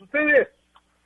ustedes. 0.00 0.48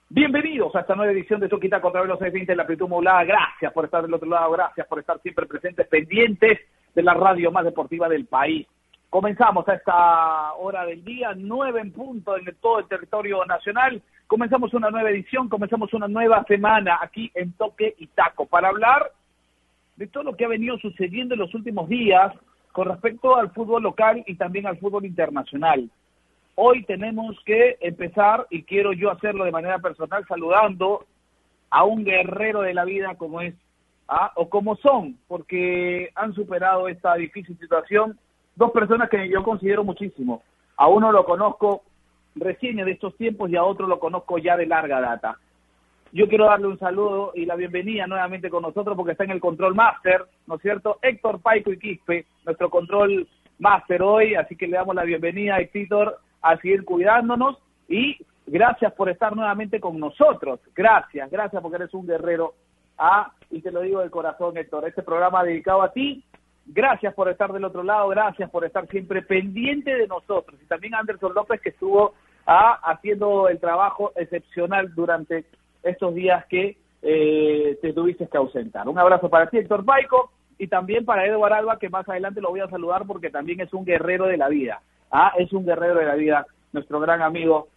Bienvenidos 0.09 0.75
a 0.77 0.81
esta 0.81 0.95
nueva 0.95 1.13
edición 1.13 1.41
de 1.41 1.49
Toquita 1.49 1.81
contra 1.81 2.05
los 2.05 2.19
620 2.19 2.53
en 2.53 2.57
la 2.57 2.63
amplitud 2.63 2.89
modulada. 2.89 3.25
Gracias 3.25 3.73
por 3.73 3.85
estar 3.85 4.03
del 4.03 4.15
otro 4.15 4.29
lado. 4.29 4.53
Gracias 4.53 4.87
por 4.87 5.01
estar 5.01 5.21
siempre 5.21 5.47
presentes, 5.47 5.89
pendientes 5.89 6.61
de 6.95 7.03
la 7.03 7.15
radio 7.15 7.51
más 7.51 7.65
deportiva 7.65 8.09
del 8.09 8.27
país. 8.27 8.67
Comenzamos 9.11 9.69
a 9.69 9.75
esta 9.75 10.55
hora 10.55 10.85
del 10.85 11.05
día, 11.05 11.33
nueve 11.37 11.81
en 11.81 11.93
punto 11.93 12.37
en 12.37 12.45
todo 12.61 12.81
el 12.81 12.89
territorio 12.89 13.45
nacional. 13.45 14.01
Comenzamos 14.27 14.75
una 14.75 14.91
nueva 14.91 15.11
edición, 15.11 15.49
comenzamos 15.49 15.93
una 15.95 16.09
nueva 16.09 16.45
semana 16.45 16.99
aquí 17.01 17.31
en 17.35 17.53
Toque 17.53 17.95
y 17.99 18.07
Taco 18.09 18.47
para 18.47 18.69
hablar 18.69 19.13
de 19.97 20.07
todo 20.09 20.25
lo 20.25 20.37
que 20.37 20.45
ha 20.45 20.49
venido 20.49 20.79
sucediendo 20.79 21.35
en 21.35 21.41
los 21.41 21.55
últimos 21.55 21.89
días 21.89 22.33
con 22.73 22.89
respecto 22.89 23.37
al 23.37 23.51
fútbol 23.53 23.83
local 23.85 24.23
y 24.27 24.35
también 24.35 24.67
al 24.67 24.79
fútbol 24.79 25.05
internacional. 25.05 25.89
Hoy 26.57 26.85
tenemos 26.85 27.37
que 27.45 27.77
empezar, 27.81 28.47
y 28.51 28.63
quiero 28.63 28.93
yo 28.93 29.11
hacerlo 29.11 29.45
de 29.45 29.51
manera 29.51 29.79
personal, 29.81 30.25
saludando 30.29 31.05
a 31.71 31.85
un 31.85 32.05
guerrero 32.05 32.63
de 32.63 32.75
la 32.75 32.85
vida 32.85 33.17
como 33.17 33.41
es, 33.41 33.55
¿ah? 34.09 34.33
o 34.37 34.49
como 34.49 34.77
son, 34.77 35.19
porque 35.27 36.11
han 36.15 36.33
superado 36.33 36.89
esta 36.89 37.15
difícil 37.17 37.59
situación 37.59 38.19
dos 38.57 38.71
personas 38.71 39.11
que 39.11 39.29
yo 39.29 39.43
considero 39.43 39.83
muchísimo. 39.83 40.43
A 40.77 40.89
uno 40.89 41.11
lo 41.11 41.25
conozco 41.25 41.83
recién 42.37 42.77
de 42.77 42.91
estos 42.91 43.17
tiempos 43.17 43.51
y 43.51 43.57
a 43.57 43.65
otro 43.65 43.87
lo 43.87 43.99
conozco 43.99 44.39
ya 44.39 44.57
de 44.57 44.67
larga 44.67 45.01
data. 45.01 45.39
Yo 46.13 46.29
quiero 46.29 46.47
darle 46.47 46.69
un 46.69 46.79
saludo 46.79 47.33
y 47.35 47.45
la 47.45 47.57
bienvenida 47.57 48.07
nuevamente 48.07 48.49
con 48.49 48.63
nosotros 48.63 48.97
porque 48.97 49.13
está 49.13 49.25
en 49.25 49.33
el 49.33 49.41
control 49.41 49.75
master, 49.75 50.25
¿no 50.47 50.57
es 50.57 50.63
cierto? 50.63 50.99
Héctor 51.03 51.41
Paico 51.41 51.73
y 51.73 51.79
Quispe, 51.79 52.27
nuestro 52.45 52.71
control 52.71 53.27
master 53.59 54.03
hoy, 54.03 54.37
así 54.37 54.55
que 54.55 54.69
le 54.69 54.77
damos 54.77 54.95
la 54.95 55.03
bienvenida 55.03 55.59
Héctor 55.59 56.21
a 56.45 56.57
seguir 56.59 56.85
cuidándonos 56.85 57.59
y 57.89 58.17
gracias 58.47 58.93
por 58.93 59.09
estar 59.09 59.35
nuevamente 59.35 59.81
con 59.81 59.99
nosotros. 59.99 60.61
Gracias, 60.75 61.31
gracias 61.31 61.61
porque 61.63 61.77
eres 61.77 61.95
un 61.95 62.07
guerrero. 62.07 62.55
Ah, 62.97 63.33
y 63.51 63.61
te 63.61 63.73
lo 63.73 63.81
digo 63.81 64.01
de 64.01 64.11
corazón, 64.11 64.57
Héctor, 64.57 64.87
este 64.87 65.03
programa 65.03 65.43
dedicado 65.43 65.83
a 65.83 65.93
ti 65.93 66.25
Gracias 66.67 67.13
por 67.15 67.29
estar 67.29 67.53
del 67.53 67.65
otro 67.65 67.83
lado, 67.83 68.09
gracias 68.09 68.51
por 68.51 68.65
estar 68.65 68.87
siempre 68.89 69.23
pendiente 69.23 69.95
de 69.95 70.07
nosotros. 70.07 70.59
Y 70.63 70.67
también 70.67 70.95
a 70.95 71.01
Anderson 71.01 71.35
López 71.35 71.61
que 71.61 71.69
estuvo 71.71 72.15
ah, 72.47 72.81
haciendo 72.85 73.49
el 73.49 73.61
trabajo 73.61 74.13
excepcional 74.17 74.95
durante 74.95 75.45
estos 75.83 76.15
días 76.15 76.45
que 76.47 76.79
eh, 77.03 77.79
te 77.83 77.93
tuviste 77.93 78.27
que 78.29 78.39
ausentar. 78.39 78.89
Un 78.89 78.99
abrazo 78.99 79.29
para 79.29 79.49
ti, 79.51 79.59
Héctor 79.59 79.85
Paico, 79.85 80.33
y 80.57 80.69
también 80.69 81.05
para 81.05 81.27
Edward 81.27 81.53
Alba, 81.53 81.79
que 81.79 81.91
más 81.91 82.09
adelante 82.09 82.41
lo 82.41 82.49
voy 82.49 82.61
a 82.61 82.69
saludar 82.69 83.05
porque 83.07 83.29
también 83.29 83.61
es 83.61 83.73
un 83.75 83.85
guerrero 83.85 84.27
de 84.27 84.39
la 84.39 84.49
vida. 84.49 84.81
Ah, 85.11 85.33
es 85.39 85.53
un 85.53 85.65
guerrero 85.65 85.97
de 85.97 86.07
la 86.07 86.15
vida, 86.15 86.47
nuestro 86.73 87.01
gran 87.01 87.23
amigo 87.23 87.69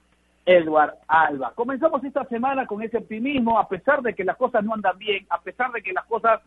Edward 0.47 0.95
Alba. 1.08 1.52
Comenzamos 1.53 2.03
esta 2.03 2.23
semana 2.25 2.66
con 2.66 2.81
ese 2.81 2.97
optimismo, 2.97 3.59
a 3.59 3.68
pesar 3.68 4.01
de 4.01 4.13
que 4.13 4.24
las 4.24 4.38
cosas 4.38 4.63
no 4.63 4.74
andan 4.74 4.97
bien, 4.97 5.25
a 5.29 5.41
pesar 5.41 5.72
de 5.72 5.81
que 5.81 5.91
las 5.91 6.06
cosas 6.06 6.41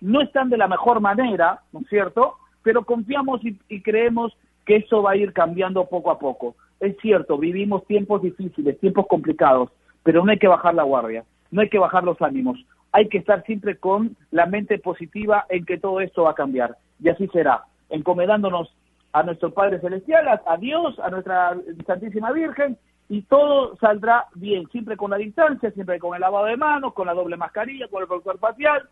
no 0.00 0.20
están 0.20 0.48
de 0.48 0.56
la 0.56 0.68
mejor 0.68 1.00
manera, 1.00 1.60
¿no 1.72 1.80
es 1.80 1.88
cierto? 1.88 2.36
Pero 2.62 2.84
confiamos 2.84 3.40
y, 3.44 3.82
creemos 3.82 4.32
que 4.64 4.76
eso 4.76 5.02
va 5.02 5.12
a 5.12 5.16
ir 5.16 5.32
cambiando 5.32 5.84
poco 5.86 6.12
a 6.12 6.18
poco. 6.20 6.54
Es 6.78 6.96
cierto, 7.00 7.36
vivimos 7.36 7.84
tiempos 7.86 8.22
difíciles, 8.22 8.78
tiempos 8.78 9.06
complicados, 9.08 9.70
pero 10.04 10.24
no 10.24 10.30
hay 10.30 10.38
que 10.38 10.48
bajar 10.48 10.74
la 10.74 10.84
guardia, 10.84 11.24
no 11.50 11.62
hay 11.62 11.68
que 11.68 11.78
bajar 11.78 12.04
los 12.04 12.22
ánimos, 12.22 12.64
hay 12.92 13.08
que 13.08 13.18
estar 13.18 13.42
siempre 13.44 13.76
con 13.76 14.16
la 14.30 14.46
mente 14.46 14.78
positiva 14.78 15.46
en 15.48 15.64
que 15.64 15.78
todo 15.78 16.00
esto 16.00 16.24
va 16.24 16.30
a 16.30 16.34
cambiar. 16.34 16.76
Y 17.00 17.08
así 17.08 17.26
será, 17.28 17.64
encomendándonos 17.90 18.72
a 19.12 19.22
nuestro 19.22 19.52
Padre 19.52 19.80
Celestial, 19.80 20.40
a, 20.44 20.56
Dios, 20.56 20.98
a 20.98 21.10
nuestra 21.10 21.56
Santísima 21.86 22.32
Virgen, 22.32 22.78
y 23.08 23.22
todo 23.22 23.76
saldrá 23.76 24.26
bien, 24.34 24.66
siempre 24.70 24.96
con 24.96 25.10
la 25.10 25.18
distancia, 25.18 25.70
siempre 25.72 25.98
con 25.98 26.14
el 26.14 26.20
lavado 26.22 26.46
de 26.46 26.56
manos, 26.56 26.94
con 26.94 27.06
la 27.06 27.14
doble 27.14 27.36
mascarilla, 27.36 27.88
con 27.88 28.00
el 28.00 28.08
protector 28.08 28.38
facial, 28.38 28.88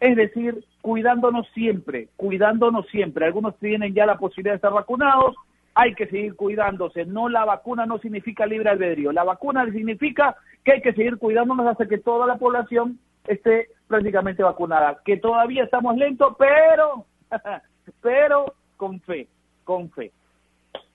es 0.00 0.16
decir, 0.16 0.64
cuidándonos 0.82 1.48
siempre, 1.54 2.08
cuidándonos 2.16 2.86
siempre. 2.88 3.26
Algunos 3.26 3.58
tienen 3.58 3.94
ya 3.94 4.06
la 4.06 4.18
posibilidad 4.18 4.52
de 4.52 4.56
estar 4.56 4.72
vacunados, 4.72 5.34
hay 5.74 5.94
que 5.94 6.06
seguir 6.06 6.36
cuidándose. 6.36 7.06
No 7.06 7.28
la 7.28 7.44
vacuna 7.44 7.86
no 7.86 7.98
significa 7.98 8.46
libre 8.46 8.70
albedrío. 8.70 9.12
La 9.12 9.24
vacuna 9.24 9.64
significa 9.70 10.36
que 10.64 10.72
hay 10.72 10.82
que 10.82 10.92
seguir 10.92 11.18
cuidándonos 11.18 11.66
hasta 11.66 11.86
que 11.86 11.98
toda 11.98 12.26
la 12.26 12.36
población 12.36 12.98
esté 13.26 13.68
prácticamente 13.86 14.42
vacunada. 14.42 14.98
Que 15.04 15.16
todavía 15.16 15.64
estamos 15.64 15.96
lentos, 15.96 16.36
pero, 16.38 17.06
pero 18.02 18.54
con 18.76 19.00
fe, 19.00 19.28
con 19.68 19.90
fe. 19.90 20.10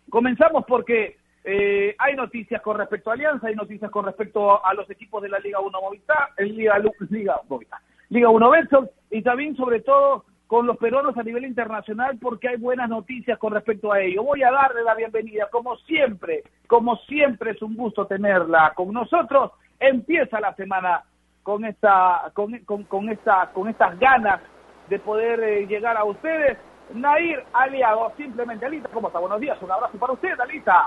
Comenzamos 0.10 0.66
porque 0.68 1.18
eh, 1.44 1.96
hay 2.00 2.16
noticias 2.16 2.60
con 2.64 2.76
respecto 2.76 3.12
a 3.12 3.14
Alianza, 3.14 3.46
hay 3.46 3.54
noticias 3.54 3.92
con 3.92 4.04
respecto 4.04 4.66
a 4.66 4.74
los 4.74 4.90
equipos 4.90 5.22
de 5.22 5.30
la 5.30 5.38
Liga 5.38 5.60
1 5.60 5.80
Movistar, 5.80 6.30
el 6.38 6.58
Liga, 6.58 6.82
Liga 7.12 7.40
Movistar. 7.48 7.80
Liga 8.10 8.30
1 8.30 8.50
Betson 8.50 8.90
y 9.12 9.22
también 9.22 9.56
sobre 9.56 9.82
todo 9.82 10.26
con 10.48 10.66
los 10.66 10.78
peruanos 10.78 11.16
a 11.16 11.22
nivel 11.22 11.46
internacional 11.46 12.18
porque 12.20 12.48
hay 12.50 12.58
buenas 12.58 12.90
noticias 12.90 13.38
con 13.38 13.54
respecto 13.54 13.92
a 13.92 14.02
ello. 14.02 14.24
Voy 14.24 14.42
a 14.42 14.50
darle 14.50 14.82
la 14.84 14.96
bienvenida, 14.96 15.48
como 15.52 15.78
siempre, 15.86 16.42
como 16.66 16.96
siempre 17.06 17.52
es 17.52 17.62
un 17.62 17.76
gusto 17.76 18.08
tenerla 18.08 18.74
con 18.76 18.92
nosotros. 18.92 19.52
Empieza 19.80 20.40
la 20.40 20.56
semana 20.56 21.04
con 21.44 21.64
esta, 21.64 22.32
con, 22.34 22.58
con, 22.88 23.10
esta, 23.10 23.52
con 23.54 23.70
estas 23.70 24.00
ganas 24.00 24.42
de 24.90 24.98
poder 24.98 25.44
eh, 25.44 25.68
llegar 25.68 25.96
a 25.96 26.06
ustedes. 26.06 26.58
Nair 26.90 27.44
Aliado, 27.54 28.12
simplemente 28.18 28.66
Alita, 28.66 28.90
¿cómo 28.94 29.08
está? 29.08 29.20
Buenos 29.20 29.40
días, 29.40 29.62
un 29.62 29.72
abrazo 29.72 29.98
para 29.98 30.14
usted, 30.14 30.40
Alita. 30.40 30.84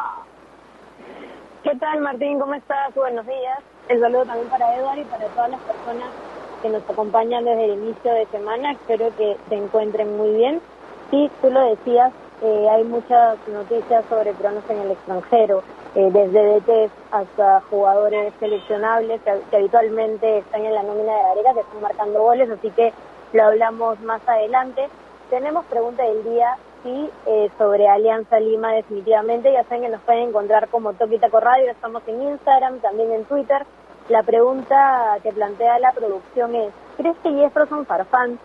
¿Qué 1.62 1.74
tal, 1.76 2.00
Martín? 2.00 2.38
¿Cómo 2.38 2.54
estás? 2.54 2.94
Buenos 2.94 3.26
días. 3.26 3.58
El 3.88 4.00
saludo 4.00 4.24
también 4.26 4.48
para 4.48 4.76
Eduardo 4.76 5.00
y 5.00 5.04
para 5.04 5.28
todas 5.28 5.50
las 5.50 5.60
personas 5.62 6.12
que 6.62 6.68
nos 6.68 6.88
acompañan 6.88 7.44
desde 7.44 7.64
el 7.64 7.82
inicio 7.82 8.12
de 8.12 8.26
semana. 8.26 8.72
Espero 8.72 9.14
que 9.16 9.36
se 9.48 9.54
encuentren 9.54 10.16
muy 10.16 10.32
bien. 10.34 10.60
Sí, 11.10 11.30
tú 11.40 11.50
lo 11.50 11.60
decías, 11.60 12.12
eh, 12.42 12.68
hay 12.70 12.84
muchas 12.84 13.38
noticias 13.48 14.04
sobre 14.08 14.34
peruanos 14.34 14.64
en 14.68 14.78
el 14.80 14.90
extranjero, 14.90 15.62
eh, 15.94 16.10
desde 16.12 16.60
DT 16.60 16.90
hasta 17.10 17.60
jugadores 17.70 18.34
seleccionables 18.38 19.22
que, 19.22 19.56
habitualmente 19.56 20.38
están 20.38 20.64
en 20.64 20.74
la 20.74 20.82
nómina 20.82 21.12
de 21.34 21.42
la 21.42 21.54
que 21.54 21.60
están 21.60 21.80
marcando 21.80 22.22
goles, 22.22 22.50
así 22.50 22.70
que 22.72 22.92
lo 23.32 23.44
hablamos 23.44 23.98
más 24.00 24.20
adelante. 24.28 24.88
Tenemos 25.30 25.64
pregunta 25.66 26.04
del 26.04 26.22
día, 26.22 26.56
sí, 26.84 27.10
eh, 27.26 27.50
sobre 27.58 27.88
Alianza 27.88 28.38
Lima 28.38 28.70
definitivamente. 28.72 29.52
Ya 29.52 29.64
saben 29.64 29.82
que 29.82 29.88
nos 29.88 30.00
pueden 30.02 30.28
encontrar 30.28 30.68
como 30.68 30.92
Toquitaco 30.92 31.40
Radio, 31.40 31.68
estamos 31.68 32.02
en 32.06 32.22
Instagram, 32.22 32.78
también 32.78 33.10
en 33.10 33.24
Twitter. 33.24 33.66
La 34.08 34.22
pregunta 34.22 35.18
que 35.24 35.32
plantea 35.32 35.80
la 35.80 35.90
producción 35.90 36.54
es, 36.54 36.72
¿crees 36.96 37.16
que 37.24 37.32
Jefferson 37.32 37.86
Farfán 37.86 38.38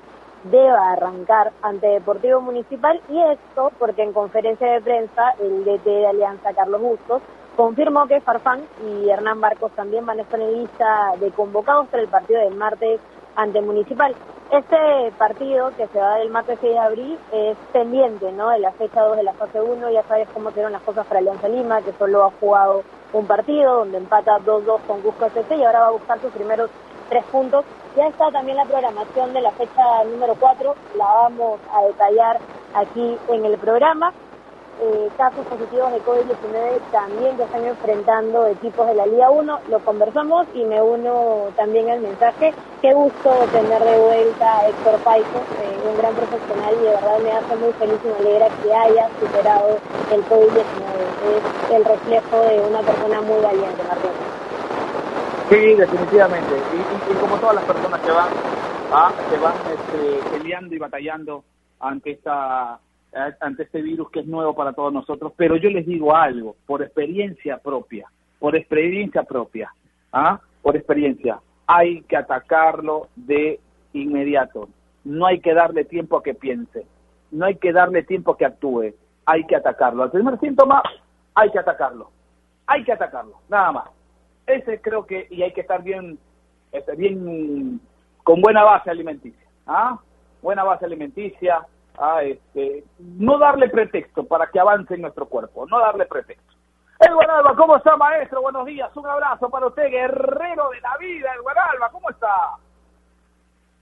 deba 0.45 0.91
arrancar 0.91 1.51
ante 1.61 1.85
Deportivo 1.85 2.41
Municipal? 2.41 2.99
Y 3.09 3.21
esto 3.21 3.71
porque 3.77 4.01
en 4.01 4.11
conferencia 4.11 4.71
de 4.71 4.81
prensa 4.81 5.35
el 5.39 5.63
DT 5.63 5.85
de 5.85 6.07
Alianza, 6.07 6.51
Carlos 6.53 6.81
Bustos, 6.81 7.21
confirmó 7.55 8.07
que 8.07 8.21
Farfán 8.21 8.61
y 8.87 9.07
Hernán 9.07 9.39
Barcos 9.39 9.71
también 9.73 10.03
van 10.03 10.17
a 10.17 10.23
estar 10.23 10.39
en 10.39 10.61
lista 10.61 11.11
de 11.19 11.29
convocados 11.29 11.87
para 11.89 12.01
el 12.01 12.09
partido 12.09 12.41
del 12.41 12.55
martes 12.55 12.99
ante 13.35 13.61
Municipal. 13.61 14.15
Este 14.51 15.11
partido 15.17 15.71
que 15.77 15.87
se 15.87 15.99
va 15.99 16.07
a 16.07 16.09
dar 16.09 16.21
el 16.21 16.29
martes 16.29 16.59
6 16.59 16.73
de 16.73 16.79
abril 16.79 17.19
es 17.31 17.57
pendiente 17.71 18.31
¿no? 18.33 18.49
de 18.49 18.59
la 18.59 18.71
fecha 18.73 19.01
2 19.01 19.17
de 19.17 19.23
la 19.23 19.33
fase 19.33 19.61
1. 19.61 19.89
Ya 19.91 20.03
sabes 20.03 20.27
cómo 20.33 20.51
fueron 20.51 20.73
las 20.73 20.81
cosas 20.81 21.05
para 21.07 21.19
Alianza 21.19 21.47
Lima, 21.47 21.81
que 21.81 21.93
solo 21.93 22.25
ha 22.25 22.31
jugado 22.39 22.83
un 23.13 23.25
partido 23.27 23.77
donde 23.77 23.97
empata 23.97 24.39
2-2 24.39 24.79
con 24.87 25.01
Cusco 25.01 25.25
FC 25.25 25.55
y 25.55 25.63
ahora 25.63 25.81
va 25.81 25.87
a 25.87 25.91
buscar 25.91 26.19
sus 26.19 26.31
primeros 26.31 26.69
tres 27.09 27.23
puntos. 27.25 27.65
Ya 27.95 28.07
está 28.07 28.31
también 28.31 28.57
la 28.57 28.65
programación 28.65 29.33
de 29.33 29.41
la 29.41 29.51
fecha 29.51 30.03
número 30.05 30.35
4, 30.39 30.75
la 30.97 31.05
vamos 31.05 31.59
a 31.73 31.83
detallar 31.83 32.39
aquí 32.73 33.17
en 33.29 33.45
el 33.45 33.57
programa. 33.57 34.13
Eh, 34.83 35.11
casos 35.15 35.45
positivos 35.45 35.91
de 35.91 36.01
COVID-19 36.01 36.81
también 36.91 37.37
que 37.37 37.43
están 37.43 37.63
enfrentando 37.63 38.47
equipos 38.47 38.87
de 38.87 38.95
la 38.95 39.05
Liga 39.05 39.29
1, 39.29 39.59
lo 39.69 39.79
conversamos 39.81 40.47
y 40.55 40.65
me 40.65 40.81
uno 40.81 41.49
también 41.55 41.91
al 41.91 41.99
mensaje. 41.99 42.51
Qué 42.81 42.91
gusto 42.91 43.29
tener 43.51 43.83
de 43.83 43.97
vuelta 43.99 44.57
a 44.57 44.67
Héctor 44.67 44.99
Paico, 45.01 45.37
eh, 45.61 45.77
un 45.87 45.97
gran 45.99 46.15
profesional 46.15 46.73
y 46.73 46.83
de 46.83 46.89
verdad 46.89 47.19
me 47.19 47.31
hace 47.31 47.55
muy 47.57 47.71
feliz 47.73 47.99
y 48.03 48.07
me 48.07 48.15
alegra 48.15 48.47
que 48.63 48.73
haya 48.73 49.07
superado 49.19 49.77
el 50.09 50.25
COVID-19 50.25 51.11
es 51.29 51.75
el 51.75 51.85
reflejo 51.85 52.41
de 52.41 52.59
una 52.61 52.81
persona 52.81 53.21
muy 53.21 53.39
valiente, 53.39 53.83
Martín. 53.87 54.11
Sí, 55.51 55.75
definitivamente. 55.75 56.55
Y, 57.07 57.13
como 57.19 57.37
todas 57.37 57.53
las 57.53 57.65
personas 57.65 58.01
que 58.01 58.11
van, 58.11 58.29
¿ah? 58.91 59.11
que 59.29 59.37
van 59.37 59.53
este, 59.69 60.29
peleando 60.31 60.73
y 60.73 60.79
batallando 60.79 61.43
ante 61.79 62.11
esta 62.11 62.79
ante 63.39 63.63
este 63.63 63.81
virus 63.81 64.09
que 64.09 64.21
es 64.21 64.25
nuevo 64.25 64.55
para 64.55 64.73
todos 64.73 64.93
nosotros, 64.93 65.33
pero 65.35 65.57
yo 65.57 65.69
les 65.69 65.85
digo 65.85 66.15
algo, 66.15 66.55
por 66.65 66.81
experiencia 66.81 67.57
propia, 67.57 68.09
por 68.39 68.55
experiencia 68.55 69.23
propia, 69.23 69.73
¿ah? 70.13 70.39
por 70.61 70.75
experiencia, 70.75 71.39
hay 71.67 72.01
que 72.03 72.17
atacarlo 72.17 73.07
de 73.15 73.59
inmediato. 73.93 74.69
No 75.03 75.25
hay 75.25 75.39
que 75.39 75.53
darle 75.53 75.83
tiempo 75.85 76.17
a 76.17 76.23
que 76.23 76.33
piense, 76.33 76.85
no 77.31 77.45
hay 77.45 77.55
que 77.55 77.73
darle 77.73 78.03
tiempo 78.03 78.31
a 78.31 78.37
que 78.37 78.45
actúe, 78.45 78.93
hay 79.25 79.43
que 79.45 79.55
atacarlo. 79.55 80.03
Al 80.03 80.11
primer 80.11 80.39
síntoma, 80.39 80.81
hay 81.33 81.49
que 81.51 81.59
atacarlo, 81.59 82.11
hay 82.67 82.83
que 82.83 82.93
atacarlo, 82.93 83.37
nada 83.49 83.71
más. 83.71 83.89
Ese 84.45 84.79
creo 84.81 85.05
que, 85.05 85.27
y 85.29 85.41
hay 85.41 85.53
que 85.53 85.61
estar 85.61 85.83
bien, 85.83 86.17
este, 86.71 86.95
bien, 86.95 87.81
con 88.23 88.41
buena 88.41 88.63
base 88.63 88.89
alimenticia, 88.89 89.47
¿ah? 89.65 89.99
Buena 90.41 90.63
base 90.63 90.85
alimenticia, 90.85 91.65
¿ah? 91.97 92.23
Este, 92.23 92.83
no 92.99 93.37
darle 93.37 93.69
pretexto 93.69 94.25
para 94.25 94.47
que 94.47 94.59
avance 94.59 94.97
nuestro 94.97 95.27
cuerpo, 95.27 95.65
no 95.67 95.79
darle 95.79 96.05
pretexto. 96.05 96.53
Edward 96.99 97.31
Alba, 97.31 97.55
¿cómo 97.55 97.77
está, 97.77 97.97
maestro? 97.97 98.41
Buenos 98.41 98.65
días, 98.65 98.95
un 98.95 99.07
abrazo 99.07 99.49
para 99.49 99.67
usted, 99.67 99.89
guerrero 99.89 100.69
de 100.69 100.81
la 100.81 100.97
vida, 100.97 101.33
Edward 101.35 101.57
Alba, 101.57 101.89
¿cómo 101.89 102.09
está? 102.09 102.57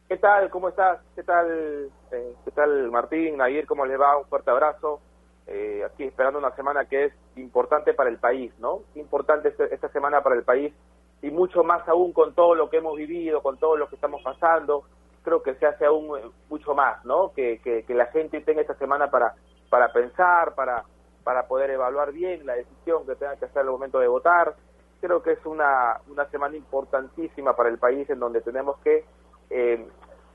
¿Qué 0.09 0.17
tal? 0.17 0.49
¿Cómo 0.49 0.69
estás? 0.69 0.99
¿Qué 1.15 1.21
tal, 1.21 1.91
eh, 2.11 2.33
¿qué 2.43 2.51
tal 2.51 2.89
Martín? 2.89 3.39
Ayer, 3.41 3.67
¿cómo 3.67 3.85
le 3.85 3.95
va? 3.95 4.17
Un 4.17 4.25
fuerte 4.25 4.49
abrazo. 4.49 5.01
Eh, 5.45 5.83
aquí 5.85 6.03
esperando 6.03 6.39
una 6.39 6.55
semana 6.55 6.85
que 6.85 7.05
es 7.05 7.13
importante 7.35 7.93
para 7.93 8.09
el 8.09 8.17
país, 8.17 8.51
¿no? 8.57 8.81
Importante 8.95 9.49
este, 9.49 9.71
esta 9.73 9.89
semana 9.89 10.23
para 10.23 10.35
el 10.35 10.43
país 10.43 10.73
y 11.21 11.29
mucho 11.29 11.63
más 11.63 11.87
aún 11.87 12.11
con 12.11 12.33
todo 12.33 12.55
lo 12.55 12.71
que 12.71 12.77
hemos 12.77 12.95
vivido, 12.97 13.43
con 13.43 13.57
todo 13.57 13.77
lo 13.77 13.87
que 13.87 13.95
estamos 13.95 14.23
pasando. 14.23 14.83
Creo 15.23 15.43
que 15.43 15.55
se 15.55 15.65
hace 15.65 15.85
aún 15.85 16.17
eh, 16.17 16.29
mucho 16.49 16.73
más, 16.73 17.03
¿no? 17.05 17.33
Que, 17.33 17.59
que, 17.61 17.93
la 17.93 18.07
gente 18.07 18.41
tenga 18.41 18.61
esta 18.61 18.75
semana 18.75 19.09
para, 19.09 19.35
para 19.69 19.91
pensar, 19.91 20.55
para 20.55 20.85
para 21.29 21.47
poder 21.47 21.69
evaluar 21.69 22.11
bien 22.11 22.43
la 22.45 22.55
decisión 22.55 23.05
que 23.05 23.15
tenga 23.15 23.35
que 23.35 23.45
hacer 23.45 23.61
el 23.61 23.69
momento 23.69 23.99
de 23.99 24.07
votar. 24.07 24.55
Creo 24.99 25.21
que 25.21 25.33
es 25.33 25.45
una, 25.45 26.01
una 26.07 26.25
semana 26.31 26.57
importantísima 26.57 27.55
para 27.55 27.69
el 27.69 27.77
país 27.77 28.09
en 28.09 28.19
donde 28.19 28.41
tenemos 28.41 28.79
que, 28.79 29.05
eh, 29.51 29.87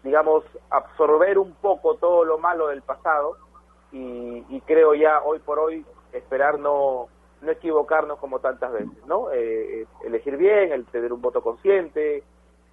digamos, 0.04 0.44
absorber 0.70 1.38
un 1.38 1.54
poco 1.54 1.96
todo 1.96 2.24
lo 2.24 2.38
malo 2.38 2.68
del 2.68 2.82
pasado 2.82 3.36
y, 3.90 4.60
creo 4.66 4.94
ya 4.94 5.20
hoy 5.22 5.40
por 5.40 5.58
hoy 5.58 5.84
esperar 6.12 6.60
no, 6.60 7.08
no 7.42 7.50
equivocarnos 7.50 8.18
como 8.18 8.38
tantas 8.38 8.72
veces, 8.72 9.04
¿no? 9.06 9.32
Eh, 9.32 9.82
eh, 9.82 9.86
elegir 10.04 10.36
bien, 10.36 10.72
el 10.72 10.86
tener 10.86 11.12
un 11.12 11.20
voto 11.20 11.42
consciente, 11.42 12.22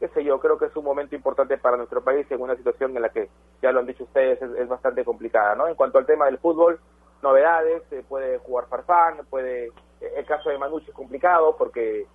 qué 0.01 0.07
sé 0.07 0.24
yo, 0.24 0.39
creo 0.39 0.57
que 0.57 0.65
es 0.65 0.75
un 0.75 0.83
momento 0.83 1.15
importante 1.15 1.59
para 1.59 1.77
nuestro 1.77 2.03
país 2.03 2.25
en 2.31 2.42
una 2.42 2.56
situación 2.56 2.95
en 2.95 3.03
la 3.03 3.09
que, 3.09 3.30
ya 3.62 3.71
lo 3.71 3.81
han 3.81 3.86
dicho 3.86 4.03
ustedes, 4.03 4.42
es, 4.42 4.68
bastante 4.68 5.06
complicada, 5.06 5.53
¿no? 5.53 5.68
En 5.68 5.75
cuanto 5.75 6.00
al 6.00 6.07
tema 6.07 6.25
del 6.25 6.39
fútbol, 6.39 6.80
novedades, 7.21 7.83
se 7.88 8.01
puede 8.01 8.39
jugar 8.39 8.65
Farfán, 8.68 9.19
puede, 9.30 9.68
eh, 9.68 10.13
el 10.18 10.25
caso 10.25 10.50
de 10.50 10.57
Manucci 10.57 10.89
es 10.89 10.95
complicado 10.95 11.56
porque 11.56 12.07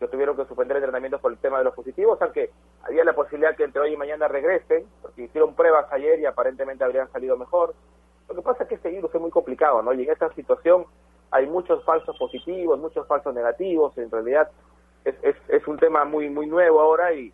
lo 0.00 0.08
tuvieron 0.08 0.36
que 0.36 0.46
suspender 0.46 0.78
entrenamientos 0.78 1.20
por 1.20 1.32
el 1.32 1.38
tema 1.38 1.58
de 1.58 1.64
los 1.64 1.74
positivos, 1.74 2.16
aunque 2.22 2.50
había 2.82 3.04
la 3.04 3.12
posibilidad 3.12 3.54
que 3.54 3.64
entre 3.64 3.82
hoy 3.82 3.92
y 3.92 3.96
mañana 3.98 4.26
regresen, 4.26 4.86
porque 5.02 5.24
hicieron 5.24 5.54
pruebas 5.54 5.92
ayer 5.92 6.20
y 6.20 6.24
aparentemente 6.24 6.82
habrían 6.82 7.12
salido 7.12 7.36
mejor. 7.36 7.74
Lo 8.26 8.36
que 8.36 8.40
pasa 8.40 8.62
es 8.62 8.70
que 8.70 8.76
este 8.76 8.88
virus 8.88 9.14
es 9.14 9.20
muy 9.20 9.30
complicado, 9.30 9.82
¿no? 9.82 9.92
Y 9.92 10.02
en 10.02 10.10
esta 10.10 10.32
situación 10.32 10.86
hay 11.30 11.46
muchos 11.46 11.84
falsos 11.84 12.16
positivos, 12.16 12.78
muchos 12.78 13.06
falsos 13.06 13.34
negativos, 13.34 13.98
en 13.98 14.10
realidad 14.10 14.50
es, 15.04 15.14
es, 15.22 15.36
es 15.48 15.66
un 15.66 15.78
tema 15.78 16.04
muy 16.04 16.28
muy 16.28 16.46
nuevo 16.46 16.80
ahora 16.80 17.12
y, 17.12 17.32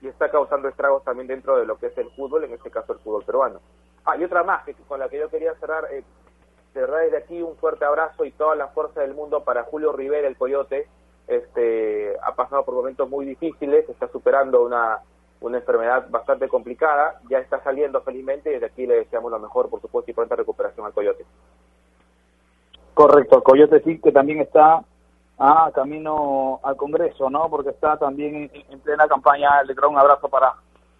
y 0.00 0.08
está 0.08 0.30
causando 0.30 0.68
estragos 0.68 1.04
también 1.04 1.26
dentro 1.26 1.56
de 1.56 1.66
lo 1.66 1.78
que 1.78 1.86
es 1.86 1.98
el 1.98 2.10
fútbol, 2.10 2.44
en 2.44 2.52
este 2.52 2.70
caso 2.70 2.92
el 2.92 2.98
fútbol 3.00 3.24
peruano. 3.24 3.60
Ah, 4.04 4.16
y 4.16 4.24
otra 4.24 4.42
más 4.42 4.64
que 4.64 4.74
con 4.74 5.00
la 5.00 5.08
que 5.08 5.18
yo 5.18 5.28
quería 5.28 5.54
cerrar, 5.56 5.86
eh, 5.90 6.02
de 6.74 6.80
verdad 6.80 7.00
desde 7.00 7.18
aquí 7.18 7.42
un 7.42 7.56
fuerte 7.56 7.84
abrazo 7.84 8.24
y 8.24 8.30
toda 8.32 8.54
la 8.54 8.68
fuerza 8.68 9.00
del 9.00 9.14
mundo 9.14 9.44
para 9.44 9.64
Julio 9.64 9.92
Rivera, 9.92 10.28
el 10.28 10.36
Coyote. 10.36 10.88
Este, 11.26 12.16
ha 12.22 12.34
pasado 12.34 12.64
por 12.64 12.74
momentos 12.74 13.08
muy 13.10 13.26
difíciles, 13.26 13.86
está 13.86 14.08
superando 14.08 14.62
una, 14.62 15.00
una 15.42 15.58
enfermedad 15.58 16.08
bastante 16.08 16.48
complicada, 16.48 17.20
ya 17.28 17.38
está 17.38 17.62
saliendo 17.62 18.00
felizmente 18.00 18.48
y 18.48 18.54
desde 18.54 18.66
aquí 18.66 18.86
le 18.86 18.94
deseamos 18.94 19.30
lo 19.30 19.38
mejor, 19.38 19.68
por 19.68 19.80
supuesto, 19.82 20.10
y 20.10 20.14
pronta 20.14 20.36
recuperación 20.36 20.86
al 20.86 20.94
Coyote. 20.94 21.26
Correcto, 22.94 23.36
el 23.36 23.42
Coyote 23.42 23.80
sí 23.80 24.00
que 24.00 24.10
también 24.10 24.40
está 24.40 24.82
a 25.38 25.70
camino 25.72 26.60
al 26.62 26.76
Congreso, 26.76 27.30
¿no? 27.30 27.48
Porque 27.48 27.70
está 27.70 27.96
también 27.96 28.50
en, 28.52 28.80
plena 28.80 29.06
campaña. 29.06 29.62
Le 29.62 29.74
traigo 29.74 29.92
un 29.92 29.98
abrazo 29.98 30.28
para, 30.28 30.54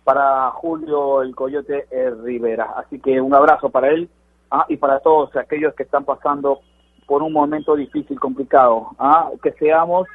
para 0.05 0.51
Julio, 0.53 1.23
el 1.23 1.35
Coyote 1.35 1.87
eh, 1.91 2.11
Rivera. 2.23 2.75
Así 2.77 3.01
que 3.01 3.21
un 3.21 3.35
abrazo 3.35 3.71
para 3.71 3.89
él 3.89 4.09
¿ah? 4.51 4.65
y 4.69 4.77
para 4.77 5.01
todos 5.01 5.35
aquellos 5.37 5.75
que 5.75 5.83
están 5.83 6.05
pasando 6.05 6.61
por 7.07 7.23
un 7.23 7.33
momento 7.33 7.75
difícil, 7.75 8.21
complicado, 8.21 8.91
¿ah? 8.99 9.31
que 9.43 9.53
seamos 9.53 10.07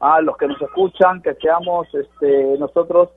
¿ah? 0.00 0.20
los 0.20 0.36
que 0.36 0.48
nos 0.48 0.60
escuchan, 0.60 1.22
que 1.22 1.34
seamos 1.34 1.86
este, 1.94 2.56
nosotros 2.58 3.10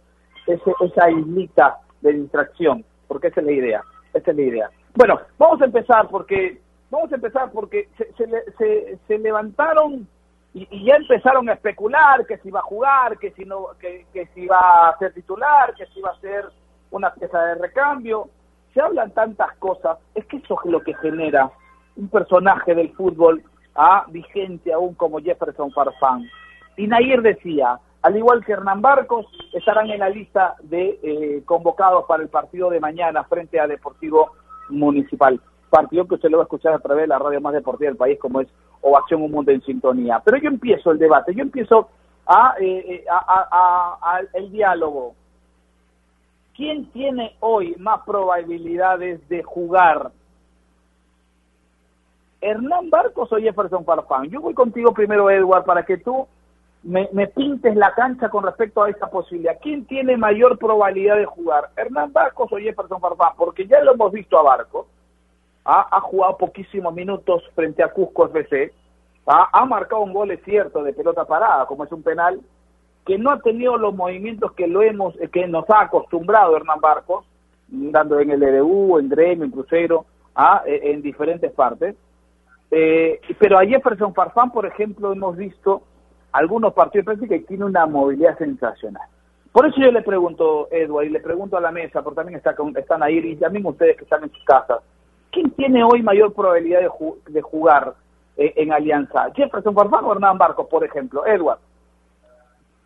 ese, 0.47 0.73
esa 0.81 1.09
islita 1.09 1.79
de 2.01 2.13
distracción, 2.13 2.83
porque 3.07 3.27
esa 3.27 3.39
es 3.39 3.45
la 3.45 3.51
idea, 3.53 3.83
esa 4.13 4.31
es 4.31 4.37
la 4.37 4.43
idea. 4.43 4.69
Bueno, 4.95 5.19
vamos 5.37 5.61
a 5.61 5.65
empezar 5.65 6.07
porque 6.09 6.59
vamos 6.89 7.11
a 7.11 7.15
empezar 7.15 7.51
porque 7.51 7.87
se, 7.97 8.11
se, 8.57 8.97
se, 9.07 9.17
levantaron 9.17 10.07
y, 10.53 10.67
y, 10.69 10.85
ya 10.85 10.95
empezaron 10.95 11.47
a 11.49 11.53
especular 11.53 12.25
que 12.25 12.37
si 12.39 12.51
va 12.51 12.59
a 12.59 12.63
jugar, 12.63 13.17
que 13.17 13.31
si 13.31 13.45
no, 13.45 13.67
que, 13.79 14.05
que 14.11 14.25
si 14.33 14.47
va 14.47 14.89
a 14.89 14.97
ser 14.97 15.13
titular, 15.13 15.73
que 15.75 15.85
si 15.87 16.01
va 16.01 16.09
a 16.09 16.19
ser 16.19 16.45
una 16.91 17.13
pieza 17.13 17.41
de 17.41 17.55
recambio 17.55 18.29
se 18.73 18.81
hablan 18.81 19.11
tantas 19.11 19.55
cosas, 19.57 19.97
es 20.15 20.25
que 20.25 20.37
eso 20.37 20.57
es 20.63 20.71
lo 20.71 20.81
que 20.81 20.93
genera 20.95 21.51
un 21.95 22.07
personaje 22.09 22.73
del 22.73 22.93
fútbol 22.93 23.43
¿ah? 23.75 24.05
vigente 24.09 24.71
aún 24.73 24.95
como 24.95 25.19
Jefferson 25.19 25.71
Farfán. 25.71 26.25
Y 26.77 26.87
Nair 26.87 27.21
decía, 27.21 27.79
al 28.01 28.17
igual 28.17 28.43
que 28.45 28.53
Hernán 28.53 28.81
Barcos, 28.81 29.25
estarán 29.53 29.89
en 29.89 29.99
la 29.99 30.09
lista 30.09 30.55
de 30.63 30.99
eh, 31.03 31.43
convocados 31.45 32.05
para 32.05 32.23
el 32.23 32.29
partido 32.29 32.69
de 32.69 32.79
mañana 32.79 33.23
frente 33.25 33.59
a 33.59 33.67
Deportivo 33.67 34.31
Municipal. 34.69 35.39
Partido 35.69 36.07
que 36.07 36.15
usted 36.15 36.29
lo 36.29 36.37
va 36.37 36.43
a 36.43 36.45
escuchar 36.45 36.73
a 36.73 36.79
través 36.79 37.03
de 37.03 37.07
la 37.07 37.19
radio 37.19 37.41
más 37.41 37.53
deportiva 37.53 37.89
del 37.89 37.97
país, 37.97 38.19
como 38.19 38.41
es 38.41 38.47
Ovación 38.81 39.21
Un 39.21 39.31
Mundo 39.31 39.51
en 39.51 39.61
Sintonía. 39.61 40.21
Pero 40.23 40.37
yo 40.37 40.49
empiezo 40.49 40.91
el 40.91 40.99
debate, 40.99 41.33
yo 41.33 41.41
empiezo 41.41 41.89
a, 42.25 42.55
eh, 42.59 43.03
eh, 43.03 43.05
a 43.09 44.21
el 44.33 44.51
diálogo. 44.51 45.15
¿quién 46.61 46.85
tiene 46.91 47.35
hoy 47.39 47.75
más 47.79 48.01
probabilidades 48.05 49.27
de 49.29 49.41
jugar? 49.41 50.11
¿Hernán 52.39 52.91
Barcos 52.91 53.31
o 53.31 53.37
Jefferson 53.37 53.83
Farfán? 53.83 54.29
Yo 54.29 54.41
voy 54.41 54.53
contigo 54.53 54.93
primero, 54.93 55.29
Edward, 55.31 55.65
para 55.65 55.83
que 55.83 55.97
tú 55.97 56.27
me, 56.83 57.07
pintes 57.27 57.75
la 57.75 57.95
cancha 57.95 58.29
con 58.29 58.43
respecto 58.43 58.83
a 58.83 58.91
esta 58.91 59.09
posibilidad. 59.09 59.57
¿Quién 59.59 59.85
tiene 59.85 60.17
mayor 60.17 60.59
probabilidad 60.59 61.17
de 61.17 61.25
jugar? 61.25 61.69
¿Hernán 61.75 62.13
Barcos 62.13 62.51
o 62.51 62.57
Jefferson 62.57 63.01
Farfán? 63.01 63.33
Porque 63.37 63.65
ya 63.65 63.81
lo 63.81 63.93
hemos 63.93 64.11
visto 64.11 64.37
a 64.37 64.43
Barcos. 64.43 64.85
Ha, 65.63 66.01
jugado 66.01 66.37
poquísimos 66.37 66.93
minutos 66.93 67.43
frente 67.53 67.83
a 67.83 67.89
Cusco 67.89 68.25
FC. 68.25 68.73
ha 69.25 69.65
marcado 69.65 70.01
un 70.01 70.13
gol, 70.13 70.31
es 70.31 70.43
cierto, 70.43 70.83
de 70.83 70.93
pelota 70.93 71.25
parada, 71.25 71.65
como 71.67 71.83
es 71.83 71.91
un 71.91 72.01
penal, 72.01 72.41
que 73.05 73.17
no 73.17 73.31
ha 73.31 73.39
tenido 73.39 73.77
los 73.77 73.95
movimientos 73.95 74.51
que 74.53 74.67
lo 74.67 74.81
hemos 74.81 75.15
que 75.31 75.47
nos 75.47 75.69
ha 75.69 75.81
acostumbrado 75.81 76.55
Hernán 76.55 76.79
Barcos, 76.79 77.25
dando 77.67 78.19
en 78.19 78.31
el 78.31 78.43
EDU, 78.43 78.99
en 78.99 79.09
Gremio, 79.09 79.45
en 79.45 79.51
Crucero, 79.51 80.05
¿ah? 80.35 80.63
e, 80.65 80.91
en 80.91 81.01
diferentes 81.01 81.51
partes. 81.51 81.95
Eh, 82.69 83.19
pero 83.39 83.57
a 83.57 83.65
Jefferson 83.65 84.13
Farfán, 84.13 84.51
por 84.51 84.65
ejemplo, 84.65 85.11
hemos 85.11 85.35
visto 85.35 85.83
algunos 86.31 86.73
partidos 86.73 87.17
que 87.27 87.39
tiene 87.39 87.65
una 87.65 87.85
movilidad 87.85 88.37
sensacional. 88.37 89.07
Por 89.51 89.65
eso 89.65 89.81
yo 89.81 89.91
le 89.91 90.01
pregunto, 90.01 90.69
Edward, 90.71 91.07
y 91.07 91.09
le 91.09 91.19
pregunto 91.19 91.57
a 91.57 91.61
la 91.61 91.71
mesa, 91.71 92.01
porque 92.01 92.17
también 92.17 92.37
está 92.37 92.55
están 92.77 93.03
ahí, 93.03 93.17
y 93.17 93.35
también 93.35 93.65
ustedes 93.65 93.97
que 93.97 94.03
están 94.03 94.23
en 94.23 94.31
sus 94.31 94.43
casas, 94.45 94.79
¿quién 95.31 95.51
tiene 95.51 95.83
hoy 95.83 96.01
mayor 96.03 96.33
probabilidad 96.33 96.81
de, 96.81 96.89
de 97.27 97.41
jugar 97.41 97.95
eh, 98.37 98.53
en 98.57 98.73
Alianza? 98.73 99.31
¿Jefferson 99.33 99.73
Farfán 99.73 100.05
o 100.05 100.13
Hernán 100.13 100.37
Barcos, 100.37 100.67
por 100.67 100.83
ejemplo? 100.83 101.25
Edward. 101.25 101.59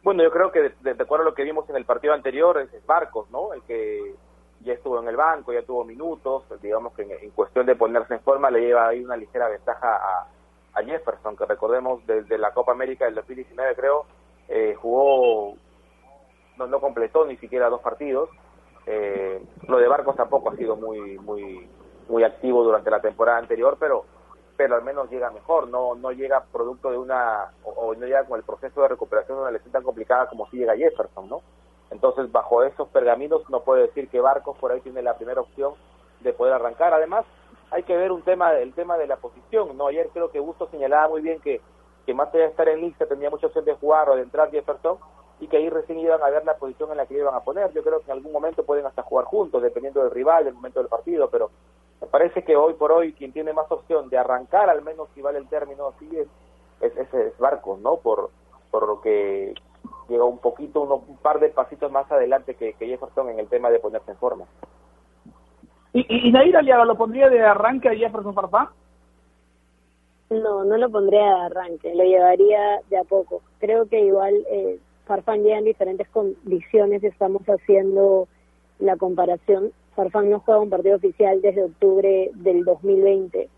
Bueno, 0.06 0.22
yo 0.22 0.30
creo 0.30 0.52
que 0.52 0.72
de, 0.82 0.92
acuerdo 0.92 1.24
a 1.24 1.30
lo 1.30 1.34
que 1.34 1.44
vimos 1.44 1.68
en 1.68 1.76
el 1.76 1.86
partido 1.86 2.14
anterior, 2.14 2.60
es 2.60 2.86
Barcos, 2.86 3.28
¿no? 3.32 3.54
El 3.54 3.64
que 3.64 4.14
ya 4.62 4.74
estuvo 4.74 5.02
en 5.02 5.08
el 5.08 5.16
banco, 5.16 5.52
ya 5.52 5.64
tuvo 5.64 5.84
minutos, 5.84 6.44
digamos 6.62 6.94
que 6.94 7.02
en, 7.02 7.32
cuestión 7.32 7.66
de 7.66 7.76
ponerse 7.76 8.14
en 8.14 8.20
forma 8.20 8.52
le 8.52 8.62
lleva 8.62 8.88
ahí 8.88 9.04
una 9.04 9.18
ligera 9.18 9.50
ventaja 9.50 9.96
a, 9.96 10.28
Jefferson, 10.84 11.38
que 11.38 11.46
recordemos 11.46 12.06
desde 12.06 12.38
la 12.38 12.54
Copa 12.54 12.74
América 12.74 13.06
del 13.06 13.16
2019 13.16 13.76
creo, 13.76 14.06
eh, 14.50 14.76
jugó, 14.78 15.56
no, 16.58 16.68
no 16.68 16.82
completó 16.82 17.26
ni 17.26 17.38
siquiera 17.38 17.70
dos 17.70 17.82
partidos. 17.82 18.30
Eh, 18.86 19.42
lo 19.68 19.78
de 19.78 19.88
Barcos 19.88 20.16
tampoco 20.16 20.52
ha 20.52 20.56
sido 20.56 20.76
muy, 20.76 21.18
muy, 21.18 21.68
muy 22.10 22.24
activo 22.24 22.64
durante 22.64 22.90
la 22.90 23.02
temporada 23.02 23.38
anterior, 23.38 23.78
pero 23.80 24.06
pero 24.58 24.76
al 24.76 24.84
menos 24.84 25.10
llega 25.10 25.32
mejor, 25.32 25.68
no 25.68 25.96
no 25.96 26.12
llega 26.12 26.46
producto 26.52 26.90
de 26.90 26.98
una, 26.98 27.52
o, 27.64 27.94
no 27.94 28.06
llega 28.06 28.24
con 28.24 28.38
el 28.38 28.46
proceso 28.46 28.82
de 28.82 28.88
recuperación 28.88 29.38
de 29.38 29.42
una 29.42 29.52
lesión 29.52 29.72
tan 29.72 29.84
complicada 29.84 30.28
como 30.28 30.50
si 30.50 30.58
llega 30.58 30.78
Jefferson, 30.78 31.28
¿no? 31.28 31.42
Entonces, 31.92 32.32
bajo 32.32 32.64
esos 32.64 32.88
pergaminos, 32.90 33.48
no 33.50 33.62
puede 33.62 33.84
decir 33.84 34.10
que 34.10 34.22
Barcos 34.22 34.58
por 34.58 34.72
ahí 34.72 34.82
tiene 34.82 35.02
la 35.02 35.18
primera 35.18 35.42
opción 35.42 35.74
de 36.22 36.34
poder 36.34 36.54
arrancar. 36.54 36.94
Además, 36.94 37.26
hay 37.70 37.84
que 37.84 37.96
ver 37.96 38.12
un 38.12 38.22
tema, 38.22 38.54
el 38.54 38.74
tema 38.74 38.98
de 38.98 39.08
la 39.08 39.18
posición, 39.18 39.78
¿no? 39.78 39.88
Ayer 39.88 40.10
creo 40.14 40.32
que 40.32 40.40
Busto 40.40 40.68
señalaba 40.70 41.10
muy 41.10 41.22
bien 41.22 41.40
que 41.42 41.62
que 42.06 42.14
más 42.14 42.30
allá 42.30 42.44
de 42.44 42.50
estar 42.50 42.70
en 42.70 42.82
lista 42.82 43.08
tenía 43.08 43.30
mucha 43.30 43.48
opción 43.48 43.66
de 43.66 43.74
jugar 43.74 44.10
o 44.10 44.16
de 44.16 44.22
entrar 44.22 44.52
Jefferson, 44.52 44.98
y 45.40 45.48
que 45.48 45.58
ahí 45.58 45.70
recién 45.70 46.00
iban 46.00 46.22
a 46.22 46.30
ver 46.30 46.46
la 46.46 46.56
posición 46.56 46.92
en 46.92 46.98
la 46.98 47.06
que 47.06 47.16
iban 47.16 47.34
a 47.34 47.42
poner. 47.42 47.74
Yo 47.74 47.84
creo 47.84 48.00
que 48.00 48.06
en 48.06 48.18
algún 48.18 48.32
momento 48.32 48.64
pueden 48.64 48.86
hasta 48.86 49.04
jugar 49.04 49.26
juntos, 49.26 49.62
dependiendo 49.62 50.02
del 50.02 50.12
rival, 50.12 50.46
del 50.46 50.54
momento 50.54 50.80
del 50.80 50.88
partido, 50.88 51.30
pero 51.30 51.52
me 52.06 52.12
parece 52.12 52.44
que 52.44 52.56
hoy 52.56 52.76
por 52.76 52.92
hoy 52.92 53.14
quien 53.14 53.34
tiene 53.34 53.52
más 53.52 53.72
opción 53.72 54.10
de 54.10 54.18
arrancar, 54.18 54.70
al 54.70 54.84
menos 54.84 55.10
si 55.16 55.22
vale 55.24 55.40
el 55.40 55.48
término 55.48 55.88
así, 55.88 56.08
es, 56.16 56.96
es, 56.96 57.14
es, 57.14 57.38
Barcos, 57.40 57.80
¿no? 57.80 57.98
Por, 57.98 58.30
por 58.70 58.88
lo 58.88 59.02
que 59.02 59.56
llega 60.08 60.24
un 60.24 60.38
poquito, 60.38 60.84
un 60.84 61.18
par 61.18 61.40
de 61.40 61.50
pasitos 61.50 61.92
más 61.92 62.10
adelante 62.12 62.54
que, 62.54 62.74
que 62.74 62.86
Jefferson 62.86 63.30
en 63.30 63.40
el 63.40 63.48
tema 63.48 63.72
de 63.72 63.80
ponerse 63.80 64.12
en 64.12 64.18
forma. 64.18 64.46
¿Y, 65.94 66.28
y, 66.28 66.32
Nair 66.32 66.56
Aliaga 66.56 66.86
lo 66.86 66.96
pondría 66.96 67.28
de 67.28 67.42
arranque 67.42 67.90
a 67.90 67.96
Jefferson 67.96 68.36
Farfán? 68.36 68.68
No, 70.30 70.64
no 70.64 70.78
lo 70.78 70.90
pondría 70.92 71.22
de 71.22 71.42
arranque, 71.46 71.96
lo 71.96 72.04
llevaría 72.04 72.82
de 72.88 73.00
a 73.00 73.04
poco. 73.04 73.42
Creo 73.60 73.88
que 73.88 74.00
igual 74.00 74.36
eh, 74.52 74.80
Farfán 75.06 75.42
llega 75.42 75.58
en 75.58 75.66
diferentes 75.66 76.08
condiciones, 76.10 77.04
estamos 77.04 77.42
haciendo 77.48 78.28
la 78.78 78.96
comparación. 78.96 79.72
Farfán 79.96 80.30
no 80.30 80.40
juega 80.40 80.62
un 80.62 80.70
partido 80.70 80.96
oficial 80.96 81.42
desde 81.42 81.64
octubre 81.64 82.32
del 82.34 82.64
2020. 82.64 83.50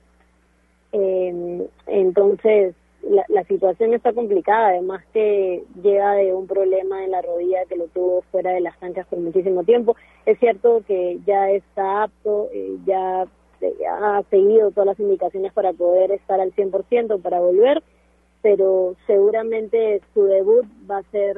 Eh, 0.94 1.68
entonces, 1.88 2.76
la, 3.04 3.26
la, 3.28 3.44
situación 3.44 3.94
está 3.94 4.14
complicada, 4.14 4.70
además 4.70 5.04
que 5.14 5.64
llega 5.82 6.14
de 6.14 6.34
un 6.34 6.48
problema 6.48 7.04
en 7.04 7.12
la 7.12 7.22
rodilla 7.22 7.66
que 7.70 7.76
lo 7.76 7.88
tuvo 7.88 8.22
fuera 8.32 8.52
de 8.52 8.62
las 8.62 8.78
canchas 8.78 9.06
por 9.08 9.20
muchísimo 9.20 9.64
tiempo. 9.64 9.96
Es 10.26 10.40
cierto 10.40 10.84
que 10.88 11.20
ya 11.26 11.50
está 11.52 12.04
apto, 12.04 12.50
eh, 12.54 12.78
ya, 12.86 13.26
ya 13.62 14.18
ha 14.18 14.24
seguido 14.30 14.72
todas 14.72 14.88
las 14.88 15.00
indicaciones 15.00 15.54
para 15.54 15.74
poder 15.74 16.12
estar 16.12 16.40
al 16.40 16.54
100%, 16.54 17.22
para 17.22 17.40
volver 17.40 17.84
pero 18.42 18.96
seguramente 19.06 20.02
su 20.14 20.24
debut 20.24 20.66
va 20.90 21.00
a 21.00 21.12
ser 21.12 21.38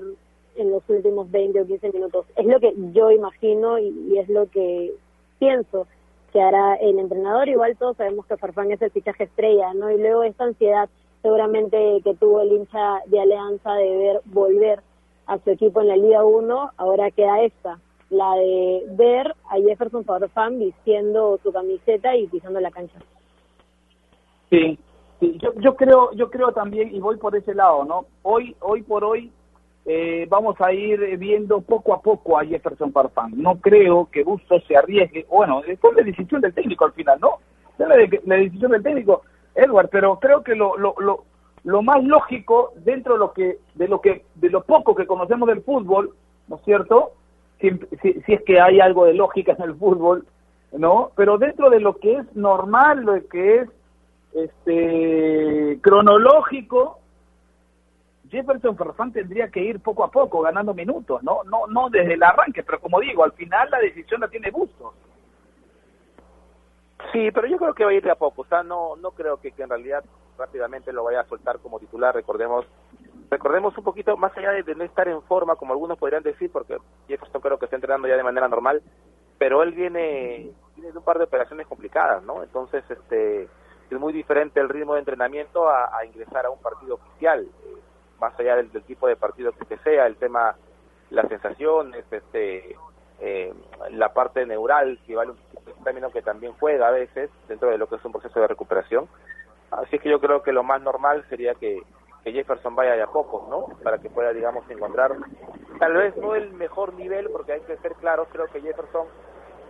en 0.60 0.72
los 0.72 0.84
últimos 0.89 1.30
20 1.32 1.62
o 1.62 1.66
15 1.66 1.92
minutos. 1.92 2.25
Es 2.36 2.46
lo 2.46 2.60
que 2.60 2.74
yo 2.94 3.12
imagino 3.12 3.80
y, 3.80 4.18
es 4.18 4.30
lo 4.30 4.50
que 4.50 4.94
pienso 5.39 5.88
que 6.32 6.42
hará 6.42 6.75
el 6.75 7.00
entrenador. 7.00 7.50
Igual 7.50 7.78
todos 7.78 7.98
sabemos 7.98 8.25
que 8.25 8.38
Farfán 8.38 8.72
es 8.72 8.82
el 8.82 8.92
fichaje 8.92 9.24
estrella, 9.24 9.74
¿no? 9.74 9.89
Y 9.92 9.98
luego 9.98 10.24
esta 10.24 10.46
ansiedad 10.46 10.89
seguramente 11.22 12.01
que 12.04 12.13
tuvo 12.16 12.42
el 12.42 12.51
hincha 12.51 13.00
de 13.08 13.20
Alianza 13.20 13.74
de 13.74 13.98
ver 13.98 14.22
volver 14.25 14.82
a 15.25 15.38
su 15.39 15.50
equipo 15.51 15.82
en 15.82 15.89
la 15.89 15.98
Liga 15.98 16.24
1, 16.24 16.72
ahora 16.78 17.12
queda 17.12 17.44
esta, 17.44 17.80
la 18.10 18.36
de 18.36 18.84
ver 18.92 19.36
a 19.50 19.58
Jefferson 19.58 20.06
Farfán 20.06 20.58
vistiendo 20.60 21.39
su 21.44 21.51
camiseta 21.51 22.16
y 22.16 22.28
pisando 22.28 22.60
la 22.60 22.72
cancha. 22.72 23.00
Sí, 24.50 24.80
Sí, 25.20 25.38
yo, 25.38 25.54
yo 25.56 25.75
creo, 25.75 26.12
yo 26.13 26.30
creo 26.30 26.54
también 26.54 26.96
y 26.96 27.00
voy 27.00 27.18
por 27.18 27.36
ese 27.36 27.54
lado, 27.54 27.84
¿no? 27.84 28.06
Hoy, 28.24 28.56
hoy 28.62 28.84
por 28.84 29.04
hoy 29.04 29.32
eh, 29.86 30.27
vamos 30.29 30.59
a 30.62 30.71
ir 30.71 31.17
viendo 31.17 31.62
poco 31.62 31.93
a 31.93 32.01
poco 32.01 32.38
a 32.38 32.45
Jefferson 32.45 32.91
Farfán. 32.91 33.31
No 33.36 33.55
creo 33.59 34.07
que 34.12 34.24
Bustos 34.24 34.63
se 34.67 34.77
arriesgue. 34.77 35.25
Bueno, 35.29 35.62
es 35.65 35.79
la 35.81 36.03
decisión 36.03 36.41
del 36.41 36.53
técnico 36.53 36.86
al 36.86 36.93
final, 36.93 37.19
¿no? 37.19 37.39
La, 37.77 37.88
la, 37.88 38.36
decisión 38.36 38.71
del 38.71 38.83
técnico, 38.83 39.24
Edward. 39.55 39.89
Pero 39.89 40.19
creo 40.19 40.43
que 40.43 40.55
lo, 40.55 40.77
lo, 40.77 40.95
lo, 41.00 41.24
lo 41.63 41.81
más 41.81 42.03
lógico 42.03 42.74
dentro 42.77 43.13
de 43.13 43.19
lo 43.19 43.33
que, 43.33 43.57
de 43.75 43.88
lo 43.88 44.01
que, 44.01 44.25
de 44.36 44.50
lo 44.50 44.63
poco 44.63 44.95
que 44.95 45.07
conocemos 45.07 45.48
del 45.48 45.62
fútbol, 45.62 46.13
¿no 46.48 46.57
es 46.57 46.62
cierto? 46.63 47.13
Si, 47.59 47.71
si, 48.01 48.13
si 48.21 48.33
es 48.33 48.43
que 48.43 48.59
hay 48.59 48.79
algo 48.79 49.05
de 49.05 49.13
lógica 49.13 49.53
en 49.57 49.63
el 49.63 49.75
fútbol, 49.75 50.25
¿no? 50.71 51.12
Pero 51.15 51.38
dentro 51.38 51.69
de 51.69 51.79
lo 51.79 51.98
que 51.98 52.17
es 52.17 52.36
normal, 52.36 53.01
lo 53.01 53.27
que 53.27 53.57
es 53.57 53.69
este 54.33 55.79
cronológico, 55.81 56.99
Jefferson 58.29 58.77
Farfán 58.77 59.12
tendría 59.12 59.50
que 59.50 59.62
ir 59.62 59.79
poco 59.79 60.03
a 60.03 60.12
poco 60.12 60.41
ganando 60.41 60.74
minutos, 60.74 61.21
no 61.24 61.43
no 61.43 61.67
no 61.67 61.89
desde 61.89 62.13
el 62.13 62.24
arranque, 62.24 62.63
pero 62.63 62.79
como 62.79 63.00
digo, 63.00 63.24
al 63.24 63.33
final 63.33 63.69
la 63.69 63.79
decisión 63.79 64.21
la 64.21 64.27
tiene 64.27 64.51
Bustos. 64.51 64.93
Sí, 67.12 67.31
pero 67.31 67.48
yo 67.48 67.57
creo 67.57 67.74
que 67.74 67.86
va 67.86 67.91
a 67.91 67.93
ir 67.93 68.03
de 68.03 68.12
a 68.12 68.15
poco, 68.15 68.43
o 68.43 68.45
sea, 68.45 68.63
no 68.63 68.95
no 68.98 69.12
creo 69.12 69.38
que, 69.38 69.51
que 69.51 69.63
en 69.63 69.69
realidad 69.69 70.03
rápidamente 70.38 70.93
lo 70.93 71.03
vaya 71.03 71.21
a 71.21 71.27
soltar 71.27 71.59
como 71.59 71.79
titular, 71.79 72.13
recordemos 72.13 72.65
recordemos 73.29 73.77
un 73.77 73.83
poquito 73.83 74.17
más 74.17 74.36
allá 74.38 74.51
de, 74.51 74.75
no 74.75 74.83
estar 74.83 75.07
en 75.07 75.21
forma 75.24 75.55
como 75.55 75.74
algunos 75.74 75.98
podrían 75.98 76.24
decir 76.24 76.51
porque 76.51 76.77
Jefferson 77.07 77.41
creo 77.41 77.59
que 77.59 77.65
está 77.65 77.77
entrenando 77.77 78.07
ya 78.07 78.17
de 78.17 78.24
manera 78.24 78.48
normal, 78.48 78.81
pero 79.38 79.63
él 79.63 79.74
viene 79.74 80.51
tiene 80.75 80.98
un 80.98 81.03
par 81.03 81.17
de 81.17 81.25
operaciones 81.25 81.67
complicadas, 81.67 82.24
¿no? 82.24 82.43
Entonces, 82.43 82.83
este 82.89 83.43
es 83.43 84.00
muy 84.00 84.13
diferente 84.13 84.59
el 84.59 84.69
ritmo 84.69 84.93
de 84.93 85.00
entrenamiento 85.00 85.67
a, 85.69 86.05
ingresar 86.05 86.45
a 86.45 86.51
un 86.51 86.59
partido 86.59 86.95
oficial, 86.95 87.43
eh, 87.43 87.77
más 88.20 88.38
allá 88.40 88.56
del, 88.56 88.70
tipo 88.84 89.08
de 89.08 89.16
partido 89.16 89.52
que 89.52 89.78
sea, 89.78 90.06
el 90.06 90.16
tema, 90.16 90.56
las 91.10 91.28
sensaciones, 91.28 92.06
este, 92.12 92.76
eh, 93.20 93.54
la 93.92 94.14
parte 94.14 94.46
neural, 94.46 95.00
que 95.06 95.16
vale 95.16 95.32
un 95.32 95.84
término 95.84 96.12
que 96.12 96.22
también 96.22 96.54
juega 96.60 96.88
a 96.88 96.92
veces 96.92 97.30
dentro 97.48 97.70
de 97.70 97.78
lo 97.78 97.88
que 97.88 97.96
es 97.96 98.06
un 98.06 98.12
proceso 98.12 98.40
de 98.40 98.48
recuperación. 98.48 99.08
Así 99.72 100.00
que 100.00 100.10
yo 100.10 100.20
creo 100.20 100.42
que 100.42 100.52
lo 100.52 100.64
más 100.64 100.82
normal 100.82 101.26
sería 101.30 101.54
que, 101.56 101.84
que 102.24 102.32
Jefferson 102.32 102.76
vaya 102.76 102.96
de 102.96 103.04
a 103.04 103.08
pocos, 103.08 103.48
¿no? 103.50 103.68
Para 103.84 104.00
que 104.00 104.10
pueda, 104.10 104.34
digamos, 104.34 104.70
encontrar 104.70 105.16
tal 105.80 105.94
vez 105.94 106.16
no 106.18 106.36
el 106.36 106.52
mejor 106.54 106.94
nivel, 106.94 107.30
porque 107.30 107.54
hay 107.54 107.62
que 107.62 107.78
ser 107.78 107.94
claros, 107.96 108.28
creo 108.32 108.48
que 108.48 108.62
Jefferson 108.62 109.08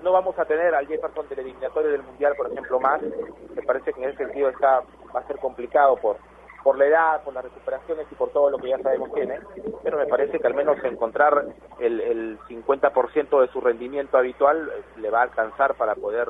no 0.04 0.12
vamos 0.12 0.38
a 0.40 0.46
tener 0.46 0.74
al 0.74 0.88
Jefferson 0.88 1.28
del 1.28 1.40
eliminatorio 1.40 1.92
del 1.92 2.04
Mundial, 2.04 2.34
por 2.36 2.52
ejemplo, 2.52 2.80
más. 2.80 3.02
Me 3.02 3.62
parece 3.64 3.94
que 3.94 4.02
en 4.02 4.10
ese 4.10 4.18
sentido 4.18 4.50
está 4.50 4.82
va 5.14 5.20
a 5.20 5.28
ser 5.28 5.38
complicado 5.38 5.98
por 5.98 6.18
por 6.64 6.78
la 6.78 6.86
edad, 6.86 7.24
por 7.24 7.34
las 7.34 7.44
recuperaciones 7.44 8.08
y 8.12 8.16
por 8.16 8.32
todo 8.32 8.50
lo 8.50 8.58
que 8.58 8.70
ya 8.70 8.80
sabemos 8.80 9.14
tiene, 9.14 9.40
pero 9.84 9.98
me 9.98 10.08
parece 10.08 10.40
que 10.40 10.48
al 10.48 10.54
menos 10.54 10.78
encontrar 10.84 11.46
el, 11.80 12.02
el 12.02 12.40
50% 12.50 13.42
de 13.42 13.48
su 13.48 13.62
rendimiento 13.62 14.18
habitual 14.18 14.70
eh, 14.70 14.82
le 14.98 15.10
va 15.10 15.20
a 15.20 15.24
alcanzar 15.24 15.76
para 15.76 15.96
poder 15.96 16.30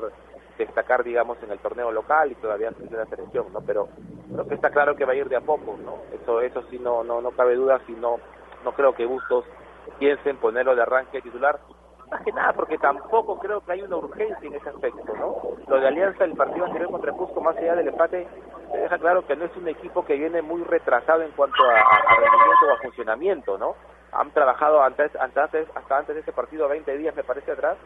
destacar, 0.58 1.02
digamos, 1.02 1.42
en 1.42 1.50
el 1.50 1.58
torneo 1.58 1.90
local 1.90 2.30
y 2.30 2.34
todavía 2.36 2.70
seguir 2.72 2.92
la 2.92 3.06
selección, 3.06 3.52
¿no? 3.52 3.60
Pero 3.62 3.88
creo 4.32 4.46
que 4.46 4.54
está 4.54 4.70
claro 4.70 4.94
que 4.94 5.04
va 5.04 5.12
a 5.12 5.16
ir 5.16 5.28
de 5.28 5.36
a 5.36 5.40
poco, 5.40 5.76
¿no? 5.82 5.98
Eso 6.12 6.40
eso 6.42 6.62
sí 6.70 6.78
no 6.78 7.02
no 7.02 7.20
no 7.20 7.30
cabe 7.32 7.56
duda, 7.56 7.80
si 7.86 7.92
no 7.92 8.18
no 8.64 8.72
creo 8.72 8.94
que 8.94 9.06
Bustos 9.06 9.44
piensen 9.98 10.36
ponerlo 10.36 10.74
de 10.76 10.82
arranque 10.82 11.22
titular 11.22 11.60
más 12.10 12.22
que 12.22 12.32
nada 12.32 12.52
porque 12.52 12.76
tampoco 12.78 13.38
creo 13.38 13.60
que 13.60 13.72
hay 13.72 13.82
una 13.82 13.96
urgencia 13.96 14.48
en 14.48 14.54
ese 14.54 14.68
aspecto, 14.68 15.14
¿no? 15.16 15.36
Lo 15.68 15.80
de 15.80 15.88
Alianza, 15.88 16.24
el 16.24 16.34
partido 16.34 16.66
anterior 16.66 16.90
contra 16.90 17.12
Cusco, 17.12 17.40
más 17.40 17.56
allá 17.56 17.76
del 17.76 17.88
empate, 17.88 18.26
deja 18.72 18.98
claro 18.98 19.24
que 19.26 19.36
no 19.36 19.44
es 19.44 19.56
un 19.56 19.68
equipo 19.68 20.04
que 20.04 20.16
viene 20.16 20.42
muy 20.42 20.62
retrasado 20.64 21.22
en 21.22 21.30
cuanto 21.32 21.62
a, 21.62 22.16
rendimiento 22.16 22.66
o 22.68 22.72
a 22.72 22.82
funcionamiento, 22.82 23.58
¿no? 23.58 23.74
Han 24.12 24.30
trabajado 24.32 24.82
antes, 24.82 25.14
antes, 25.16 25.68
hasta 25.74 25.98
antes 25.98 26.16
de 26.16 26.22
ese 26.22 26.32
partido 26.32 26.68
20 26.68 26.98
días, 26.98 27.14
me 27.14 27.22
parece, 27.22 27.52
atrás, 27.52 27.76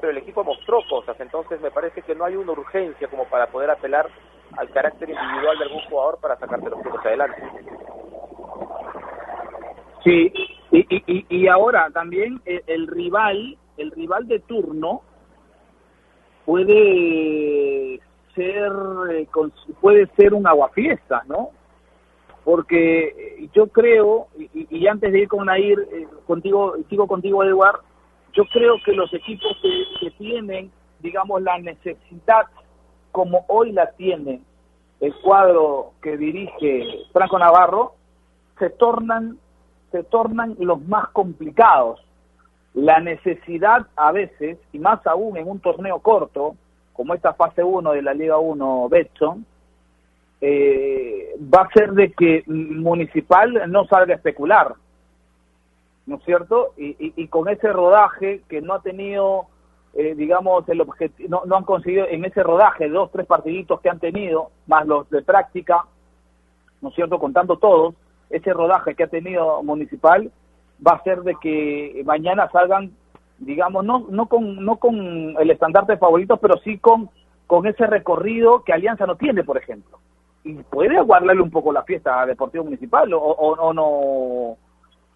pero 0.00 0.10
el 0.10 0.18
equipo 0.18 0.42
mostró 0.42 0.80
cosas, 0.90 1.18
entonces 1.20 1.60
me 1.60 1.70
parece 1.70 2.02
que 2.02 2.16
no 2.16 2.24
hay 2.24 2.34
una 2.34 2.52
urgencia 2.52 3.06
como 3.08 3.26
para 3.26 3.46
poder 3.46 3.70
apelar 3.70 4.08
al 4.56 4.70
carácter 4.70 5.08
individual 5.10 5.58
de 5.58 5.64
algún 5.64 5.82
jugador 5.82 6.18
para 6.20 6.36
sacarte 6.36 6.70
los 6.70 6.80
puntos 6.80 7.06
adelante. 7.06 7.42
Sí, 10.02 10.32
y, 10.70 10.86
y, 11.06 11.26
y 11.28 11.48
ahora 11.48 11.90
también 11.92 12.40
el 12.44 12.86
rival 12.88 13.56
el 13.78 13.90
rival 13.92 14.26
de 14.26 14.40
turno 14.40 15.02
puede 16.44 18.00
ser 18.34 18.72
eh, 19.10 19.28
puede 19.80 20.06
ser 20.16 20.34
un 20.34 20.46
aguafiesta, 20.46 21.22
¿no? 21.26 21.50
Porque 22.44 23.08
eh, 23.08 23.48
yo 23.54 23.68
creo, 23.68 24.28
y, 24.38 24.86
antes 24.86 25.12
de 25.12 25.20
ir 25.20 25.28
con 25.28 25.46
Nair, 25.46 25.78
eh, 25.92 26.06
contigo, 26.26 26.74
sigo 26.88 27.06
contigo, 27.06 27.44
Eduard, 27.44 27.80
yo 28.32 28.44
creo 28.52 28.76
que 28.84 28.92
los 28.92 29.12
equipos 29.12 29.56
que, 29.60 29.84
que 30.00 30.10
tienen, 30.12 30.70
digamos, 31.00 31.42
la 31.42 31.58
necesidad, 31.58 32.46
como 33.12 33.44
hoy 33.48 33.72
la 33.72 33.90
tiene 33.92 34.40
el 35.00 35.14
cuadro 35.16 35.92
que 36.02 36.16
dirige 36.16 37.04
Franco 37.12 37.38
Navarro, 37.38 37.94
se 38.58 38.70
tornan, 38.70 39.38
se 39.92 40.02
tornan 40.04 40.56
los 40.58 40.80
más 40.86 41.08
complicados 41.10 42.00
la 42.74 43.00
necesidad 43.00 43.86
a 43.96 44.12
veces, 44.12 44.58
y 44.72 44.78
más 44.78 45.04
aún 45.06 45.36
en 45.36 45.48
un 45.48 45.60
torneo 45.60 46.00
corto, 46.00 46.56
como 46.92 47.14
esta 47.14 47.32
fase 47.34 47.62
1 47.62 47.92
de 47.92 48.02
la 48.02 48.14
Liga 48.14 48.38
1 48.38 48.88
Betson, 48.88 49.46
eh, 50.40 51.34
va 51.42 51.62
a 51.62 51.72
ser 51.72 51.92
de 51.92 52.12
que 52.12 52.44
Municipal 52.46 53.70
no 53.70 53.86
salga 53.86 54.14
a 54.14 54.16
especular, 54.16 54.74
¿no 56.06 56.16
es 56.16 56.24
cierto? 56.24 56.72
Y, 56.76 57.26
con 57.28 57.48
ese 57.48 57.72
rodaje 57.72 58.42
que 58.48 58.60
no 58.60 58.74
ha 58.74 58.82
tenido, 58.82 59.46
eh, 59.94 60.14
digamos, 60.14 60.68
el 60.68 60.80
objetivo, 60.80 61.28
no, 61.28 61.42
no 61.44 61.56
han 61.56 61.64
conseguido 61.64 62.06
en 62.08 62.24
ese 62.24 62.42
rodaje, 62.42 62.88
dos, 62.88 63.10
tres 63.12 63.26
partiditos 63.26 63.80
que 63.80 63.90
han 63.90 63.98
tenido, 63.98 64.50
más 64.66 64.86
los 64.86 65.10
de 65.10 65.22
práctica, 65.22 65.84
¿no 66.80 66.88
es 66.90 66.94
cierto? 66.94 67.18
Contando 67.18 67.58
todos, 67.58 67.94
ese 68.30 68.52
rodaje 68.52 68.94
que 68.94 69.04
ha 69.04 69.08
tenido 69.08 69.62
Municipal, 69.62 70.30
va 70.86 70.92
a 70.92 71.02
ser 71.02 71.22
de 71.22 71.34
que 71.40 72.02
mañana 72.04 72.48
salgan, 72.50 72.92
digamos, 73.38 73.84
no, 73.84 74.06
no, 74.08 74.26
con, 74.26 74.64
no 74.64 74.76
con 74.76 74.96
el 75.38 75.50
estandarte 75.50 75.96
favorito, 75.96 76.36
pero 76.36 76.58
sí 76.58 76.78
con, 76.78 77.10
con 77.46 77.66
ese 77.66 77.86
recorrido 77.86 78.62
que 78.64 78.72
Alianza 78.72 79.06
no 79.06 79.16
tiene, 79.16 79.44
por 79.44 79.56
ejemplo. 79.56 79.98
y 80.44 80.54
puede 80.54 80.96
aguardarle 80.96 81.42
un 81.42 81.50
poco 81.50 81.72
la 81.72 81.82
fiesta 81.82 82.20
a 82.20 82.26
Deportivo 82.26 82.64
Municipal 82.64 83.12
o, 83.12 83.20
o, 83.20 83.72
no, 83.72 84.56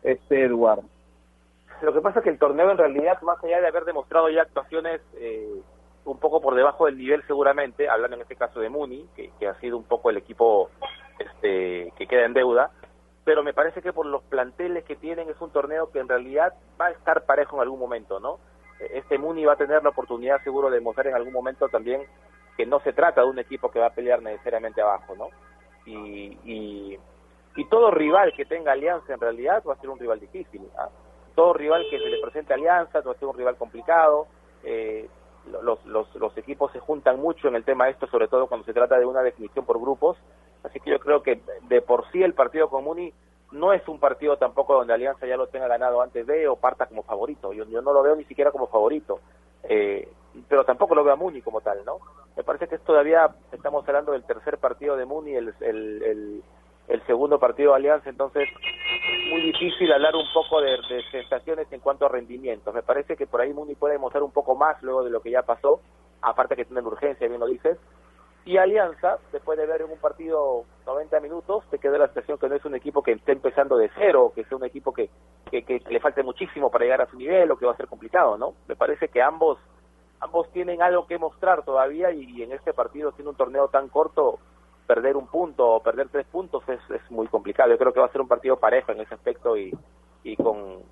este 0.03 0.45
Eduardo. 0.45 0.85
Lo 1.81 1.93
que 1.93 2.01
pasa 2.01 2.21
es 2.21 2.25
que 2.25 2.31
el 2.31 2.39
torneo 2.39 2.71
en 2.71 2.79
realidad, 2.79 3.21
más 3.23 3.43
allá 3.43 3.61
de 3.61 3.67
haber 3.67 3.85
demostrado 3.85 4.29
ya 4.31 4.43
actuaciones 4.43 5.01
eh, 5.17 5.61
un 6.05 6.19
poco 6.19 6.41
por 6.41 6.55
debajo 6.55 6.87
del 6.87 6.99
nivel 6.99 7.23
seguramente, 7.27 7.89
hablando 7.89 8.17
en 8.17 8.23
este 8.23 8.37
caso 8.37 8.61
de 8.61 8.69
Muni, 8.69 9.07
que, 9.17 9.31
que 9.39 9.49
ha 9.49 9.55
sido 9.55 9.77
un 9.77 9.85
poco 9.85 10.11
el 10.11 10.17
equipo 10.17 10.71
este, 11.19 11.93
que 11.97 12.07
queda 12.07 12.27
en 12.27 12.35
deuda, 12.35 12.71
pero 13.25 13.43
me 13.43 13.55
parece 13.55 13.83
que 13.83 13.93
por 13.93 14.07
los 14.07 14.23
planteles 14.25 14.85
que 14.85 14.97
tienen 14.97 15.29
es 15.29 15.41
un 15.41 15.51
torneo 15.51 15.91
que 15.91 16.01
en 16.01 16.09
realidad 16.09 16.55
va 16.81 16.87
a 16.87 16.91
estar 16.91 17.25
parejo 17.25 17.57
en 17.57 17.63
algún 17.63 17.79
momento, 17.79 18.19
¿no? 18.19 18.39
Este 18.81 19.17
Muni 19.17 19.45
va 19.45 19.53
a 19.53 19.57
tener 19.57 19.83
la 19.83 19.91
oportunidad 19.91 20.43
seguro 20.43 20.69
de 20.71 20.81
mostrar 20.81 21.07
en 21.07 21.15
algún 21.15 21.33
momento 21.33 21.69
también 21.69 22.03
que 22.57 22.67
no 22.67 22.81
se 22.81 22.93
trata 22.93 23.23
de 23.23 23.29
un 23.29 23.39
equipo 23.39 23.71
que 23.71 23.79
va 23.79 23.87
a 23.87 23.95
pelear 23.95 24.21
necesariamente 24.23 24.83
abajo, 24.83 25.15
¿no? 25.17 25.29
Y, 25.87 26.37
y, 26.45 26.99
todo 27.71 27.91
rival 27.91 28.35
que 28.37 28.45
tenga 28.45 28.73
alianza 28.73 29.15
en 29.15 29.21
realidad 29.21 29.63
va 29.67 29.75
a 29.75 29.81
ser 29.81 29.89
un 29.89 29.99
rival 29.99 30.21
difícil. 30.21 30.69
¿ah? 30.77 30.91
Todo 31.35 31.55
rival 31.55 31.87
que 31.91 31.99
se 31.99 32.05
le 32.05 32.21
presente 32.21 32.53
alianza 32.53 33.01
va 33.01 33.13
a 33.13 33.19
ser 33.19 33.29
un 33.29 33.37
rival 33.37 33.57
complicado. 33.57 34.27
Eh, 34.63 35.09
los, 35.63 35.85
los, 35.87 36.15
los 36.15 36.37
equipos 36.37 36.71
se 36.73 36.81
juntan 36.81 37.19
mucho 37.19 37.49
en 37.49 37.57
el 37.57 37.65
tema 37.65 37.87
de 37.87 37.93
esto, 37.93 38.07
sobre 38.09 38.29
todo 38.29 38.47
cuando 38.47 38.67
se 38.67 38.75
trata 38.75 38.99
de 38.99 39.07
una 39.07 39.23
definición 39.23 39.65
por 39.65 39.81
grupos. 39.81 40.19
Así 40.65 40.81
que 40.81 40.91
yo 40.91 41.01
creo 41.01 41.23
que 41.23 41.41
de 41.69 41.83
por 41.83 42.11
sí 42.13 42.23
el 42.23 42.35
partido 42.35 42.69
común 42.69 43.13
no 43.53 43.73
es 43.73 43.87
un 43.87 43.99
partido 43.99 44.37
tampoco 44.37 44.75
donde 44.75 44.95
Alianza 44.95 45.27
ya 45.27 45.37
lo 45.37 45.49
tenga 45.49 45.69
ganado 45.69 46.03
antes 46.03 46.27
de 46.27 46.49
o 46.49 46.57
parta 46.57 46.87
como 46.87 47.03
favorito. 47.03 47.53
Yo, 47.53 47.65
yo 47.65 47.83
no 47.83 47.93
lo 47.93 48.03
veo 48.03 48.17
ni 48.17 48.25
siquiera 48.25 48.51
como 48.51 48.67
favorito. 48.67 49.21
Eh, 49.65 50.09
pero 50.49 50.65
tampoco 50.65 50.95
lo 50.95 51.05
veo 51.05 51.13
a 51.13 51.17
Muni 51.17 51.43
como 51.43 51.61
tal, 51.61 51.85
¿no? 51.85 51.99
Me 52.37 52.43
parece 52.43 52.67
que 52.67 52.77
es 52.77 52.81
todavía, 52.83 53.29
estamos 53.53 53.87
hablando 53.87 54.13
del 54.13 54.25
tercer 54.25 54.59
partido 54.59 54.97
de 54.97 55.05
Muni, 55.05 55.35
el, 55.35 55.55
el, 55.61 56.43
el, 56.89 57.07
segundo 57.07 57.39
partido 57.39 57.73
de 57.73 57.77
Alianza, 57.77 58.09
entonces 58.09 58.49
muy 59.31 59.43
difícil 59.43 59.93
hablar 59.93 60.15
un 60.17 60.27
poco 60.33 60.61
de, 60.63 60.71
de, 60.89 61.03
sensaciones 61.11 61.71
en 61.71 61.81
cuanto 61.81 62.07
a 62.07 62.09
rendimientos. 62.09 62.73
Me 62.75 62.83
parece 62.83 63.17
que 63.17 63.27
por 63.27 63.43
ahí 63.43 63.53
Muni 63.53 63.75
puede 63.75 63.95
demostrar 63.95 64.23
un 64.23 64.33
poco 64.33 64.55
más 64.55 64.83
luego 64.83 65.05
de 65.05 65.11
lo 65.11 65.21
que 65.21 65.31
ya 65.31 65.43
pasó, 65.43 65.81
aparte 66.23 66.57
que 66.57 66.65
tiene 66.65 66.81
urgencia, 66.81 67.29
bien 67.29 67.41
lo 67.41 67.47
dices, 67.47 67.79
y 68.45 68.57
Alianza, 68.57 69.19
después 69.31 69.57
de 69.57 69.67
ver 69.67 69.83
en 69.83 69.91
un 69.91 69.99
partido 69.99 70.65
90 70.87 71.21
minutos, 71.21 71.65
te 71.71 71.79
queda 71.79 71.99
la 71.99 72.07
sensación 72.07 72.39
que 72.39 72.49
no 72.49 72.57
es 72.57 72.65
un 72.65 72.75
equipo 72.75 73.03
que 73.03 73.13
esté 73.13 73.33
empezando 73.33 73.77
de 73.77 73.91
cero, 73.97 74.33
que 74.35 74.45
sea 74.45 74.57
un 74.57 74.65
equipo 74.65 74.93
que, 74.93 75.11
que, 75.51 75.83
le 75.89 76.01
falte 76.01 76.23
muchísimo 76.23 76.71
para 76.71 76.85
llegar 76.85 77.03
a 77.03 77.11
su 77.11 77.17
nivel 77.17 77.51
o 77.51 77.57
que 77.57 77.67
va 77.67 77.73
a 77.73 77.77
ser 77.77 77.87
complicado, 77.87 78.37
¿no? 78.37 78.55
Me 78.67 78.75
parece 78.75 79.09
que 79.09 79.23
ambos 79.23 79.59
ambos 80.21 80.49
tienen 80.53 80.83
algo 80.83 81.07
que 81.07 81.19
mostrar 81.19 81.65
todavía 81.65 82.13
y, 82.13 82.43
en 82.43 82.53
este 82.53 82.73
partido, 82.73 83.11
siendo 83.13 83.31
un 83.31 83.37
torneo 83.37 83.69
tan 83.69 83.89
corto, 83.89 84.39
perder 84.87 85.17
un 85.17 85.27
punto 85.27 85.69
o 85.69 85.83
perder 85.83 86.09
tres 86.11 86.27
puntos 86.27 86.63
es, 86.69 86.81
es 86.91 87.11
muy 87.11 87.27
complicado. 87.27 87.71
Yo 87.71 87.79
creo 87.79 87.93
que 87.93 88.01
va 88.01 88.07
a 88.07 88.13
ser 88.13 88.21
un 88.21 88.29
partido 88.29 88.57
parejo 88.57 88.93
en 88.93 89.01
ese 89.01 89.15
aspecto 89.15 89.57
y, 89.57 89.77
y 90.23 90.37
con, 90.37 90.83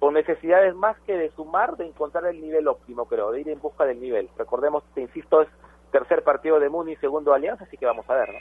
con 0.00 0.14
necesidades 0.14 0.74
más 0.74 0.98
que 1.02 1.16
de 1.16 1.30
sumar, 1.30 1.76
de 1.76 1.86
encontrar 1.86 2.26
el 2.26 2.40
nivel 2.40 2.66
óptimo, 2.66 3.06
creo, 3.06 3.30
de 3.30 3.42
ir 3.42 3.48
en 3.48 3.60
busca 3.60 3.84
del 3.84 4.00
nivel. 4.00 4.28
Recordemos, 4.36 4.82
te 4.94 5.02
insisto, 5.02 5.42
es 5.42 5.48
tercer 5.90 6.22
partido 6.22 6.58
de 6.58 6.68
Muni, 6.68 6.96
segundo 6.96 7.32
Alianza, 7.32 7.64
así 7.64 7.76
que 7.76 7.86
vamos 7.86 8.08
a 8.08 8.14
ver, 8.14 8.28
¿no? 8.32 8.38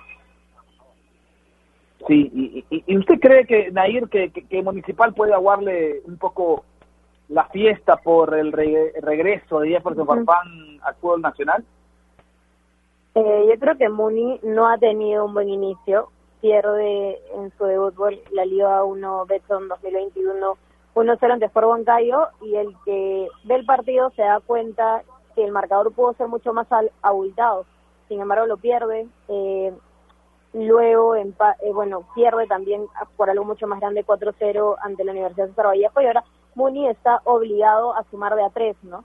Sí, 2.08 2.32
y, 2.34 2.84
y, 2.88 2.98
usted 2.98 3.20
cree 3.20 3.46
que, 3.46 3.72
Nair, 3.72 4.08
que, 4.08 4.32
que, 4.32 4.64
Municipal 4.64 5.14
puede 5.14 5.34
aguarle 5.34 6.02
un 6.06 6.18
poco 6.18 6.64
la 7.28 7.44
fiesta 7.50 7.98
por 7.98 8.34
el 8.34 8.54
regreso 8.54 9.60
de 9.60 9.70
Jefferson 9.70 10.08
Farfán 10.08 10.80
al 10.82 10.96
fútbol 10.96 11.22
nacional? 11.22 11.66
Eh, 13.16 13.46
yo 13.50 13.60
creo 13.60 13.78
que 13.78 13.90
Muni 13.90 14.40
no 14.44 14.70
ha 14.70 14.78
tenido 14.78 15.26
un 15.26 15.34
buen 15.34 15.50
inicio. 15.50 16.10
Pierde 16.40 17.20
en 17.36 17.52
su 17.58 17.66
debut 17.66 17.94
la 18.32 18.46
Liga 18.46 18.84
1 18.86 19.26
Betson 19.26 19.68
2021 19.68 20.58
1-0 20.96 21.32
ante 21.32 21.46
Sport 21.46 21.68
Huancayo 21.68 22.28
y 22.42 22.56
el 22.56 22.76
que 22.84 23.28
ve 23.44 23.56
el 23.56 23.66
partido 23.66 24.10
se 24.12 24.22
da 24.22 24.40
cuenta 24.40 25.04
el 25.44 25.52
marcador 25.52 25.92
pudo 25.94 26.14
ser 26.14 26.28
mucho 26.28 26.54
más 26.54 26.68
abultado. 27.02 27.66
Sin 28.08 28.22
embargo, 28.22 28.46
lo 28.46 28.58
pierde. 28.58 29.08
Eh, 29.28 29.74
luego, 30.54 31.16
eh, 31.16 31.32
bueno, 31.74 32.04
pierde 32.16 32.48
también 32.48 32.88
por 33.16 33.30
algo 33.30 33.46
mucho 33.46 33.68
más 33.68 33.80
grande 33.80 34.06
4-0 34.06 34.78
ante 34.82 35.04
la 35.04 35.12
Universidad 35.12 35.48
de 35.48 35.52
César 35.54 35.76
y 35.76 35.86
ahora 35.86 36.24
Muni 36.56 36.88
está 36.88 37.22
obligado 37.26 37.96
a 37.96 38.04
sumar 38.10 38.36
de 38.36 38.44
a 38.44 38.50
tres, 38.50 38.76
¿no? 38.84 39.04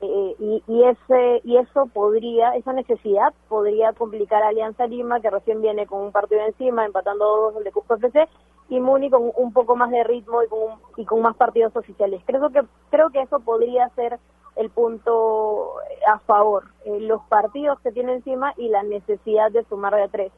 Eh, 0.00 0.36
y, 0.38 0.62
y, 0.68 0.84
ese 0.84 1.40
y 1.42 1.56
eso 1.56 1.86
podría 1.86 2.54
esa 2.54 2.72
necesidad 2.72 3.34
podría 3.48 3.92
complicar 3.92 4.44
a 4.44 4.48
Alianza 4.48 4.86
Lima 4.86 5.18
que 5.18 5.28
recién 5.28 5.60
viene 5.60 5.88
con 5.88 6.00
un 6.02 6.12
partido 6.12 6.40
encima 6.42 6.86
empatando 6.86 7.24
dos 7.24 7.64
de 7.64 7.72
Cusco 7.72 7.96
FC 7.96 8.28
y 8.68 8.78
Muni 8.78 9.10
con 9.10 9.32
un 9.34 9.52
poco 9.52 9.74
más 9.74 9.90
de 9.90 10.04
ritmo 10.04 10.40
y 10.44 10.46
con 10.46 10.60
y 10.96 11.04
con 11.04 11.20
más 11.20 11.34
partidos 11.34 11.74
oficiales 11.74 12.22
creo 12.24 12.48
que 12.50 12.62
creo 12.90 13.10
que 13.10 13.22
eso 13.22 13.40
podría 13.40 13.88
ser 13.96 14.20
el 14.58 14.70
punto 14.70 15.74
a 16.06 16.18
favor, 16.20 16.64
eh, 16.84 16.98
los 17.00 17.22
partidos 17.24 17.78
que 17.80 17.92
tiene 17.92 18.14
encima 18.14 18.54
y 18.56 18.68
la 18.68 18.82
necesidad 18.82 19.52
de 19.52 19.64
sumar 19.64 19.94
de 19.94 20.02
a 20.02 20.08
tres. 20.08 20.32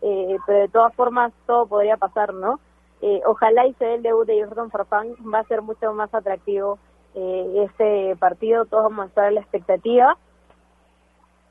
Eh, 0.00 0.38
pero 0.46 0.60
de 0.60 0.68
todas 0.68 0.94
formas 0.94 1.32
todo 1.46 1.66
podría 1.66 1.98
pasar, 1.98 2.32
¿no? 2.32 2.58
Eh, 3.02 3.20
ojalá 3.26 3.66
y 3.66 3.74
se 3.74 3.84
dé 3.84 3.94
el 3.96 4.02
debut 4.02 4.26
de 4.26 4.42
Jordan 4.42 4.70
Farfán, 4.70 5.08
va 5.32 5.40
a 5.40 5.44
ser 5.44 5.60
mucho 5.62 5.92
más 5.92 6.12
atractivo 6.14 6.78
este 7.18 8.14
partido, 8.16 8.66
todos 8.66 8.84
vamos 8.84 9.06
a 9.06 9.08
estar 9.08 9.28
en 9.28 9.36
la 9.36 9.40
expectativa, 9.40 10.18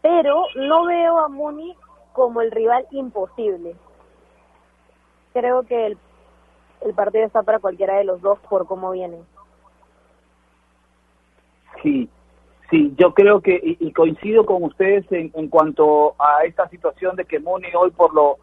pero 0.04 0.44
no 0.56 0.86
veo 0.86 1.18
a 1.18 1.28
Muni 1.28 1.76
como 2.14 2.42
el 2.42 2.52
rival 2.52 2.86
imposible. 2.92 3.76
Creo 5.34 5.64
que 5.64 5.88
el, 5.88 5.98
el 6.82 6.94
partido 6.94 7.26
está 7.26 7.42
para 7.42 7.58
cualquiera 7.58 7.96
de 7.98 8.04
los 8.04 8.22
dos 8.22 8.38
por 8.48 8.68
cómo 8.68 8.92
vienen. 8.92 9.26
Sí, 11.82 12.08
sí, 12.70 12.94
yo 12.98 13.14
creo 13.14 13.42
que, 13.42 13.60
y, 13.64 13.92
coincido 13.94 14.46
con 14.46 14.64
ustedes 14.64 15.10
en, 15.12 15.32
en, 15.34 15.48
cuanto 15.50 16.16
a 16.20 16.44
esta 16.46 16.68
situación 16.70 17.16
de 17.16 17.26
que 17.26 17.40
Muni 17.40 17.68
hoy 17.76 17.92
por 17.92 18.14
lo 18.14 18.38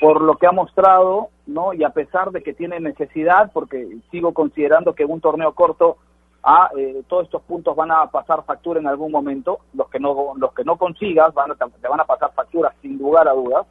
por 0.00 0.22
lo 0.22 0.36
que 0.36 0.46
ha 0.46 0.52
mostrado, 0.52 1.28
¿no? 1.46 1.74
Y 1.74 1.84
a 1.84 1.90
pesar 1.90 2.30
de 2.30 2.42
que 2.42 2.54
tiene 2.54 2.80
necesidad, 2.80 3.52
porque 3.52 3.98
sigo 4.10 4.32
considerando 4.32 4.94
que 4.94 5.02
en 5.02 5.10
un 5.10 5.20
torneo 5.20 5.52
corto 5.52 5.98
ah, 6.42 6.70
eh, 6.76 7.02
todos 7.06 7.24
estos 7.24 7.42
puntos 7.42 7.76
van 7.76 7.90
a 7.90 8.06
pasar 8.06 8.42
factura 8.44 8.80
en 8.80 8.86
algún 8.86 9.12
momento, 9.12 9.58
los 9.74 9.90
que 9.90 10.00
no 10.00 10.32
los 10.36 10.54
que 10.54 10.64
no 10.64 10.78
consigas 10.78 11.34
van 11.34 11.50
a, 11.50 11.54
te 11.54 11.88
van 11.88 12.00
a 12.00 12.04
pasar 12.04 12.32
facturas 12.32 12.74
sin 12.80 12.96
lugar 12.96 13.28
a 13.28 13.32
dudas. 13.32 13.66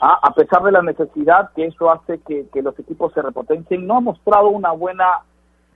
Ah, 0.00 0.18
a 0.22 0.32
pesar 0.32 0.62
de 0.62 0.72
la 0.72 0.82
necesidad 0.82 1.50
que 1.54 1.66
eso 1.66 1.90
hace 1.90 2.18
que, 2.20 2.46
que 2.52 2.62
los 2.62 2.78
equipos 2.78 3.12
se 3.12 3.22
repotencien, 3.22 3.86
no 3.86 3.98
ha 3.98 4.00
mostrado 4.00 4.48
una 4.48 4.72
buena 4.72 5.20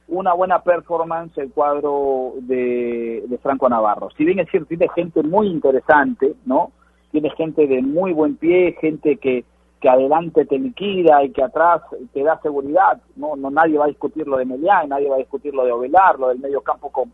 una 0.08 0.32
buena 0.32 0.62
performance 0.62 1.36
el 1.38 1.52
cuadro 1.52 2.32
de, 2.40 3.38
Franco 3.42 3.68
Navarro. 3.68 4.08
Si 4.16 4.24
bien 4.24 4.40
es 4.40 4.50
cierto, 4.50 4.68
tiene 4.68 4.88
gente 4.94 5.22
muy 5.22 5.48
interesante, 5.48 6.34
¿no? 6.44 6.72
Tiene 7.12 7.30
gente 7.30 7.66
de 7.66 7.82
muy 7.82 8.12
buen 8.12 8.36
pie, 8.36 8.76
gente 8.80 9.16
que, 9.16 9.44
que 9.80 9.88
adelante 9.88 10.44
te 10.46 10.58
liquida 10.58 11.22
y 11.22 11.30
que 11.30 11.42
atrás 11.42 11.82
te 12.12 12.22
da 12.22 12.40
seguridad, 12.40 13.00
¿no? 13.16 13.36
no 13.36 13.50
nadie 13.50 13.78
va 13.78 13.84
a 13.84 13.88
discutir 13.88 14.26
lo 14.26 14.38
de 14.38 14.44
Melián, 14.44 14.88
nadie 14.88 15.08
va 15.08 15.16
a 15.16 15.20
discutir 15.20 15.54
lo 15.54 15.64
de 15.64 15.72
Ovelar, 15.72 16.18
lo 16.18 16.28
del 16.28 16.38
medio 16.38 16.60
campo 16.62 16.90
con, 16.90 17.12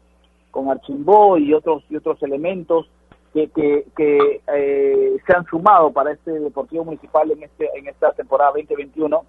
con 0.51 0.71
Archimbó 0.71 1.37
y 1.37 1.53
otros, 1.53 1.85
y 1.91 1.97
otros 1.97 2.23
elementos 2.23 2.89
que, 3.33 3.49
que, 3.49 3.87
que 3.97 4.41
eh, 4.55 5.17
se 5.27 5.37
han 5.37 5.45
sumado 5.47 5.93
para 5.93 6.13
este 6.13 6.31
Deportivo 6.31 6.85
Municipal 6.85 7.31
en, 7.31 7.43
este, 7.43 7.69
en 7.77 7.89
esta 7.89 8.13
temporada 8.13 8.53
2021, 8.53 9.25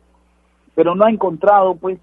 pero 0.75 0.95
no 0.95 1.05
ha 1.05 1.09
encontrado, 1.09 1.75
pues, 1.75 1.99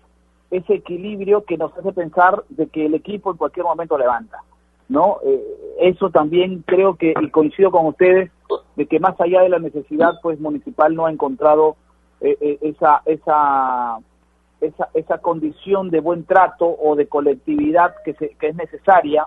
ese 0.52 0.74
equilibrio 0.74 1.44
que 1.44 1.56
nos 1.56 1.76
hace 1.76 1.92
pensar 1.92 2.44
de 2.50 2.66
que 2.66 2.84
el 2.84 2.94
equipo 2.94 3.30
en 3.30 3.38
cualquier 3.38 3.64
momento 3.64 3.96
levanta, 3.96 4.42
¿no? 4.86 5.16
Eh, 5.24 5.42
eso 5.80 6.10
también 6.10 6.62
creo 6.66 6.94
que, 6.96 7.14
y 7.18 7.30
coincido 7.30 7.70
con 7.70 7.86
ustedes, 7.86 8.30
de 8.76 8.86
que 8.86 9.00
más 9.00 9.18
allá 9.18 9.40
de 9.40 9.48
la 9.48 9.58
necesidad, 9.58 10.20
pues 10.22 10.38
Municipal 10.38 10.94
no 10.94 11.06
ha 11.06 11.10
encontrado 11.10 11.76
eh, 12.20 12.36
eh, 12.38 12.58
esa, 12.60 13.00
esa, 13.06 13.96
esa, 14.60 14.88
esa 14.92 15.18
condición 15.18 15.88
de 15.88 16.00
buen 16.00 16.24
trato 16.26 16.66
o 16.66 16.96
de 16.96 17.08
colectividad 17.08 17.94
que, 18.04 18.12
se, 18.12 18.28
que 18.38 18.48
es 18.48 18.54
necesaria 18.54 19.26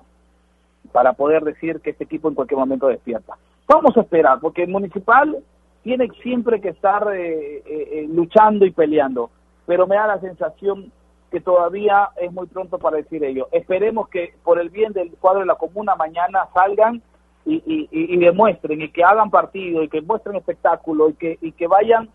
para 0.92 1.14
poder 1.14 1.44
decir 1.44 1.80
que 1.80 1.90
este 1.90 2.04
equipo 2.04 2.30
en 2.30 2.36
cualquier 2.36 2.60
momento 2.60 2.88
despierta. 2.88 3.36
Vamos 3.68 3.98
a 3.98 4.02
esperar, 4.02 4.40
porque 4.40 4.62
el 4.62 4.70
Municipal 4.70 5.40
tiene 5.82 6.08
siempre 6.22 6.62
que 6.62 6.70
estar 6.70 7.08
luchando 8.10 8.64
y 8.66 8.72
peleando, 8.72 9.32
pero 9.66 9.88
me 9.88 9.96
da 9.96 10.06
la 10.06 10.20
sensación 10.20 10.92
que 11.36 11.42
todavía 11.42 12.12
es 12.16 12.32
muy 12.32 12.48
pronto 12.48 12.80
para 12.80 12.96
decir 12.96 13.22
ello. 13.22 13.50
Esperemos 13.52 14.08
que 14.08 14.36
por 14.42 14.58
el 14.58 14.70
bien 14.70 14.94
del 14.94 15.12
cuadro 15.20 15.42
de 15.42 15.46
la 15.46 15.56
comuna 15.56 15.94
mañana 15.94 16.48
salgan 16.54 17.02
y, 17.46 17.62
y, 17.92 18.18
demuestren 18.18 18.82
y 18.82 18.90
que 18.90 19.04
hagan 19.04 19.30
partido 19.30 19.84
y 19.84 19.90
que 19.90 20.02
muestren 20.02 20.38
espectáculo 20.38 21.10
y 21.10 21.14
que, 21.16 21.38
y 21.42 21.52
que 21.52 21.68
vayan, 21.68 22.10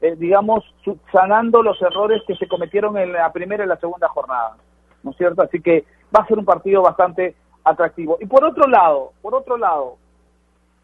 eh, 0.00 0.16
digamos, 0.16 0.64
subsanando 0.82 1.62
los 1.62 1.82
errores 1.82 2.22
que 2.26 2.34
se 2.36 2.48
cometieron 2.48 2.96
en 2.96 3.12
la 3.12 3.30
primera 3.30 3.62
y 3.62 3.68
la 3.68 3.76
segunda 3.76 4.08
jornada. 4.08 4.56
¿No 5.02 5.10
es 5.10 5.18
cierto? 5.18 5.42
Así 5.42 5.60
que 5.60 5.84
va 6.16 6.22
a 6.22 6.26
ser 6.26 6.38
un 6.38 6.46
partido 6.46 6.80
bastante 6.80 7.36
atractivo. 7.64 8.16
Y 8.22 8.24
por 8.24 8.42
otro 8.42 8.66
lado, 8.66 9.12
por 9.20 9.34
otro 9.34 9.58
lado, 9.58 9.98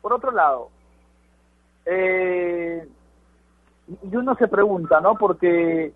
por 0.02 0.12
otro 0.12 0.30
lado, 0.30 0.68
eh, 1.86 2.86
uno 4.12 4.34
se 4.34 4.46
pregunta, 4.46 5.00
¿no? 5.00 5.14
Porque 5.14 5.94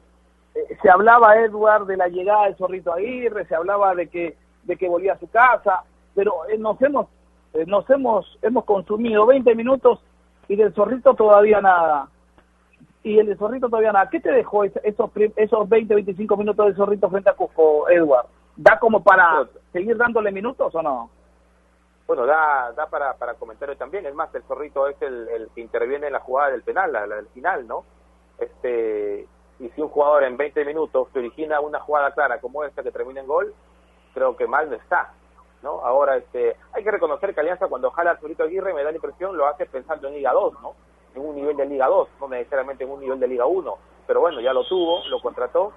se 0.82 0.90
hablaba, 0.90 1.36
Edward, 1.36 1.86
de 1.86 1.96
la 1.96 2.08
llegada 2.08 2.44
del 2.44 2.56
Zorrito 2.56 2.92
Aguirre, 2.92 3.46
se 3.46 3.54
hablaba 3.54 3.94
de 3.94 4.08
que, 4.08 4.36
de 4.64 4.76
que 4.76 4.88
volvía 4.88 5.14
a 5.14 5.18
su 5.18 5.28
casa, 5.30 5.84
pero 6.14 6.46
eh, 6.48 6.58
nos 6.58 6.80
hemos, 6.82 7.06
eh, 7.54 7.64
nos 7.66 7.88
hemos, 7.90 8.38
hemos 8.42 8.64
consumido 8.64 9.26
20 9.26 9.54
minutos 9.54 10.00
y 10.48 10.56
del 10.56 10.74
Zorrito 10.74 11.14
todavía 11.14 11.60
nada. 11.60 12.08
Y 13.02 13.18
el 13.18 13.26
de 13.26 13.36
Zorrito 13.36 13.68
todavía 13.68 13.92
nada. 13.92 14.08
¿Qué 14.10 14.20
te 14.20 14.30
dejó 14.30 14.64
esos, 14.64 14.82
esos 15.36 15.68
20, 15.68 15.94
25 15.94 16.36
minutos 16.36 16.66
del 16.66 16.76
Zorrito 16.76 17.10
frente 17.10 17.30
a 17.30 17.34
Cusco, 17.34 17.88
Edward? 17.88 18.26
¿Da 18.54 18.78
como 18.78 19.02
para 19.02 19.48
seguir 19.72 19.96
dándole 19.96 20.30
minutos 20.30 20.72
o 20.74 20.82
no? 20.82 21.10
Bueno, 22.06 22.26
da, 22.26 22.72
da 22.76 22.86
para, 22.86 23.14
para 23.14 23.34
comentario 23.34 23.76
también. 23.76 24.06
Es 24.06 24.14
más, 24.14 24.32
el 24.34 24.42
Zorrito 24.42 24.86
es 24.86 25.00
el, 25.02 25.28
el 25.30 25.48
que 25.54 25.62
interviene 25.62 26.08
en 26.08 26.12
la 26.12 26.20
jugada 26.20 26.50
del 26.50 26.62
penal, 26.62 26.92
la, 26.92 27.06
la 27.06 27.16
del 27.16 27.28
final, 27.28 27.66
¿no? 27.66 27.84
Este, 28.38 29.26
un 29.82 29.90
jugador 29.90 30.24
en 30.24 30.36
20 30.36 30.64
minutos 30.64 31.08
te 31.12 31.18
origina 31.18 31.60
una 31.60 31.80
jugada 31.80 32.12
clara 32.12 32.40
como 32.40 32.64
esta 32.64 32.82
que 32.82 32.90
termina 32.90 33.20
en 33.20 33.26
gol, 33.26 33.54
creo 34.14 34.36
que 34.36 34.46
mal 34.46 34.70
no 34.70 34.76
está. 34.76 35.12
¿no? 35.62 35.80
Ahora, 35.84 36.16
este, 36.16 36.56
hay 36.72 36.82
que 36.82 36.90
reconocer 36.90 37.34
que 37.34 37.40
Alianza 37.40 37.68
cuando 37.68 37.90
jala 37.90 38.12
a 38.12 38.20
Solito 38.20 38.42
Aguirre, 38.42 38.74
me 38.74 38.82
da 38.82 38.90
la 38.90 38.96
impresión, 38.96 39.36
lo 39.36 39.46
hace 39.46 39.66
pensando 39.66 40.08
en 40.08 40.14
Liga 40.14 40.32
2, 40.32 40.60
¿no? 40.60 40.74
En 41.14 41.24
un 41.24 41.36
nivel 41.36 41.56
de 41.56 41.66
Liga 41.66 41.86
2, 41.86 42.08
no 42.20 42.28
necesariamente 42.28 42.84
en 42.84 42.90
un 42.90 43.00
nivel 43.00 43.20
de 43.20 43.28
Liga 43.28 43.46
1. 43.46 43.78
Pero 44.06 44.20
bueno, 44.20 44.40
ya 44.40 44.52
lo 44.52 44.64
tuvo, 44.64 45.06
lo 45.08 45.20
contrató. 45.20 45.72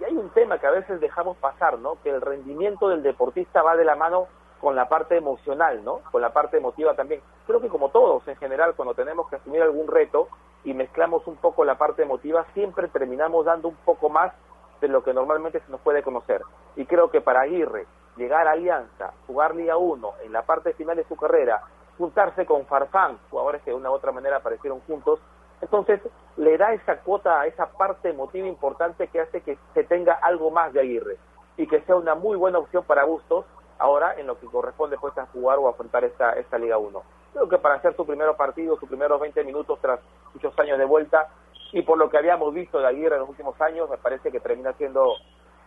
Y 0.00 0.04
hay 0.04 0.16
un 0.16 0.28
tema 0.30 0.58
que 0.58 0.66
a 0.66 0.70
veces 0.70 1.00
dejamos 1.00 1.36
pasar, 1.38 1.78
¿no? 1.78 1.96
Que 2.02 2.10
el 2.10 2.20
rendimiento 2.20 2.88
del 2.88 3.02
deportista 3.02 3.62
va 3.62 3.76
de 3.76 3.84
la 3.84 3.96
mano 3.96 4.26
con 4.62 4.76
la 4.76 4.88
parte 4.88 5.16
emocional, 5.16 5.84
¿no? 5.84 5.98
Con 6.12 6.22
la 6.22 6.32
parte 6.32 6.56
emotiva 6.56 6.94
también. 6.94 7.20
Creo 7.48 7.60
que 7.60 7.68
como 7.68 7.90
todos 7.90 8.26
en 8.28 8.36
general, 8.36 8.74
cuando 8.76 8.94
tenemos 8.94 9.28
que 9.28 9.36
asumir 9.36 9.60
algún 9.60 9.88
reto, 9.88 10.28
y 10.64 10.72
mezclamos 10.72 11.26
un 11.26 11.34
poco 11.36 11.64
la 11.64 11.76
parte 11.76 12.02
emotiva, 12.02 12.46
siempre 12.54 12.86
terminamos 12.86 13.44
dando 13.44 13.66
un 13.66 13.76
poco 13.84 14.08
más 14.08 14.32
de 14.80 14.86
lo 14.86 15.02
que 15.02 15.12
normalmente 15.12 15.58
se 15.58 15.70
nos 15.70 15.80
puede 15.80 16.04
conocer. 16.04 16.42
Y 16.76 16.86
creo 16.86 17.10
que 17.10 17.20
para 17.20 17.40
Aguirre 17.40 17.86
llegar 18.16 18.46
a 18.46 18.52
Alianza, 18.52 19.12
jugar 19.26 19.56
Liga 19.56 19.76
1 19.76 20.12
en 20.22 20.32
la 20.32 20.42
parte 20.42 20.74
final 20.74 20.96
de 20.96 21.04
su 21.08 21.16
carrera, 21.16 21.62
juntarse 21.98 22.46
con 22.46 22.64
Farfán, 22.66 23.18
jugadores 23.30 23.62
que 23.62 23.70
de 23.70 23.76
una 23.76 23.90
u 23.90 23.94
otra 23.94 24.12
manera 24.12 24.36
aparecieron 24.36 24.80
juntos, 24.82 25.18
entonces 25.60 26.00
le 26.36 26.56
da 26.56 26.72
esa 26.72 26.98
cuota, 26.98 27.44
esa 27.46 27.66
parte 27.66 28.10
emotiva 28.10 28.46
importante 28.46 29.08
que 29.08 29.20
hace 29.20 29.40
que 29.40 29.58
se 29.74 29.82
tenga 29.84 30.14
algo 30.14 30.52
más 30.52 30.72
de 30.72 30.80
Aguirre 30.80 31.16
y 31.56 31.66
que 31.66 31.80
sea 31.82 31.96
una 31.96 32.14
muy 32.14 32.36
buena 32.36 32.58
opción 32.58 32.84
para 32.84 33.04
Bustos 33.04 33.44
ahora 33.78 34.14
en 34.18 34.26
lo 34.26 34.38
que 34.38 34.46
corresponde 34.46 34.96
pues 34.98 35.16
a 35.18 35.26
jugar 35.26 35.58
o 35.58 35.68
afrontar 35.68 36.04
esta, 36.04 36.32
esta 36.32 36.58
Liga 36.58 36.78
1. 36.78 37.02
Creo 37.32 37.48
que 37.48 37.58
para 37.58 37.76
hacer 37.76 37.94
su 37.96 38.06
primer 38.06 38.28
partido, 38.36 38.78
sus 38.78 38.88
primeros 38.88 39.20
20 39.20 39.44
minutos 39.44 39.78
tras 39.80 40.00
muchos 40.34 40.56
años 40.58 40.78
de 40.78 40.84
vuelta, 40.84 41.28
y 41.72 41.82
por 41.82 41.98
lo 41.98 42.10
que 42.10 42.18
habíamos 42.18 42.52
visto 42.52 42.78
de 42.78 42.86
Aguirre 42.86 43.14
en 43.14 43.20
los 43.20 43.30
últimos 43.30 43.58
años, 43.60 43.88
me 43.88 43.96
parece 43.96 44.30
que 44.30 44.40
termina 44.40 44.72
siendo 44.74 45.14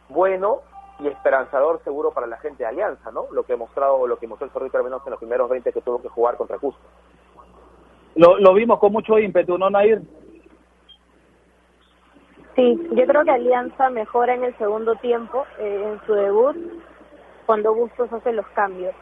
bueno 0.10 0.62
y 1.00 1.08
esperanzador 1.08 1.84
seguro 1.84 2.12
para 2.12 2.28
la 2.28 2.38
gente 2.38 2.64
de 2.64 2.70
Alianza, 2.70 3.12
¿no? 3.12 3.26
Lo 3.32 3.44
que 3.44 3.54
ha 3.54 3.58
mostrado, 3.58 4.08
lo 4.08 4.18
que 4.18 4.28
mostró 4.28 4.46
el 4.46 4.52
Zorrito 4.52 4.78
al 4.78 4.84
menos 4.84 5.02
en 5.06 5.12
los 5.12 5.20
primeros 5.20 5.50
20 5.50 5.74
que 5.74 5.82
tuvo 5.82 6.02
que 6.02 6.10
jugar 6.10 6.38
contra 6.38 6.60
Cusco. 6.60 6.80
Lo, 8.16 8.38
lo 8.38 8.54
vimos 8.54 8.80
con 8.80 8.94
mucho 8.94 9.20
ímpetu, 9.20 9.58
¿no, 9.58 9.70
Nair? 9.70 10.02
Sí, 12.56 12.88
yo 12.92 13.06
creo 13.06 13.24
que 13.26 13.32
Alianza 13.32 13.90
mejora 13.90 14.34
en 14.34 14.46
el 14.46 14.58
segundo 14.58 14.96
tiempo, 14.96 15.46
eh, 15.60 15.92
en 15.92 16.06
su 16.06 16.14
debut, 16.14 16.56
cuando 17.46 17.74
Bustos 17.74 18.12
hace 18.12 18.32
los 18.32 18.48
cambios. 18.50 18.94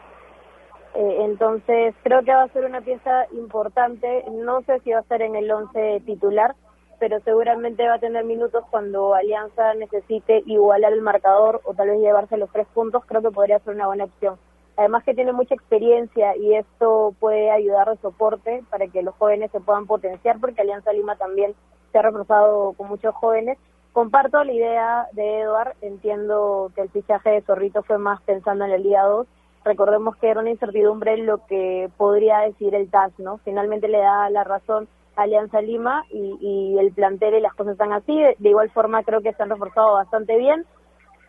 Eh, 0.94 1.16
entonces, 1.24 1.94
creo 2.02 2.22
que 2.22 2.32
va 2.32 2.44
a 2.44 2.48
ser 2.48 2.64
una 2.64 2.80
pieza 2.80 3.26
importante. 3.32 4.24
No 4.30 4.62
sé 4.62 4.80
si 4.80 4.92
va 4.92 5.00
a 5.00 5.04
ser 5.04 5.22
en 5.22 5.34
el 5.34 5.50
11 5.50 6.02
titular, 6.06 6.54
pero 7.00 7.20
seguramente 7.20 7.86
va 7.88 7.94
a 7.94 7.98
tener 7.98 8.24
minutos 8.24 8.64
cuando 8.70 9.14
Alianza 9.14 9.74
necesite 9.74 10.42
igualar 10.46 10.92
el 10.92 11.02
marcador 11.02 11.60
o 11.64 11.74
tal 11.74 11.88
vez 11.88 12.00
llevarse 12.00 12.36
los 12.36 12.50
tres 12.52 12.66
puntos. 12.72 13.04
Creo 13.06 13.22
que 13.22 13.30
podría 13.30 13.58
ser 13.60 13.74
una 13.74 13.86
buena 13.86 14.04
opción. 14.04 14.38
Además 14.76 15.04
que 15.04 15.14
tiene 15.14 15.32
mucha 15.32 15.54
experiencia 15.54 16.36
y 16.36 16.54
esto 16.54 17.14
puede 17.20 17.50
ayudar 17.50 17.90
de 17.90 17.96
soporte 17.98 18.64
para 18.70 18.88
que 18.88 19.02
los 19.02 19.14
jóvenes 19.16 19.50
se 19.52 19.60
puedan 19.60 19.86
potenciar, 19.86 20.40
porque 20.40 20.62
Alianza 20.62 20.92
Lima 20.92 21.16
también 21.16 21.54
se 21.92 21.98
ha 21.98 22.02
reforzado 22.02 22.72
con 22.72 22.88
muchos 22.88 23.14
jóvenes. 23.14 23.58
Comparto 23.94 24.44
la 24.44 24.52
idea 24.52 25.08
de 25.12 25.40
Eduard, 25.40 25.76
entiendo 25.80 26.70
que 26.74 26.82
el 26.82 26.90
fichaje 26.90 27.30
de 27.30 27.42
Zorrito 27.42 27.82
fue 27.84 27.96
más 27.96 28.20
pensando 28.22 28.66
en 28.66 28.72
el 28.72 28.82
día 28.82 29.04
2 29.04 29.26
recordemos 29.64 30.16
que 30.16 30.28
era 30.28 30.40
una 30.40 30.50
incertidumbre 30.50 31.16
lo 31.16 31.44
que 31.46 31.90
podría 31.96 32.40
decir 32.40 32.74
el 32.74 32.90
TAS, 32.90 33.12
¿no? 33.18 33.38
Finalmente 33.38 33.88
le 33.88 33.98
da 33.98 34.28
la 34.30 34.44
razón 34.44 34.88
a 35.16 35.22
Alianza 35.22 35.60
Lima 35.60 36.04
y, 36.10 36.36
y 36.40 36.78
el 36.78 36.92
plantel 36.92 37.34
y 37.34 37.40
las 37.40 37.54
cosas 37.54 37.72
están 37.72 37.92
así. 37.92 38.14
De, 38.38 38.48
igual 38.48 38.70
forma 38.70 39.02
creo 39.02 39.22
que 39.22 39.32
se 39.32 39.42
han 39.42 39.50
reforzado 39.50 39.94
bastante 39.94 40.36
bien. 40.36 40.64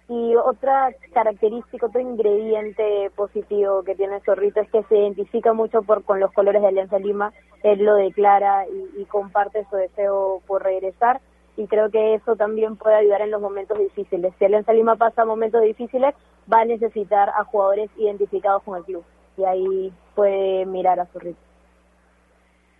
Y 0.07 0.35
otra 0.35 0.89
característica, 1.13 1.87
otro 1.87 1.99
ingrediente 1.99 3.09
positivo 3.15 3.83
que 3.83 3.95
tiene 3.95 4.19
Zorrito 4.21 4.59
es 4.59 4.69
que 4.69 4.83
se 4.83 4.97
identifica 4.97 5.53
mucho 5.53 5.81
por 5.81 6.03
con 6.03 6.19
los 6.19 6.31
colores 6.31 6.61
de 6.61 6.67
Alianza 6.67 6.99
Lima. 6.99 7.31
Él 7.63 7.83
lo 7.83 7.95
declara 7.95 8.67
y, 8.67 9.01
y 9.01 9.05
comparte 9.05 9.65
su 9.69 9.77
deseo 9.77 10.41
por 10.45 10.63
regresar 10.63 11.21
y 11.57 11.67
creo 11.67 11.89
que 11.89 12.15
eso 12.15 12.35
también 12.35 12.75
puede 12.75 12.95
ayudar 12.95 13.21
en 13.21 13.31
los 13.31 13.41
momentos 13.41 13.77
difíciles. 13.77 14.33
Si 14.37 14.45
Alianza 14.45 14.73
Lima 14.73 14.95
pasa 14.95 15.25
momentos 15.25 15.61
difíciles, 15.61 16.13
va 16.51 16.61
a 16.61 16.65
necesitar 16.65 17.29
a 17.29 17.43
jugadores 17.45 17.89
identificados 17.97 18.63
con 18.63 18.77
el 18.77 18.83
club 18.83 19.03
y 19.37 19.43
ahí 19.45 19.93
puede 20.15 20.65
mirar 20.65 20.99
a 20.99 21.05
su 21.07 21.19
ritmo. 21.19 21.41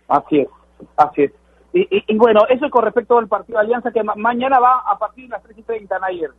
Así 0.08 0.40
es, 0.40 0.48
así 0.96 1.22
es. 1.24 1.32
Y, 1.72 2.04
y, 2.06 2.16
bueno, 2.16 2.40
eso 2.48 2.66
es 2.66 2.72
con 2.72 2.84
respecto 2.84 3.18
al 3.18 3.28
partido 3.28 3.58
de 3.58 3.66
Alianza 3.66 3.90
que 3.90 4.02
mañana 4.02 4.58
va 4.58 4.82
a 4.86 4.98
partir 4.98 5.24
de 5.24 5.30
las 5.30 5.42
3 5.42 5.58
y 5.58 5.62
30, 5.62 5.98
Nair. 5.98 6.30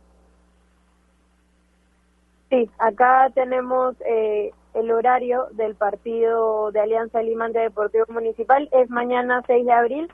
Sí, 2.50 2.68
acá 2.78 3.30
tenemos 3.34 3.94
eh, 4.06 4.52
el 4.74 4.90
horario 4.90 5.46
del 5.52 5.74
partido 5.74 6.72
de 6.72 6.80
Alianza 6.80 7.22
Lima 7.22 7.44
ante 7.44 7.60
Deportivo 7.60 8.06
Municipal, 8.08 8.68
es 8.72 8.90
mañana 8.90 9.42
6 9.46 9.66
de 9.66 9.72
abril 9.72 10.12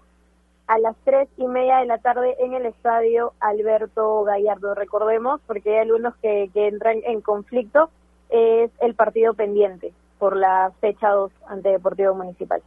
a 0.67 0.79
las 0.79 0.97
tres 1.05 1.29
y 1.37 1.47
media 1.47 1.79
de 1.79 1.87
la 1.87 1.99
tarde 1.99 2.37
en 2.41 2.55
el 2.55 2.67
estadio 2.67 3.33
Alberto 3.41 4.25
Gallardo. 4.25 4.75
Recordemos, 4.75 5.41
porque 5.47 5.75
hay 5.75 5.89
algunos 5.89 6.15
que, 6.17 6.51
que 6.53 6.69
entran 6.69 6.99
en 7.05 7.21
conflicto, 7.21 7.91
es 8.31 8.71
el 8.81 8.95
partido 8.95 9.35
pendiente 9.35 9.93
por 10.19 10.37
la 10.37 10.73
fecha 10.81 11.11
2 11.11 11.31
ante 11.49 11.69
Deportivo 11.69 12.15
Municipal. 12.15 12.63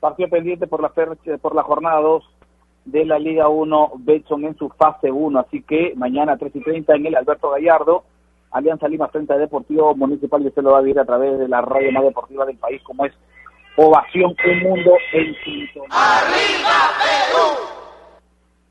Partido 0.00 0.28
pendiente 0.28 0.66
por 0.66 0.82
la, 0.82 0.92
por 1.40 1.54
la 1.54 1.62
jornada 1.62 2.00
2 2.00 2.24
de 2.86 3.04
la 3.04 3.18
Liga 3.18 3.48
1, 3.48 3.92
Betson 3.98 4.44
en 4.44 4.56
su 4.56 4.68
fase 4.70 5.10
1, 5.10 5.38
así 5.38 5.62
que 5.62 5.94
mañana 5.96 6.32
a 6.32 6.36
3 6.36 6.54
y 6.54 6.60
30 6.60 6.94
en 6.94 7.06
el 7.06 7.16
Alberto 7.16 7.50
Gallardo, 7.50 8.04
Alianza 8.50 8.88
Lima 8.88 9.08
frente 9.08 9.32
a 9.32 9.38
Deportivo 9.38 9.94
Municipal 9.94 10.42
y 10.42 10.48
usted 10.48 10.62
lo 10.62 10.72
va 10.72 10.78
a 10.78 10.82
ver 10.82 10.98
a 10.98 11.04
través 11.04 11.38
de 11.38 11.48
la 11.48 11.60
radio 11.60 11.92
más 11.92 12.04
deportiva 12.04 12.46
del 12.46 12.56
país 12.56 12.80
como 12.82 13.04
es 13.04 13.12
Ovación 13.76 14.34
Un 14.46 14.62
Mundo 14.62 14.96
en 15.12 15.34
sintonía. 15.44 15.88
¡Arriba 15.90 16.78
Perú! 16.98 17.66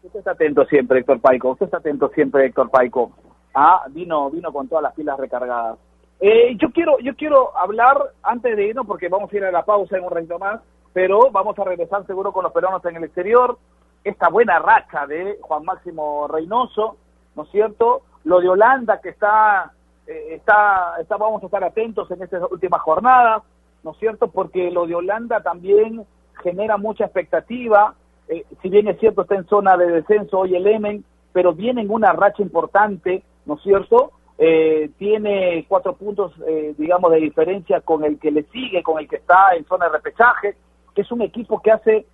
Usted 0.02 0.20
está 0.20 0.32
atento 0.32 0.66
siempre, 0.66 1.00
Héctor 1.00 1.22
Paico. 1.22 1.52
Usted 1.52 1.66
está 1.66 1.78
atento 1.78 2.10
siempre, 2.10 2.46
Héctor 2.48 2.72
Paico. 2.72 3.12
Ah, 3.54 3.84
vino, 3.90 4.32
vino 4.32 4.52
con 4.52 4.68
todas 4.68 4.82
las 4.82 4.94
pilas 4.94 5.20
recargadas. 5.20 5.78
Eh, 6.20 6.56
yo 6.58 6.72
quiero, 6.72 6.98
yo 7.00 7.16
quiero 7.16 7.56
hablar 7.56 7.98
antes 8.24 8.56
de 8.56 8.68
irnos 8.68 8.88
porque 8.88 9.08
vamos 9.08 9.32
a 9.32 9.38
ir 9.38 9.46
a 9.46 9.52
la 9.52 9.64
pausa 9.64 9.96
en 9.98 10.06
un 10.06 10.12
ratito 10.12 10.40
más, 10.40 10.62
pero 10.92 11.30
vamos 11.32 11.58
a 11.60 11.64
regresar 11.64 12.06
seguro 12.08 12.32
con 12.32 12.44
los 12.44 12.52
peruanos 12.52 12.84
en 12.86 12.96
el 12.96 13.04
exterior. 13.04 13.60
Esta 14.04 14.30
buena 14.30 14.58
racha 14.58 15.06
de 15.06 15.38
Juan 15.42 15.66
Máximo 15.66 16.28
Reynoso, 16.28 16.98
¿no 17.36 17.44
es 17.44 17.50
cierto? 17.52 18.02
Lo 18.24 18.40
de 18.40 18.50
Holanda 18.50 19.00
que 19.02 19.10
está, 19.10 19.72
eh, 20.08 20.30
está, 20.32 20.96
está, 21.00 21.18
vamos 21.18 21.44
a 21.44 21.46
estar 21.46 21.64
atentos 21.64 22.10
en 22.10 22.24
estas 22.24 22.42
últimas 22.52 22.82
jornadas 22.82 23.44
¿no 23.86 23.92
es 23.92 23.98
cierto? 24.00 24.30
Porque 24.30 24.72
lo 24.72 24.88
de 24.88 24.96
Holanda 24.96 25.42
también 25.42 26.06
genera 26.42 26.76
mucha 26.78 27.06
expectativa, 27.06 27.94
eh, 28.28 28.44
si 28.62 28.70
bien 28.70 28.88
es 28.88 29.00
cierto 29.00 29.22
está 29.22 29.36
en 29.36 29.46
zona 29.46 29.78
de 29.78 29.86
descenso 29.86 30.40
hoy 30.40 30.56
el 30.56 30.66
Emen, 30.66 31.06
pero 31.32 31.54
viene 31.54 31.82
en 31.82 31.92
una 31.92 32.12
racha 32.12 32.42
importante, 32.42 33.24
¿no 33.46 33.54
es 33.54 33.62
cierto? 33.62 34.12
Eh, 34.40 34.90
tiene 34.98 35.66
cuatro 35.70 35.96
puntos, 35.96 36.34
eh, 36.48 36.74
digamos, 36.80 37.12
de 37.12 37.20
diferencia 37.20 37.80
con 37.82 38.04
el 38.04 38.18
que 38.18 38.32
le 38.32 38.44
sigue, 38.46 38.82
con 38.82 39.00
el 39.00 39.08
que 39.08 39.18
está 39.18 39.56
en 39.56 39.66
zona 39.66 39.86
de 39.86 39.92
repechaje, 39.92 40.58
que 40.96 41.02
es 41.02 41.12
un 41.12 41.22
equipo 41.22 41.62
que 41.62 41.72
hace 41.72 42.08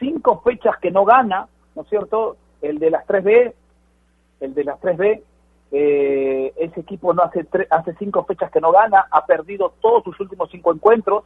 cinco 0.00 0.40
fechas 0.44 0.76
que 0.78 0.90
no 0.90 1.04
gana, 1.04 1.46
¿no 1.76 1.82
es 1.82 1.88
cierto? 1.88 2.36
El 2.60 2.80
de 2.80 2.90
las 2.90 3.06
3B, 3.06 3.52
el 4.40 4.54
de 4.54 4.64
las 4.64 4.80
3B, 4.80 5.22
eh, 5.72 6.52
ese 6.56 6.80
equipo 6.80 7.14
no 7.14 7.22
hace 7.22 7.46
hace 7.70 7.94
cinco 7.98 8.24
fechas 8.24 8.50
que 8.50 8.60
no 8.60 8.70
gana, 8.72 9.06
ha 9.10 9.24
perdido 9.24 9.72
todos 9.80 10.04
sus 10.04 10.20
últimos 10.20 10.50
cinco 10.50 10.72
encuentros 10.72 11.24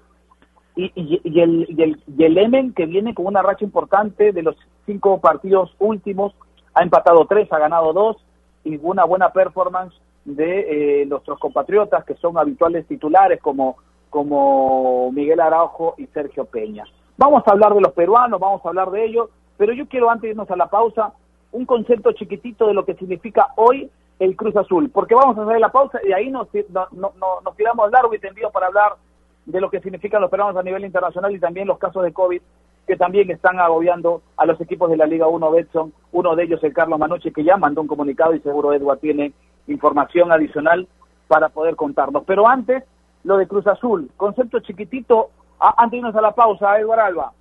y, 0.77 0.93
y, 0.95 1.41
el, 1.41 1.67
y, 1.69 1.83
el, 1.83 2.03
y 2.07 2.39
Emen 2.39 2.73
que 2.73 2.87
viene 2.87 3.13
con 3.15 3.27
una 3.27 3.43
racha 3.43 3.65
importante 3.65 4.31
de 4.31 4.43
los 4.43 4.57
cinco 4.85 5.21
partidos 5.21 5.75
últimos, 5.81 6.33
ha 6.75 6.83
empatado 6.83 7.27
tres, 7.27 7.53
ha 7.53 7.59
ganado 7.59 7.93
dos 7.93 8.17
y 8.63 8.79
una 8.83 9.05
buena 9.05 9.31
performance 9.31 9.95
de 10.25 11.03
eh, 11.03 11.07
nuestros 11.07 11.39
compatriotas 11.39 12.05
que 12.05 12.15
son 12.15 12.39
habituales 12.39 12.87
titulares 12.87 13.41
como, 13.41 13.77
como 14.11 15.11
Miguel 15.13 15.41
Araujo 15.41 15.95
y 15.99 16.07
Sergio 16.07 16.45
Peña. 16.45 16.85
Vamos 17.17 17.43
a 17.47 17.53
hablar 17.53 17.75
de 17.75 17.81
los 17.81 17.93
peruanos, 17.93 18.39
vamos 18.39 18.61
a 18.65 18.69
hablar 18.69 18.91
de 18.91 19.07
ellos, 19.07 19.31
Pero 19.57 19.73
yo 19.73 19.87
quiero 19.87 20.11
antes 20.11 20.23
de 20.23 20.31
irnos 20.31 20.51
a 20.51 20.57
la 20.57 20.69
pausa 20.69 21.15
un 21.53 21.65
concepto 21.65 22.13
chiquitito 22.13 22.67
de 22.67 22.75
lo 22.75 22.85
que 22.85 22.95
significa 22.95 23.49
hoy 23.57 23.91
el 24.19 24.37
Cruz 24.37 24.57
Azul, 24.57 24.91
porque 24.91 25.15
vamos 25.15 25.37
a 25.39 25.43
hacer 25.43 25.61
la 25.61 25.71
pausa 25.71 26.01
y 26.07 26.13
ahí 26.13 26.31
nos, 26.31 26.49
nos 26.81 27.57
tiramos 27.57 27.91
largo 27.91 28.15
y 28.15 28.19
tendido 28.19 28.51
para 28.51 28.67
hablar 28.67 28.97
de 29.45 29.61
lo 29.61 29.71
que 29.71 29.81
significan 29.81 30.21
los 30.21 30.31
peruanos 30.31 30.57
a 30.57 30.63
nivel 30.63 30.85
internacional 30.85 31.35
y 31.35 31.39
también 31.39 31.69
los 31.69 31.79
casos 31.79 32.03
de 32.03 32.13
COVID 32.13 32.41
que 32.87 32.97
también 32.97 33.31
están 33.31 33.59
agobiando 33.59 34.23
a 34.37 34.47
los 34.47 34.61
equipos 34.61 34.89
de 34.91 34.97
la 34.97 35.07
Liga 35.07 35.27
1 35.27 35.51
Betson, 35.51 35.93
uno 36.13 36.37
de 36.37 36.45
ellos 36.45 36.63
el 36.63 36.73
Carlos 36.73 36.99
Manucci 36.99 37.33
que 37.33 37.43
ya 37.43 37.57
mandó 37.57 37.81
un 37.81 37.89
comunicado 37.89 38.35
y 38.35 38.41
seguro 38.41 38.73
Edward 38.73 39.01
tiene 39.01 39.33
información 39.67 40.31
adicional 40.31 40.87
para 41.27 41.49
poder 41.49 41.75
contarnos. 41.75 42.23
Pero 42.25 42.47
antes, 42.47 42.85
lo 43.25 43.37
de 43.37 43.49
Cruz 43.49 43.67
Azul, 43.67 44.11
concepto 44.17 44.61
chiquitito, 44.61 45.31
antes 45.59 45.91
de 45.91 45.97
irnos 45.99 46.15
a 46.15 46.21
la 46.21 46.33
pausa, 46.33 46.79
Edward 46.79 47.01
Alba. 47.01 47.33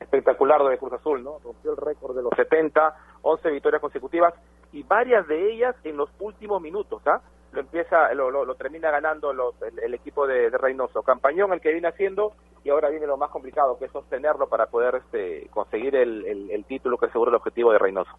Espectacular 0.00 0.60
lo 0.60 0.68
de 0.68 0.78
Cruz 0.78 0.94
Azul, 0.94 1.22
¿no? 1.22 1.38
Rompió 1.44 1.72
el 1.72 1.76
récord 1.76 2.16
de 2.16 2.22
los 2.22 2.32
70, 2.34 2.96
11 3.20 3.50
victorias 3.50 3.82
consecutivas 3.82 4.32
y 4.72 4.82
varias 4.82 5.26
de 5.26 5.52
ellas 5.52 5.74
en 5.84 5.96
los 5.96 6.10
últimos 6.20 6.60
minutos, 6.60 7.02
¿ah? 7.06 7.20
Lo 7.52 7.60
empieza, 7.60 8.12
lo, 8.12 8.30
lo, 8.30 8.54
termina 8.56 8.90
ganando 8.90 9.32
los, 9.32 9.54
el, 9.62 9.94
equipo 9.94 10.26
de, 10.26 10.50
Reynoso. 10.50 11.02
Campañón 11.02 11.52
el 11.54 11.62
que 11.62 11.72
viene 11.72 11.88
haciendo 11.88 12.32
y 12.62 12.68
ahora 12.68 12.90
viene 12.90 13.06
lo 13.06 13.16
más 13.16 13.30
complicado, 13.30 13.78
que 13.78 13.86
es 13.86 13.92
sostenerlo 13.92 14.48
para 14.48 14.66
poder 14.66 14.96
este, 14.96 15.48
conseguir 15.48 15.96
el, 15.96 16.50
el, 16.50 16.64
título 16.66 16.98
que 16.98 17.06
es 17.06 17.12
seguro 17.12 17.30
el 17.30 17.36
objetivo 17.36 17.72
de 17.72 17.78
Reynoso. 17.78 18.10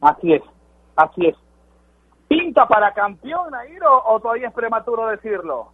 Así 0.00 0.32
es, 0.32 0.42
así 0.94 1.26
es. 1.26 1.36
¿Pinta 2.28 2.68
para 2.68 2.94
campeón, 2.94 3.50
Nairo, 3.50 4.00
o 4.04 4.20
todavía 4.20 4.48
es 4.48 4.54
prematuro 4.54 5.08
decirlo? 5.08 5.72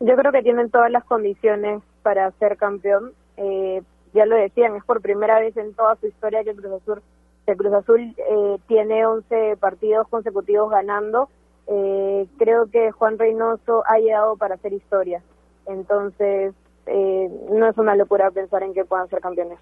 Yo 0.00 0.14
creo 0.14 0.30
que 0.30 0.42
tienen 0.42 0.70
todas 0.70 0.90
las 0.90 1.04
condiciones 1.04 1.82
para 2.02 2.30
ser 2.32 2.58
campeón. 2.58 3.12
Eh, 3.38 3.82
ya 4.12 4.26
lo 4.26 4.36
decían, 4.36 4.76
es 4.76 4.84
por 4.84 5.00
primera 5.00 5.40
vez 5.40 5.56
en 5.56 5.74
toda 5.74 5.96
su 5.96 6.06
historia 6.06 6.44
que 6.44 6.54
Cruz 6.54 6.82
Azul, 6.82 7.02
que 7.48 7.56
Cruz 7.56 7.72
Azul 7.72 8.14
eh, 8.16 8.58
tiene 8.66 9.06
11 9.06 9.56
partidos 9.58 10.06
consecutivos 10.08 10.70
ganando. 10.70 11.30
Eh, 11.66 12.26
creo 12.36 12.70
que 12.70 12.92
Juan 12.92 13.18
Reynoso 13.18 13.82
ha 13.86 13.98
llegado 13.98 14.36
para 14.36 14.56
hacer 14.56 14.74
historia. 14.74 15.22
Entonces, 15.66 16.54
no 16.86 17.68
es 17.68 17.76
una 17.76 17.94
locura 17.94 18.30
pensar 18.30 18.62
en 18.62 18.72
que 18.72 18.84
puedan 18.84 19.08
ser 19.08 19.20
campeones. 19.20 19.58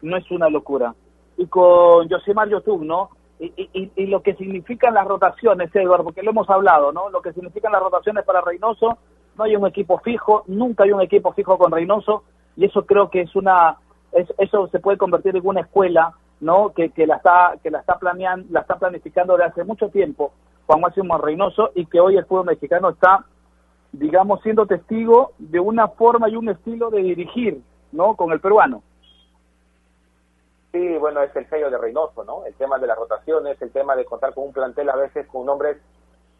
No 0.00 0.16
es 0.16 0.30
una 0.30 0.48
locura. 0.48 0.94
Y 1.36 1.46
con 1.46 2.08
Josimar 2.08 2.48
Yotub, 2.48 2.82
¿no? 2.82 3.10
y, 3.40 4.06
lo 4.06 4.22
que 4.22 4.34
significan 4.34 4.94
las 4.94 5.06
rotaciones, 5.06 5.74
Eduardo, 5.74 6.04
porque 6.04 6.22
lo 6.22 6.30
hemos 6.30 6.48
hablado, 6.48 6.92
¿no? 6.92 7.10
Lo 7.10 7.20
que 7.20 7.32
significan 7.32 7.72
las 7.72 7.82
rotaciones 7.82 8.24
para 8.24 8.40
Reynoso, 8.40 8.98
no 9.36 9.44
hay 9.44 9.56
un 9.56 9.66
equipo 9.66 9.98
fijo, 9.98 10.44
nunca 10.46 10.84
hay 10.84 10.92
un 10.92 11.02
equipo 11.02 11.32
fijo 11.32 11.58
con 11.58 11.72
Reynoso, 11.72 12.22
y 12.56 12.66
eso 12.66 12.86
creo 12.86 13.10
que 13.10 13.22
es 13.22 13.34
una, 13.34 13.78
eso 14.12 14.68
se 14.68 14.78
puede 14.78 14.98
convertir 14.98 15.36
en 15.36 15.46
una 15.46 15.60
escuela, 15.60 16.14
¿no? 16.40 16.72
Que, 16.74 16.90
que 16.90 17.06
la 17.06 17.16
está, 17.16 17.54
que 17.62 17.70
la 17.70 17.80
está 17.80 17.98
planeando, 17.98 18.46
la 18.50 18.60
está 18.60 18.76
planificando 18.76 19.36
desde 19.36 19.50
hace 19.50 19.64
mucho 19.64 19.88
tiempo 19.88 20.32
Juan 20.66 20.80
Máximo 20.80 21.18
Reynoso 21.18 21.70
y 21.74 21.86
que 21.86 22.00
hoy 22.00 22.16
el 22.16 22.26
fútbol 22.26 22.46
mexicano 22.46 22.90
está, 22.90 23.24
digamos, 23.92 24.40
siendo 24.42 24.66
testigo 24.66 25.32
de 25.38 25.60
una 25.60 25.88
forma 25.88 26.28
y 26.28 26.36
un 26.36 26.48
estilo 26.48 26.90
de 26.90 27.02
dirigir, 27.02 27.62
¿no? 27.92 28.16
Con 28.16 28.32
el 28.32 28.40
peruano. 28.40 28.82
Sí, 30.72 30.96
bueno, 30.98 31.20
es 31.22 31.34
el 31.36 31.48
sello 31.50 31.70
de 31.70 31.76
Reynoso, 31.76 32.24
¿no? 32.24 32.46
El 32.46 32.54
tema 32.54 32.78
de 32.78 32.86
las 32.86 32.96
rotaciones, 32.96 33.60
el 33.60 33.70
tema 33.72 33.94
de 33.94 34.06
contar 34.06 34.32
con 34.32 34.44
un 34.44 34.52
plantel 34.52 34.88
a 34.88 34.96
veces 34.96 35.26
con 35.26 35.44
nombres 35.44 35.76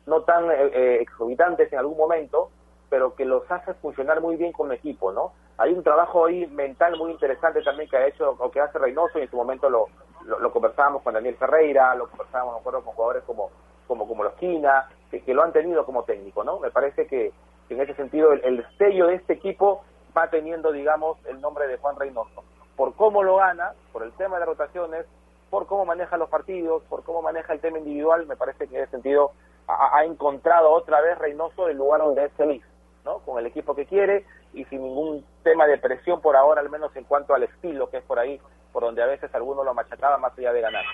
no 0.07 0.23
tan 0.23 0.51
eh, 0.51 0.71
eh, 0.73 0.99
exorbitantes 1.01 1.73
en 1.73 1.79
algún 1.79 1.97
momento, 1.97 2.51
pero 2.93 3.15
que 3.15 3.25
los 3.25 3.51
hace 3.51 3.73
funcionar 3.73 4.21
muy 4.21 4.37
bien 4.37 4.53
con 4.53 4.71
equipo, 4.71 5.13
¿no? 5.13 5.33
Hay 5.57 5.73
un 5.73 5.83
trabajo 5.83 6.27
ahí 6.27 6.47
mental 6.49 6.99
muy 6.99 7.11
interesante 7.11 7.63
también 7.63 7.89
que 7.89 7.97
ha 7.97 8.07
hecho 8.07 8.37
o 8.39 8.51
que 8.51 8.61
hace 8.61 8.79
Reynoso 8.79 9.19
y 9.19 9.23
en 9.23 9.31
su 9.31 9.37
momento 9.37 9.71
lo, 9.71 9.87
lo, 10.27 10.53
conversábamos 10.53 11.01
con 11.01 11.15
Daniel 11.15 11.37
Ferreira, 11.37 11.95
lo 11.95 12.07
conversábamos, 12.11 12.63
me 12.63 12.71
con 12.71 12.83
jugadores 12.83 13.25
como 13.25 13.49
como 13.89 14.07
como 14.07 14.25
los 14.25 14.35
Quina, 14.35 14.91
que, 15.11 15.23
lo 15.33 15.43
han 15.43 15.53
tenido 15.53 15.87
como 15.87 16.03
técnico, 16.05 16.45
¿no? 16.45 16.59
Me 16.59 16.71
parece 16.71 17.07
que, 17.07 17.33
en 17.71 17.81
ese 17.81 17.95
sentido 17.95 18.33
el, 18.33 18.45
el 18.45 18.67
sello 18.77 19.07
de 19.07 19.15
este 19.15 19.33
equipo 19.33 19.83
va 20.15 20.29
teniendo, 20.29 20.71
digamos, 20.71 21.17
el 21.25 21.41
nombre 21.41 21.67
de 21.69 21.79
Juan 21.79 21.99
Reynoso 21.99 22.45
por 22.77 22.95
cómo 22.95 23.23
lo 23.23 23.37
gana, 23.37 23.73
por 23.93 24.03
el 24.03 24.13
tema 24.13 24.39
de 24.39 24.45
rotaciones, 24.45 25.07
por 25.51 25.67
cómo 25.67 25.85
maneja 25.85 26.17
los 26.17 26.29
partidos, 26.29 26.83
por 26.89 27.05
cómo 27.05 27.23
maneja 27.23 27.53
el 27.53 27.61
tema 27.61 27.79
individual, 27.79 28.27
me 28.27 28.37
parece 28.37 28.67
que 28.67 28.77
en 28.77 28.83
ese 28.83 28.91
sentido 28.93 29.33
ha, 29.69 30.05
encontrado 30.05 30.71
otra 30.73 31.01
vez 31.01 31.19
Reynoso 31.19 31.69
el 31.69 31.77
lugar 31.77 32.01
donde 32.01 32.25
es 32.25 32.33
feliz, 32.33 32.65
¿no? 33.05 33.19
Con 33.21 33.39
el 33.39 33.47
equipo 33.47 33.75
que 33.75 33.87
quiere 33.87 34.25
y 34.55 34.65
sin 34.67 34.83
ningún 34.83 35.25
tema 35.43 35.67
de 35.67 35.79
presión 35.79 36.21
por 36.21 36.37
ahora, 36.37 36.61
al 36.61 36.71
menos 36.71 36.95
en 36.97 37.05
cuanto 37.05 37.35
al 37.35 37.43
estilo 37.43 37.91
que 37.91 37.99
es 37.99 38.05
por 38.05 38.19
ahí, 38.19 38.41
por 38.73 38.83
donde 38.83 39.03
a 39.03 39.07
veces 39.07 39.35
algunos 39.35 39.65
lo 39.65 39.75
machacaba 39.75 40.19
más 40.19 40.37
allá 40.39 40.53
de 40.53 40.61
ganar. 40.61 40.85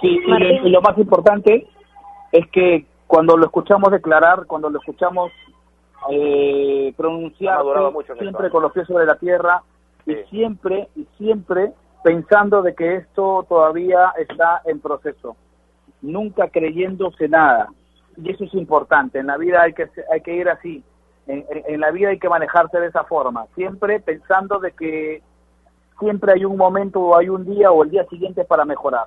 Sí, 0.00 0.20
y 0.64 0.68
lo, 0.68 0.82
más 0.82 0.98
importante 0.98 1.66
es 2.32 2.46
que 2.50 2.84
cuando 3.06 3.36
lo 3.36 3.46
escuchamos 3.46 3.90
declarar, 3.90 4.46
cuando 4.46 4.68
lo 4.68 4.78
escuchamos 4.78 5.32
eh, 6.10 6.92
pronunciar, 6.96 7.62
siempre 8.18 8.50
con 8.50 8.62
los 8.62 8.72
pies 8.72 8.86
sobre 8.86 9.06
la 9.06 9.16
tierra, 9.16 9.62
y 10.04 10.14
siempre, 10.30 10.88
y 10.94 11.06
siempre 11.16 11.72
pensando 12.04 12.62
de 12.62 12.74
que 12.74 12.96
esto 12.96 13.44
todavía 13.48 14.12
está 14.16 14.62
en 14.64 14.80
proceso, 14.80 15.36
nunca 16.02 16.48
creyéndose 16.48 17.28
nada. 17.28 17.68
Y 18.16 18.30
eso 18.30 18.44
es 18.44 18.54
importante, 18.54 19.18
en 19.18 19.26
la 19.26 19.36
vida 19.36 19.62
hay 19.62 19.72
que, 19.72 19.88
hay 20.12 20.20
que 20.20 20.34
ir 20.34 20.48
así, 20.48 20.82
en, 21.26 21.80
la 21.80 21.90
vida 21.90 22.10
hay 22.10 22.18
que 22.18 22.28
manejarse 22.28 22.78
de 22.78 22.86
esa 22.86 23.04
forma, 23.04 23.46
siempre 23.54 24.00
pensando 24.00 24.58
de 24.58 24.72
que 24.72 25.22
siempre 25.98 26.32
hay 26.32 26.44
un 26.44 26.56
momento 26.56 27.00
o 27.00 27.16
hay 27.16 27.28
un 27.28 27.44
día 27.44 27.70
o 27.70 27.82
el 27.82 27.90
día 27.90 28.04
siguiente 28.06 28.44
para 28.44 28.64
mejorar, 28.64 29.06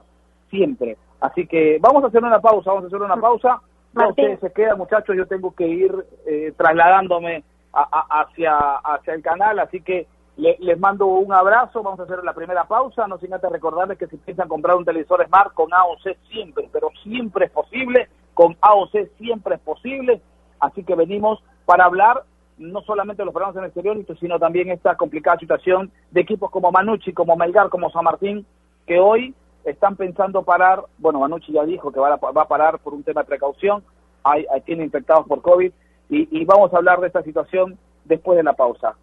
siempre. 0.50 0.98
Así 1.22 1.48
que 1.48 1.78
vamos 1.82 2.04
a 2.04 2.08
hacer 2.08 2.24
una 2.24 2.40
pausa, 2.40 2.72
vamos 2.72 2.86
a 2.86 2.88
hacer 2.88 3.02
una 3.02 3.18
pausa. 3.18 3.62
No, 3.94 4.10
ustedes 4.10 4.40
se 4.40 4.52
quedan, 4.52 4.78
muchachos, 4.78 5.16
yo 5.16 5.26
tengo 5.26 5.54
que 5.56 5.68
ir 5.68 5.94
eh, 6.28 6.54
trasladándome 6.56 7.44
hacia, 7.72 8.58
hacia 8.84 9.14
el 9.14 9.22
canal, 9.22 9.60
así 9.60 9.82
que 9.82 10.08
les 10.38 10.80
mando 10.80 11.08
un 11.08 11.34
abrazo, 11.34 11.84
vamos 11.84 12.00
a 12.00 12.04
hacer 12.04 12.24
la 12.24 12.34
primera 12.34 12.64
pausa, 12.64 13.08
no 13.08 13.18
sin 13.18 13.34
antes 13.34 13.52
recordarles 13.52 13.98
que 13.98 14.08
si 14.08 14.18
piensan 14.18 14.48
comprar 14.48 14.78
un 14.78 14.86
televisor 14.86 15.26
Smart 15.26 15.54
con 15.54 15.74
AOC 15.74 16.16
siempre, 16.32 16.70
pero 16.72 16.90
siempre 17.04 17.46
es 17.46 17.52
posible, 17.52 18.08
con 18.34 18.56
AOC 18.62 19.10
siempre 19.18 19.56
es 19.56 19.62
posible, 19.62 20.22
así 20.60 20.84
que 20.84 20.96
venimos 20.96 21.42
para 21.66 21.86
hablar 21.86 22.24
no 22.58 22.82
solamente 22.82 23.22
de 23.22 23.26
los 23.26 23.34
programas 23.34 23.56
en 23.56 23.64
el 23.64 23.70
exterior, 23.70 24.18
sino 24.20 24.38
también 24.38 24.70
esta 24.70 24.96
complicada 24.96 25.38
situación 25.38 25.92
de 26.12 26.22
equipos 26.22 26.52
como 26.52 26.72
Manucci, 26.72 27.14
como 27.14 27.36
Melgar, 27.36 27.70
como 27.70 27.90
San 27.90 28.04
Martín, 28.04 28.46
que 28.86 29.00
hoy 29.00 29.34
están 29.64 29.96
pensando 29.96 30.44
parar, 30.44 30.84
bueno, 30.98 31.20
Manucci 31.20 31.54
ya 31.54 31.64
dijo 31.64 31.92
que 31.92 32.00
va 32.00 32.14
a, 32.14 32.18
va 32.18 32.42
a 32.42 32.48
parar 32.48 32.80
por 32.80 32.94
un 32.94 33.04
tema 33.04 33.22
de 33.22 33.28
precaución, 33.28 33.84
hay, 34.24 34.46
hay, 34.52 34.62
tiene 34.62 34.84
infectados 34.84 35.26
por 35.28 35.42
COVID, 35.42 35.72
y 36.12 36.44
vamos 36.46 36.74
a 36.74 36.78
hablar 36.78 37.00
de 37.00 37.08
esta 37.08 37.22
situación 37.22 37.78
después 38.04 38.36
de 38.36 38.44
la 38.44 38.54
pausa. 38.54 38.96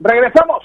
Regresamos. 0.00 0.64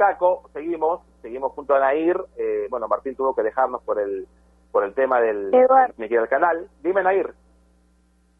Toquitaco, 0.00 0.48
seguimos, 0.52 1.00
seguimos 1.20 1.52
junto 1.52 1.74
a 1.74 1.80
Nair. 1.80 2.16
Eh, 2.38 2.66
bueno, 2.70 2.88
Martín 2.88 3.14
tuvo 3.14 3.34
que 3.34 3.42
dejarnos 3.42 3.82
por 3.82 4.00
el 4.00 4.26
por 4.72 4.84
el 4.84 4.94
tema 4.94 5.20
del, 5.20 5.50
del 5.50 6.28
canal. 6.28 6.68
Dime, 6.82 7.02
Nair. 7.02 7.34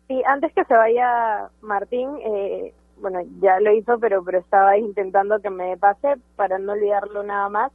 Sí, 0.08 0.22
antes 0.26 0.52
que 0.54 0.64
se 0.64 0.74
vaya 0.74 1.50
Martín, 1.60 2.08
eh, 2.24 2.72
bueno, 2.98 3.20
ya 3.40 3.58
lo 3.60 3.72
hizo, 3.72 3.98
pero, 3.98 4.24
pero 4.24 4.38
estaba 4.38 4.78
intentando 4.78 5.40
que 5.40 5.50
me 5.50 5.76
pase 5.76 6.14
para 6.36 6.58
no 6.58 6.72
olvidarlo 6.72 7.22
nada 7.24 7.48
más. 7.48 7.72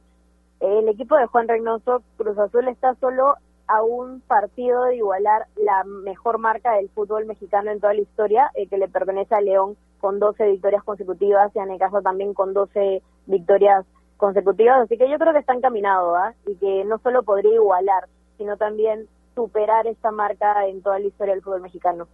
el 0.60 0.88
equipo 0.88 1.16
de 1.16 1.26
Juan 1.26 1.48
Reynoso, 1.48 2.02
Cruz 2.16 2.38
Azul, 2.38 2.66
está 2.68 2.94
solo 2.94 3.34
a 3.68 3.82
un 3.82 4.20
partido 4.22 4.84
de 4.84 4.96
igualar 4.96 5.46
la 5.56 5.84
mejor 5.84 6.38
marca 6.38 6.72
del 6.72 6.88
fútbol 6.90 7.26
mexicano 7.26 7.70
en 7.70 7.80
toda 7.80 7.94
la 7.94 8.00
historia, 8.00 8.50
eh, 8.54 8.68
que 8.68 8.78
le 8.78 8.88
pertenece 8.88 9.34
a 9.34 9.40
León 9.40 9.76
con 10.00 10.18
12 10.18 10.46
victorias 10.46 10.82
consecutivas 10.82 11.54
y 11.54 11.58
a 11.58 11.66
Necaxa 11.66 12.00
también 12.00 12.32
con 12.32 12.54
12 12.54 13.02
victorias 13.26 13.84
consecutivas. 14.16 14.80
Así 14.80 14.96
que 14.96 15.08
yo 15.10 15.18
creo 15.18 15.32
que 15.32 15.40
está 15.40 15.54
encaminado 15.54 16.16
¿ah? 16.16 16.34
y 16.46 16.56
que 16.56 16.84
no 16.84 16.98
solo 16.98 17.22
podría 17.22 17.54
igualar, 17.54 18.08
sino 18.38 18.56
también 18.56 19.08
superar 19.34 19.86
esta 19.86 20.10
marca 20.10 20.66
en 20.66 20.82
toda 20.82 20.98
la 20.98 21.06
historia 21.06 21.34
del 21.34 21.42
fútbol 21.42 21.62
mexicano. 21.62 22.08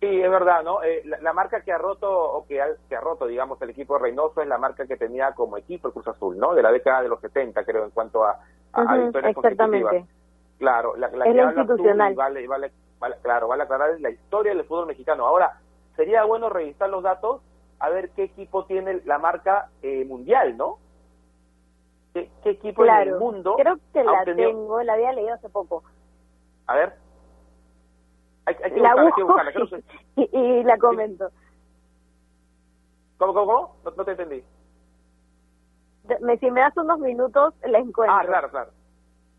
Sí, 0.00 0.20
es 0.20 0.30
verdad, 0.30 0.64
¿no? 0.64 0.82
Eh, 0.82 1.04
la, 1.04 1.32
marca 1.32 1.60
que 1.60 1.72
ha 1.72 1.78
roto, 1.78 2.10
o 2.10 2.44
que 2.44 2.60
ha, 2.60 2.66
que 2.88 2.96
ha 2.96 3.00
roto, 3.00 3.24
digamos, 3.28 3.62
el 3.62 3.70
equipo 3.70 3.98
Reynoso 3.98 4.42
es 4.42 4.48
la 4.48 4.58
marca 4.58 4.84
que 4.84 4.96
tenía 4.96 5.32
como 5.32 5.56
equipo 5.56 5.86
el 5.86 5.94
Cruz 5.94 6.08
Azul, 6.08 6.36
¿no? 6.36 6.54
De 6.54 6.62
la 6.62 6.72
década 6.72 7.02
de 7.02 7.08
los 7.08 7.20
70, 7.20 7.64
creo, 7.64 7.84
en 7.84 7.90
cuanto 7.90 8.24
a, 8.24 8.40
a, 8.72 8.96
victorias 8.96 9.32
consecutivas. 9.32 10.04
Claro, 10.58 10.96
la, 10.96 11.08
la 11.08 11.24
es 11.26 11.34
que 11.34 11.60
institucional. 11.60 12.14
vale, 12.16 12.46
vale, 12.48 12.72
vale, 12.98 13.16
claro, 13.22 13.46
vale 13.46 13.62
aclarar 13.62 14.00
la 14.00 14.10
historia 14.10 14.52
del 14.52 14.64
fútbol 14.64 14.86
mexicano. 14.86 15.24
Ahora, 15.24 15.60
sería 15.94 16.24
bueno 16.24 16.48
revisar 16.48 16.90
los 16.90 17.04
datos 17.04 17.40
a 17.82 17.90
ver 17.90 18.10
qué 18.10 18.22
equipo 18.22 18.64
tiene 18.64 19.02
la 19.04 19.18
marca 19.18 19.68
eh, 19.82 20.04
mundial, 20.04 20.56
¿no? 20.56 20.78
¿Qué, 22.14 22.30
equipo 22.44 22.84
en 22.84 22.94
el 22.94 23.18
mundo? 23.18 23.56
Creo 23.56 23.76
que 23.92 24.04
la 24.04 24.24
tengo, 24.24 24.80
la 24.84 24.92
había 24.92 25.12
leído 25.12 25.34
hace 25.34 25.48
poco. 25.48 25.82
A 26.68 26.76
ver. 26.76 26.94
Hay, 28.44 28.54
que 28.54 28.78
la 28.78 28.94
buscarla, 28.94 29.52
y, 30.16 30.62
la 30.62 30.78
comento. 30.78 31.30
¿Cómo, 33.18 33.34
cómo, 33.34 33.76
cómo? 33.82 33.96
No, 33.96 34.04
te 34.04 34.10
entendí. 34.12 34.44
Me, 36.20 36.38
si 36.38 36.50
me 36.52 36.60
das 36.60 36.76
unos 36.76 37.00
minutos, 37.00 37.54
la 37.64 37.78
encuentro. 37.78 38.16
Ah, 38.16 38.24
claro, 38.24 38.50
claro. 38.50 38.70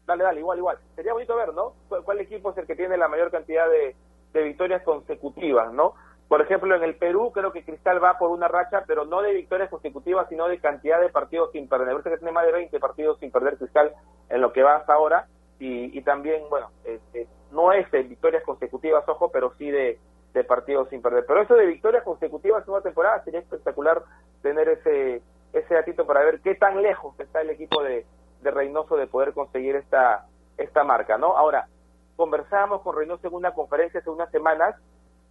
Dale, 0.06 0.24
dale, 0.24 0.40
igual, 0.42 0.58
igual. 0.58 0.78
Sería 0.96 1.14
bonito 1.14 1.36
ver, 1.38 1.54
¿no? 1.54 1.76
¿Cuál, 1.88 2.20
equipo 2.20 2.52
es 2.52 2.58
el 2.58 2.68
que 2.68 2.76
tiene 2.76 2.98
la 2.98 3.08
mayor 3.08 3.32
cantidad 3.32 3.70
de, 3.70 3.96
de 4.34 4.44
victorias 4.44 4.84
consecutivas, 4.84 5.72
¿no? 5.72 5.94
Por 6.34 6.41
ejemplo, 6.41 6.76
en 6.76 6.82
el 6.82 6.96
Perú 6.96 7.32
creo 7.32 7.52
que 7.52 7.63
Cristal 7.63 8.04
va 8.04 8.17
por 8.17 8.32
una 8.32 8.48
racha, 8.48 8.86
pero 8.88 9.06
no 9.06 9.22
de 9.22 9.34
victorias 9.34 9.69
consecutivas, 9.69 10.28
sino 10.30 10.48
de 10.48 10.58
cantidad 10.58 11.00
de 11.00 11.10
partidos 11.10 11.52
sin 11.52 11.69
perder. 11.69 11.89
Parece 11.89 12.10
que 12.10 12.17
tiene 12.17 12.32
más 12.32 12.48
de 12.48 12.54
20 12.54 12.80
partidos 12.80 13.19
sin 13.19 13.30
perder 13.30 13.56
Cristal 13.60 13.93
en 14.30 14.41
lo 14.41 14.52
que 14.52 14.63
va 14.63 14.78
hasta 14.78 14.96
ahora. 14.96 15.28
Y, 15.60 15.96
y 15.96 16.02
también, 16.02 16.41
bueno, 16.50 16.72
este, 16.86 17.28
no 17.52 17.72
es 17.72 17.91
de 17.91 18.02
victorias 18.02 18.41
consecutivas, 18.41 19.08
ojo, 19.08 19.30
pero 19.32 19.54
sí 19.60 19.69
de, 19.69 20.00
de 20.34 20.43
partidos 20.43 20.89
sin 20.89 21.04
perder. 21.04 21.24
Pero 21.28 21.39
eso 21.39 21.54
de 21.54 21.67
victorias 21.67 22.04
consecutivas 22.04 22.63
en 22.67 22.74
una 22.74 22.82
temporada 22.82 23.24
sería 23.24 23.41
espectacular 23.41 24.02
tener 24.41 24.69
ese 24.69 25.22
ese 25.54 25.76
datito 25.76 26.08
para 26.08 26.24
ver 26.24 26.39
qué 26.39 26.56
tan 26.56 26.82
lejos 26.82 27.13
está 27.19 27.41
el 27.41 27.52
equipo 27.52 27.84
de, 27.84 28.08
de 28.41 28.50
Reynoso 28.50 28.96
de 28.96 29.06
poder 29.06 29.34
conseguir 29.34 29.76
esta 29.76 30.26
esta 30.58 30.84
marca, 30.84 31.15
¿no? 31.19 31.38
Ahora, 31.38 31.67
conversábamos 32.15 32.82
con 32.82 32.96
Reynoso 32.96 33.28
en 33.28 33.36
una 33.36 33.54
conferencia 33.54 34.00
hace 34.00 34.10
unas 34.10 34.32
semanas 34.32 34.76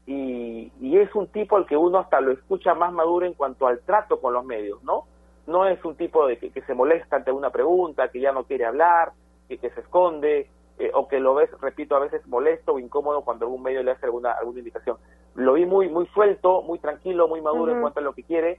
y, 0.07 0.73
y, 0.81 0.99
es 0.99 1.15
un 1.15 1.29
tipo 1.29 1.57
al 1.57 1.67
que 1.67 1.77
uno 1.77 1.99
hasta 1.99 2.21
lo 2.21 2.33
escucha 2.33 2.75
más 2.75 2.93
maduro 2.93 3.25
en 3.25 3.35
cuanto 3.35 3.67
al 3.67 3.81
trato 3.81 4.21
con 4.21 4.35
los 4.35 4.45
medios, 4.45 4.83
¿no? 4.83 5.05
No 5.47 5.67
es 5.67 5.85
un 5.85 5.97
tipo 5.97 6.27
de 6.27 6.39
que, 6.39 6.51
que 6.51 6.63
se 6.63 6.75
molesta 6.75 7.17
ante 7.17 7.31
una 7.31 7.51
pregunta, 7.51 8.09
que 8.09 8.21
ya 8.21 8.33
no 8.33 8.45
quiere 8.45 8.65
hablar, 8.65 9.13
que, 9.49 9.59
que 9.59 9.71
se 9.71 9.81
esconde, 9.81 10.49
eh, 10.79 10.91
o 10.95 11.07
que 11.07 11.21
lo 11.21 11.35
ves, 11.35 11.51
repito, 11.61 11.95
a 11.95 12.01
veces 12.01 12.27
molesto 12.27 12.75
o 12.75 12.79
incómodo 12.81 13.23
cuando 13.23 13.47
algún 13.47 13.63
medio 13.63 13.83
le 13.83 13.93
hace 13.93 14.07
alguna, 14.07 14.33
alguna 14.33 14.59
indicación. 14.59 14.97
Lo 15.37 15.53
vi 15.53 15.67
muy, 15.67 15.89
muy 15.89 16.07
suelto, 16.09 16.63
muy 16.63 16.79
tranquilo, 16.81 17.29
muy 17.29 17.41
maduro 17.41 17.73
en 17.73 17.81
cuanto 17.81 18.01
a 18.01 18.03
lo 18.03 18.13
que 18.13 18.25
quiere. 18.25 18.59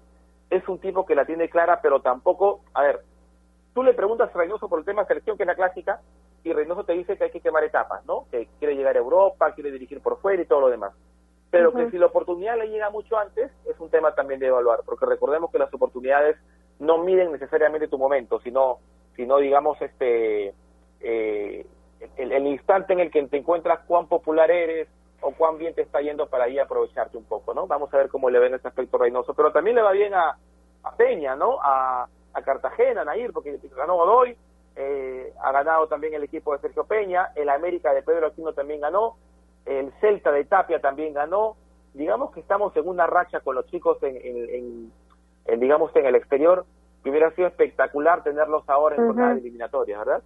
Es 0.50 0.68
un 0.70 0.80
tipo 0.80 1.06
que 1.06 1.16
la 1.16 1.26
tiene 1.26 1.50
clara, 1.50 1.82
pero 1.82 2.02
tampoco, 2.02 2.62
a 2.74 2.84
ver, 2.84 3.02
tú 3.74 3.84
le 3.84 3.94
preguntas 3.94 4.34
a 4.34 4.38
Reynoso 4.38 4.70
por 4.70 4.80
el 4.80 4.86
tema 4.86 5.02
de 5.02 5.10
selección, 5.10 5.36
que 5.36 5.44
es 5.44 5.48
la 5.48 5.56
clásica, 5.56 6.00
y 6.44 6.54
Reynoso 6.54 6.86
te 6.86 6.94
dice 6.94 7.18
que 7.18 7.26
hay 7.26 7.32
que 7.32 7.42
quemar 7.42 7.64
etapas, 7.64 8.06
¿no? 8.06 8.28
Que 8.32 8.48
quiere 8.60 8.76
llegar 8.76 8.96
a 8.96 9.00
Europa, 9.00 9.54
quiere 9.54 9.72
dirigir 9.72 10.00
por 10.02 10.20
fuera 10.20 10.42
y 10.42 10.46
todo 10.46 10.62
lo 10.62 10.70
demás 10.70 10.94
pero 11.54 11.72
que 11.72 11.92
si 11.92 12.00
la 12.00 12.08
oportunidad 12.08 12.58
le 12.58 12.68
llega 12.68 12.90
mucho 12.90 13.16
antes, 13.16 13.52
es 13.70 13.80
un 13.80 13.88
tema 13.92 14.16
también 14.16 14.40
de 14.40 14.48
evaluar, 14.48 14.80
porque 14.84 15.06
recordemos 15.06 15.52
que 15.52 15.60
las 15.60 15.72
oportunidades 15.72 16.36
no 16.80 16.98
miden 17.04 17.32
necesariamente 17.32 17.88
tu 17.88 18.00
momento, 18.00 18.40
sino, 18.40 18.80
sino 19.16 19.38
digamos, 19.38 19.80
este, 19.80 20.56
eh, 21.02 21.64
el, 22.18 22.48
instante 22.48 22.94
en 22.94 23.02
el 23.02 23.12
que 23.12 23.22
te 23.28 23.38
encuentras 23.38 23.82
cuán 23.86 24.08
popular 24.08 24.50
eres 24.50 24.88
o 25.22 25.32
cuán 25.36 25.60
bien 25.60 25.76
te 25.76 25.84
está 25.84 26.02
yendo 26.02 26.26
para 26.26 26.46
ahí 26.46 26.58
aprovecharte 26.58 27.18
un 27.18 27.26
poco, 27.26 27.54
¿no? 27.54 27.68
Vamos 27.68 27.94
a 27.94 27.98
ver 27.98 28.10
cómo 28.10 28.32
le 28.32 28.40
ven 28.40 28.56
ese 28.56 28.68
aspecto 28.68 28.98
Reynoso, 28.98 29.36
pero 29.36 29.52
también 29.52 29.76
le 29.76 29.84
va 29.84 29.92
bien 29.92 30.16
a, 30.16 30.36
Peña, 30.98 31.36
¿no? 31.36 31.60
A, 31.62 32.08
a 32.34 32.42
Cartagena, 32.42 33.02
a 33.02 33.06
Nair, 33.06 33.32
porque 33.32 33.60
ganó 33.78 33.96
Godoy, 33.98 34.36
eh, 34.76 35.32
ha 35.40 35.52
ganado 35.52 35.88
también 35.88 36.16
el 36.16 36.24
equipo 36.24 36.52
de 36.54 36.62
Sergio 36.62 36.84
Peña, 36.86 37.32
el 37.36 37.50
América 37.50 37.94
de 37.94 38.02
Pedro 38.02 38.26
Aquino 38.26 38.54
también 38.54 38.82
ganó, 38.82 39.18
el 39.66 39.92
Celta 40.02 40.32
de 40.32 40.46
Tapia 40.46 40.80
también 40.80 41.14
ganó, 41.14 41.56
digamos 41.94 42.32
que 42.32 42.40
estamos 42.40 42.76
en 42.76 42.88
una 42.88 43.08
racha 43.08 43.40
con 43.40 43.56
los 43.56 43.66
chicos 43.68 43.98
en, 44.02 44.92
en, 45.46 45.60
digamos 45.60 45.96
en 45.96 46.06
el 46.06 46.16
exterior, 46.16 46.66
que 47.04 47.10
hubiera 47.10 47.32
sido 47.32 47.48
espectacular 47.48 48.24
tenerlos 48.24 48.64
ahora 48.68 48.96
en 48.96 49.06
jornada 49.06 49.34
eliminatoria, 49.34 50.00
¿verdad? 50.00 50.24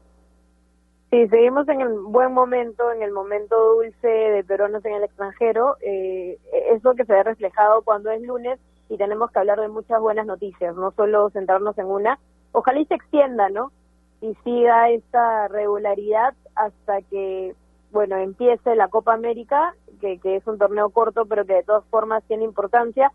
Sí, 1.09 1.27
seguimos 1.29 1.67
en 1.69 1.81
el 1.81 1.93
buen 1.99 2.33
momento, 2.33 2.91
en 2.91 3.01
el 3.01 3.11
momento 3.11 3.75
dulce 3.75 4.07
de 4.07 4.43
peruanos 4.43 4.83
en 4.83 4.93
el 4.93 5.03
extranjero. 5.03 5.77
Eh, 5.81 6.37
es 6.69 6.83
lo 6.83 6.95
que 6.95 7.05
se 7.05 7.13
ve 7.13 7.23
reflejado 7.23 7.81
cuando 7.83 8.11
es 8.11 8.21
lunes 8.21 8.59
y 8.89 8.97
tenemos 8.97 9.31
que 9.31 9.39
hablar 9.39 9.59
de 9.61 9.69
muchas 9.69 10.01
buenas 10.01 10.25
noticias, 10.25 10.75
no 10.75 10.91
solo 10.91 11.29
centrarnos 11.29 11.77
en 11.77 11.85
una. 11.85 12.19
Ojalá 12.51 12.79
y 12.79 12.85
se 12.85 12.95
extienda, 12.95 13.49
¿no? 13.49 13.71
Y 14.19 14.35
siga 14.43 14.89
esta 14.89 15.47
regularidad 15.47 16.33
hasta 16.55 17.01
que 17.03 17.55
bueno, 17.91 18.17
empiece 18.17 18.75
la 18.75 18.87
Copa 18.87 19.13
América, 19.13 19.75
que, 19.99 20.19
que 20.19 20.35
es 20.35 20.47
un 20.47 20.57
torneo 20.57 20.89
corto, 20.89 21.25
pero 21.25 21.45
que 21.45 21.53
de 21.53 21.63
todas 21.63 21.85
formas 21.85 22.23
tiene 22.25 22.43
importancia, 22.43 23.11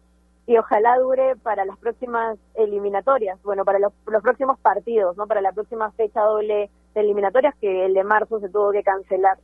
y 0.47 0.57
ojalá 0.59 0.99
dure 0.99 1.37
para 1.37 1.65
las 1.65 1.79
próximas 1.79 2.39
eliminatorias, 2.55 3.41
bueno, 3.43 3.65
para 3.65 3.79
los, 3.79 3.93
próximos 4.23 4.59
partidos, 4.59 5.17
¿no? 5.17 5.27
Para 5.27 5.41
la 5.41 5.53
próxima 5.53 5.91
fecha 5.93 6.23
doble 6.23 6.69
de 6.95 7.01
eliminatorias, 7.01 7.55
que 7.61 7.87
el 7.87 7.95
de 7.95 8.05
marzo 8.05 8.41
se 8.41 8.49
tuvo 8.49 8.73
que 8.73 8.83
cancelar 8.83 9.39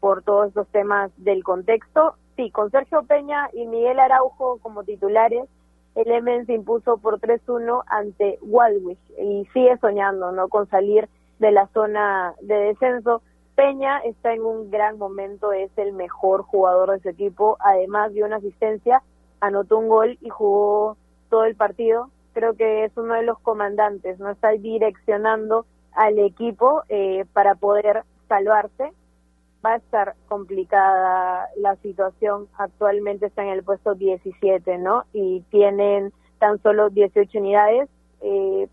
por 0.00 0.22
todos 0.22 0.48
estos 0.48 0.68
temas 0.68 1.10
del 1.16 1.42
contexto. 1.42 2.14
Sí, 2.36 2.50
con 2.50 2.70
Sergio 2.70 3.02
Peña 3.02 3.48
y 3.52 3.66
Miguel 3.66 3.98
Araujo 3.98 4.58
como 4.60 4.84
titulares, 4.84 5.48
el 5.96 6.10
Emen 6.10 6.46
se 6.46 6.54
impuso 6.54 6.98
por 6.98 7.20
3-1 7.20 7.82
ante 7.86 8.38
Waldwick 8.42 8.98
y 9.18 9.46
sigue 9.52 9.76
soñando, 9.78 10.32
¿no? 10.32 10.48
Con 10.48 10.68
salir 10.68 11.08
de 11.38 11.52
la 11.52 11.66
zona 11.68 12.34
de 12.40 12.54
descenso 12.54 13.22
Peña 13.54 13.98
está 14.00 14.32
en 14.32 14.42
un 14.42 14.70
gran 14.70 14.98
momento, 14.98 15.52
es 15.52 15.70
el 15.76 15.92
mejor 15.92 16.42
jugador 16.42 16.90
de 16.90 16.96
ese 16.96 17.10
equipo, 17.10 17.56
además 17.60 18.12
dio 18.12 18.26
una 18.26 18.36
asistencia, 18.36 19.02
anotó 19.40 19.78
un 19.78 19.88
gol 19.88 20.18
y 20.20 20.28
jugó 20.28 20.96
todo 21.30 21.44
el 21.44 21.54
partido. 21.54 22.10
Creo 22.32 22.54
que 22.54 22.84
es 22.84 22.92
uno 22.96 23.14
de 23.14 23.22
los 23.22 23.38
comandantes, 23.38 24.18
no 24.18 24.30
está 24.30 24.50
direccionando 24.50 25.66
al 25.92 26.18
equipo 26.18 26.82
eh, 26.88 27.26
para 27.32 27.54
poder 27.54 28.02
salvarse. 28.28 28.92
Va 29.64 29.74
a 29.74 29.76
estar 29.76 30.14
complicada 30.28 31.48
la 31.56 31.76
situación. 31.76 32.48
Actualmente 32.58 33.26
está 33.26 33.44
en 33.44 33.50
el 33.50 33.62
puesto 33.62 33.94
17, 33.94 34.78
¿no? 34.78 35.04
Y 35.12 35.40
tienen 35.50 36.12
tan 36.38 36.60
solo 36.60 36.90
18 36.90 37.38
unidades. 37.38 37.88
Eh, 38.20 38.68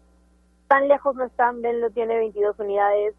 tan 0.68 0.88
lejos 0.88 1.16
no 1.16 1.26
están, 1.26 1.62
lo 1.62 1.92
tiene 1.92 2.18
22 2.18 2.60
unidades 2.60 3.16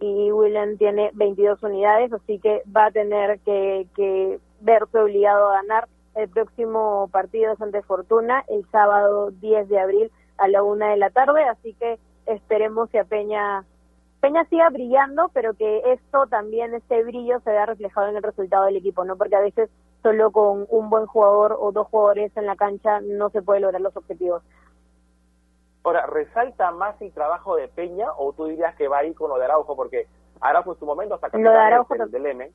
y 0.00 0.32
William 0.32 0.76
tiene 0.76 1.10
22 1.14 1.62
unidades, 1.62 2.12
así 2.12 2.38
que 2.38 2.62
va 2.74 2.86
a 2.86 2.90
tener 2.90 3.40
que, 3.40 3.86
que 3.94 4.38
verse 4.60 4.98
obligado 4.98 5.50
a 5.50 5.62
ganar 5.62 5.88
el 6.14 6.28
próximo 6.28 7.08
partido 7.12 7.52
es 7.52 7.60
ante 7.60 7.82
Fortuna 7.82 8.44
el 8.48 8.64
sábado 8.70 9.30
10 9.30 9.68
de 9.68 9.80
abril 9.80 10.12
a 10.38 10.48
la 10.48 10.62
una 10.62 10.90
de 10.90 10.96
la 10.96 11.10
tarde, 11.10 11.42
así 11.44 11.74
que 11.74 11.98
esperemos 12.26 12.88
que 12.90 13.00
a 13.00 13.04
Peña 13.04 13.64
Peña 14.24 14.46
siga 14.46 14.70
brillando, 14.70 15.30
pero 15.34 15.52
que 15.52 15.82
esto 15.92 16.26
también, 16.28 16.72
este 16.72 17.04
brillo 17.04 17.40
se 17.40 17.50
vea 17.50 17.66
reflejado 17.66 18.08
en 18.08 18.16
el 18.16 18.22
resultado 18.22 18.64
del 18.64 18.76
equipo, 18.76 19.04
¿no? 19.04 19.16
Porque 19.18 19.36
a 19.36 19.40
veces 19.40 19.68
solo 20.02 20.30
con 20.30 20.66
un 20.70 20.88
buen 20.88 21.04
jugador 21.04 21.58
o 21.60 21.72
dos 21.72 21.88
jugadores 21.88 22.34
en 22.34 22.46
la 22.46 22.56
cancha 22.56 23.00
no 23.02 23.28
se 23.28 23.42
puede 23.42 23.60
lograr 23.60 23.82
los 23.82 23.94
objetivos. 23.94 24.42
Ahora, 25.84 26.06
¿resalta 26.06 26.70
más 26.70 27.00
el 27.02 27.12
trabajo 27.12 27.56
de 27.56 27.68
Peña 27.68 28.08
o 28.16 28.32
tú 28.32 28.46
dirías 28.46 28.74
que 28.76 28.88
va 28.88 28.98
ahí 28.98 29.12
con 29.12 29.28
lo 29.28 29.36
de 29.36 29.44
Araujo? 29.44 29.76
Porque 29.76 30.06
Araujo 30.40 30.72
en 30.72 30.78
su 30.78 30.86
momento 30.86 31.14
hasta 31.14 31.28
lo 31.36 31.50
de 31.50 31.58
Araujo 31.58 31.94
del, 31.94 32.10
del 32.10 32.52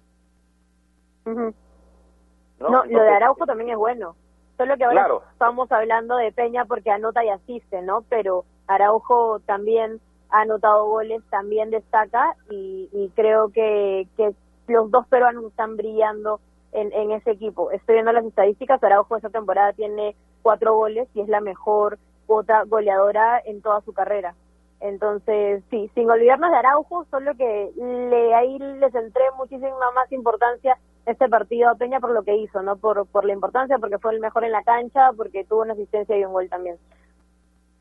¿No? 2.59 2.83
lo 2.85 3.01
de 3.03 3.09
Araujo 3.09 3.45
también 3.45 3.69
es 3.69 3.77
bueno. 3.77 4.15
Solo 4.57 4.75
que 4.75 4.83
ahora 4.83 5.07
estamos 5.31 5.71
hablando 5.71 6.17
de 6.17 6.31
Peña 6.31 6.65
porque 6.65 6.89
anota 6.89 7.23
y 7.23 7.29
asiste, 7.29 7.81
¿no? 7.83 8.01
Pero 8.09 8.45
Araujo 8.67 9.39
también 9.41 10.01
ha 10.31 10.41
anotado 10.41 10.87
goles, 10.87 11.21
también 11.29 11.69
destaca 11.69 12.35
y, 12.49 13.11
creo 13.15 13.49
que, 13.49 14.07
que 14.17 14.33
los 14.67 14.89
dos 14.89 15.07
peruanos 15.07 15.45
están 15.45 15.77
brillando 15.77 16.39
en, 16.71 16.91
en 16.93 17.11
ese 17.11 17.31
equipo. 17.31 17.69
Estoy 17.71 17.93
viendo 17.93 18.11
las 18.11 18.25
estadísticas, 18.25 18.83
Araujo 18.83 19.15
esta 19.15 19.29
temporada 19.29 19.71
tiene 19.73 20.15
cuatro 20.41 20.73
goles 20.73 21.07
y 21.13 21.21
es 21.21 21.29
la 21.29 21.41
mejor 21.41 21.99
cuota 22.29 22.63
goleadora 22.67 23.41
en 23.43 23.59
toda 23.63 23.81
su 23.81 23.91
carrera. 23.91 24.35
Entonces, 24.81 25.63
sí, 25.71 25.89
sin 25.95 26.09
olvidarnos 26.09 26.51
de 26.51 26.57
Araujo, 26.57 27.05
solo 27.09 27.35
que 27.35 27.71
le, 27.75 28.35
ahí 28.35 28.59
le 28.59 28.91
centré 28.91 29.23
muchísima 29.35 29.91
más 29.95 30.11
importancia 30.11 30.77
este 31.07 31.27
partido 31.27 31.69
a 31.69 31.75
Peña 31.75 31.99
por 31.99 32.11
lo 32.11 32.21
que 32.21 32.35
hizo, 32.35 32.61
no 32.61 32.77
por, 32.77 33.07
por 33.07 33.25
la 33.25 33.33
importancia, 33.33 33.79
porque 33.79 33.97
fue 33.97 34.13
el 34.13 34.19
mejor 34.19 34.43
en 34.43 34.51
la 34.51 34.63
cancha, 34.63 35.11
porque 35.17 35.43
tuvo 35.43 35.63
una 35.63 35.73
asistencia 35.73 36.15
y 36.15 36.23
un 36.23 36.33
gol 36.33 36.47
también. 36.49 36.77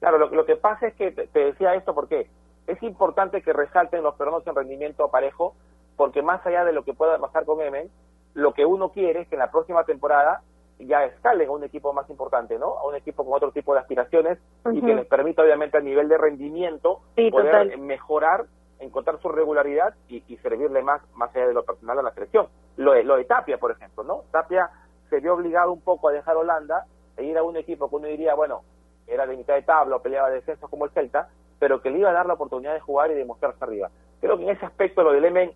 Claro, 0.01 0.17
lo, 0.17 0.31
lo 0.31 0.47
que 0.47 0.57
pasa 0.57 0.87
es 0.87 0.95
que 0.95 1.11
te, 1.11 1.39
decía 1.39 1.75
esto 1.75 1.95
porque 1.95 2.31
es 2.67 2.83
importante 2.83 3.43
que 3.43 3.53
resalten 3.53 4.03
los 4.03 4.15
peruanos 4.15 4.47
en 4.47 4.55
rendimiento 4.55 5.11
parejo, 5.11 5.55
porque 5.97 6.23
más 6.23 6.45
allá 6.47 6.65
de 6.65 6.73
lo 6.73 6.85
que 6.85 6.95
pueda 6.95 7.19
pasar 7.19 7.45
con 7.45 7.61
Emen, 7.61 7.91
lo 8.33 8.55
que 8.55 8.65
uno 8.65 8.93
quiere 8.93 9.21
es 9.21 9.29
que 9.29 9.35
en 9.35 9.41
la 9.41 9.51
próxima 9.51 9.85
temporada 9.85 10.41
ya 10.87 11.05
escalen 11.05 11.49
a 11.49 11.53
un 11.53 11.65
equipo 11.65 11.93
más 11.93 12.09
importante, 12.09 12.59
¿no? 12.59 12.79
A 12.79 12.87
un 12.87 12.95
equipo 12.95 13.25
con 13.25 13.35
otro 13.35 13.51
tipo 13.53 13.75
de 13.75 13.81
aspiraciones 13.81 14.39
y 14.73 14.81
que 14.81 14.95
les 14.95 15.07
permita, 15.07 15.43
obviamente, 15.43 15.77
a 15.77 15.81
nivel 15.81 16.09
de 16.09 16.19
rendimiento 16.19 17.01
poder 17.31 17.77
mejorar, 17.79 18.47
encontrar 18.79 19.21
su 19.21 19.29
regularidad 19.29 19.95
y, 20.09 20.21
servirle 20.37 20.83
más, 20.83 21.03
más 21.15 21.35
allá 21.35 21.49
de 21.49 21.55
lo 21.55 21.65
personal 21.65 21.99
a 21.99 22.03
la 22.03 22.13
selección. 22.13 22.47
Lo 22.77 22.93
de, 22.93 23.03
lo 23.03 23.17
de 23.17 23.25
Tapia, 23.25 23.59
por 23.59 23.73
ejemplo, 23.73 24.05
¿no? 24.05 24.23
Tapia 24.31 24.71
se 25.11 25.21
vio 25.21 25.35
obligado 25.35 25.73
un 25.73 25.81
poco 25.81 26.09
a 26.09 26.13
dejar 26.13 26.37
Holanda 26.37 26.87
e 27.17 27.25
ir 27.25 27.37
a 27.37 27.43
un 27.43 27.57
equipo 27.57 27.89
que 27.89 27.97
uno 27.97 28.07
diría, 28.07 28.35
bueno, 28.35 28.63
era 29.07 29.27
de 29.27 29.37
mitad 29.37 29.55
de 29.55 29.63
tabla 29.63 29.97
o 29.97 30.03
peleaba 30.03 30.29
de 30.29 30.37
descenso 30.37 30.69
como 30.69 30.85
el 30.85 30.91
Celta, 30.93 31.29
pero 31.59 31.81
que 31.81 31.91
le 31.91 31.99
iba 31.99 32.11
a 32.11 32.13
dar 32.13 32.27
la 32.27 32.35
oportunidad 32.35 32.75
de 32.75 32.81
jugar 32.81 33.11
y 33.11 33.15
de 33.15 33.25
mostrarse 33.25 33.65
arriba. 33.65 33.91
Creo 34.21 34.37
que 34.37 34.45
en 34.45 34.51
ese 34.51 34.67
aspecto 34.67 35.03
lo 35.03 35.13
del 35.13 35.25
Emen 35.25 35.53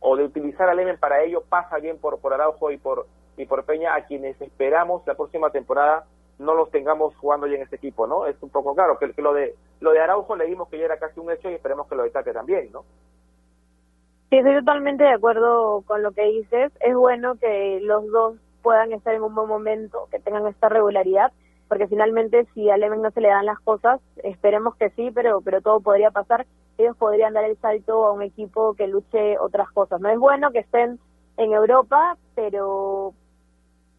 o 0.00 0.16
de 0.16 0.24
utilizar 0.24 0.68
al 0.68 0.78
Emen 0.78 0.98
para 0.98 1.22
ello 1.22 1.42
pasa 1.48 1.78
bien 1.78 1.98
por, 1.98 2.18
por 2.18 2.32
Araujo 2.32 2.70
y 2.70 2.78
por 2.78 3.06
y 3.36 3.46
por 3.46 3.64
Peña, 3.64 3.94
a 3.94 4.04
quienes 4.04 4.40
esperamos 4.40 5.06
la 5.06 5.14
próxima 5.14 5.50
temporada 5.50 6.06
no 6.38 6.54
los 6.54 6.70
tengamos 6.70 7.16
jugando 7.16 7.46
ya 7.46 7.56
en 7.56 7.62
este 7.62 7.76
equipo, 7.76 8.06
¿no? 8.06 8.26
Es 8.26 8.36
un 8.42 8.50
poco 8.50 8.74
claro 8.74 8.98
que, 8.98 9.12
lo 9.20 9.32
de 9.32 9.54
lo 9.80 9.92
de 9.92 10.00
Araujo 10.00 10.36
leímos 10.36 10.68
que 10.68 10.78
ya 10.78 10.86
era 10.86 10.98
casi 10.98 11.20
un 11.20 11.30
hecho 11.30 11.50
y 11.50 11.54
esperemos 11.54 11.86
que 11.88 11.94
lo 11.94 12.02
de 12.02 12.10
Tate 12.10 12.32
también, 12.32 12.70
¿no? 12.72 12.84
Sí, 14.30 14.38
estoy 14.38 14.56
totalmente 14.56 15.04
de 15.04 15.12
acuerdo 15.12 15.82
con 15.86 16.02
lo 16.02 16.12
que 16.12 16.24
dices. 16.24 16.72
Es 16.80 16.94
bueno 16.94 17.36
que 17.36 17.80
los 17.82 18.06
dos 18.10 18.36
puedan 18.62 18.92
estar 18.92 19.14
en 19.14 19.22
un 19.22 19.34
buen 19.34 19.48
momento, 19.48 20.08
que 20.10 20.18
tengan 20.18 20.46
esta 20.46 20.68
regularidad, 20.68 21.32
porque 21.68 21.86
finalmente 21.86 22.46
si 22.52 22.68
a 22.68 22.76
Lemen 22.76 23.02
no 23.02 23.10
se 23.10 23.20
le 23.20 23.28
dan 23.28 23.46
las 23.46 23.60
cosas, 23.60 24.00
esperemos 24.22 24.74
que 24.76 24.90
sí, 24.90 25.10
pero 25.14 25.40
pero 25.40 25.60
todo 25.60 25.80
podría 25.80 26.10
pasar. 26.10 26.46
Ellos 26.78 26.96
podrían 26.96 27.32
dar 27.32 27.44
el 27.44 27.56
salto 27.58 28.04
a 28.04 28.12
un 28.12 28.22
equipo 28.22 28.74
que 28.74 28.86
luche 28.86 29.38
otras 29.38 29.70
cosas. 29.70 30.00
No 30.00 30.10
es 30.10 30.18
bueno 30.18 30.50
que 30.50 30.58
estén 30.58 30.98
en 31.38 31.52
Europa, 31.52 32.18
pero 32.34 33.14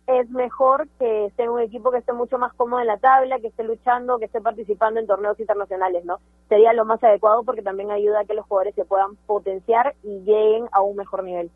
es 0.08 0.30
mejor 0.30 0.88
que 0.98 1.26
esté 1.26 1.44
en 1.44 1.50
un 1.50 1.60
equipo 1.60 1.92
que 1.92 1.98
esté 1.98 2.14
mucho 2.14 2.38
más 2.38 2.54
cómodo 2.54 2.80
en 2.80 2.88
la 2.88 2.98
tabla, 2.98 3.40
que 3.40 3.48
esté 3.48 3.64
luchando, 3.64 4.18
que 4.20 4.26
esté 4.26 4.40
participando 4.40 5.02
en 5.02 5.08
torneos 5.08 5.38
internacionales, 5.38 6.06
¿no? 6.06 6.20
Sería 6.48 6.72
lo 6.72 6.86
más 6.86 7.04
adecuado 7.04 7.44
porque 7.44 7.62
también 7.62 7.92
ayuda 7.92 8.22
a 8.22 8.26
que 8.26 8.34
los 8.34 8.46
jugadores 8.46 8.74
se 8.76 8.86
puedan 8.86 9.18
potenciar 9.28 9.96
y 10.04 10.20
lleguen 10.22 10.70
a 10.72 10.82
un 10.82 10.96
mejor 10.96 11.24
nivel. 11.24 11.52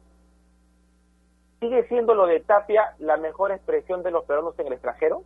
¿Sigue 1.62 1.88
siendo 1.88 2.14
lo 2.14 2.26
de 2.26 2.42
Tapia 2.42 2.94
la 3.00 3.16
mejor 3.16 3.52
expresión 3.52 4.04
de 4.04 4.12
los 4.12 4.26
peruanos 4.26 4.60
en 4.60 4.68
el 4.68 4.74
extranjero? 4.74 5.24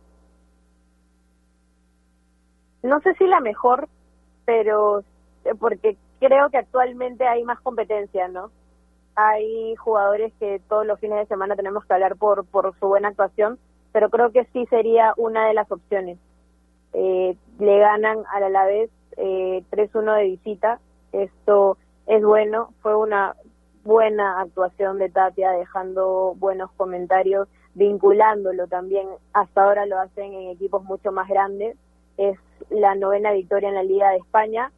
No 2.84 3.00
sé 3.00 3.14
si 3.14 3.26
la 3.26 3.40
mejor, 3.40 3.88
pero 4.44 5.00
eh, 5.44 5.54
porque 5.58 5.96
creo 6.20 6.48
que 6.50 6.58
actualmente 6.58 7.26
hay 7.26 7.42
más 7.42 7.60
competencia, 7.60 8.28
¿no? 8.28 8.52
Hay 9.16 9.74
jugadores 9.76 10.32
que 10.38 10.60
todos 10.68 10.86
los 10.86 11.00
fines 11.00 11.18
de 11.18 11.26
semana 11.26 11.56
tenemos 11.56 11.84
que 11.84 11.94
hablar 11.94 12.16
por, 12.16 12.44
por 12.44 12.78
su 12.78 12.86
buena 12.86 13.08
actuación, 13.08 13.58
pero 13.92 14.10
creo 14.10 14.30
que 14.30 14.44
sí 14.52 14.66
sería 14.66 15.14
una 15.16 15.48
de 15.48 15.54
las 15.54 15.72
opciones. 15.72 16.18
Eh, 16.92 17.34
le 17.58 17.78
ganan 17.78 18.18
al 18.30 18.44
Alavés 18.44 18.90
eh, 19.16 19.64
3-1 19.70 20.16
de 20.16 20.24
visita, 20.24 20.80
esto 21.12 21.78
es 22.06 22.22
bueno, 22.22 22.74
fue 22.82 22.94
una 22.94 23.34
buena 23.84 24.40
actuación 24.40 24.98
de 24.98 25.08
Tapia, 25.08 25.50
dejando 25.52 26.34
buenos 26.36 26.70
comentarios, 26.72 27.48
vinculándolo 27.74 28.66
también, 28.66 29.08
hasta 29.32 29.64
ahora 29.64 29.86
lo 29.86 29.98
hacen 29.98 30.34
en 30.34 30.50
equipos 30.50 30.84
mucho 30.84 31.10
más 31.10 31.28
grandes, 31.28 31.76
es 32.18 32.38
la 32.68 32.94
novena 32.94 33.32
victoria 33.32 33.70
en 33.70 33.74
la 33.76 33.82
Liga 33.82 34.10
de 34.10 34.18
España, 34.18 34.72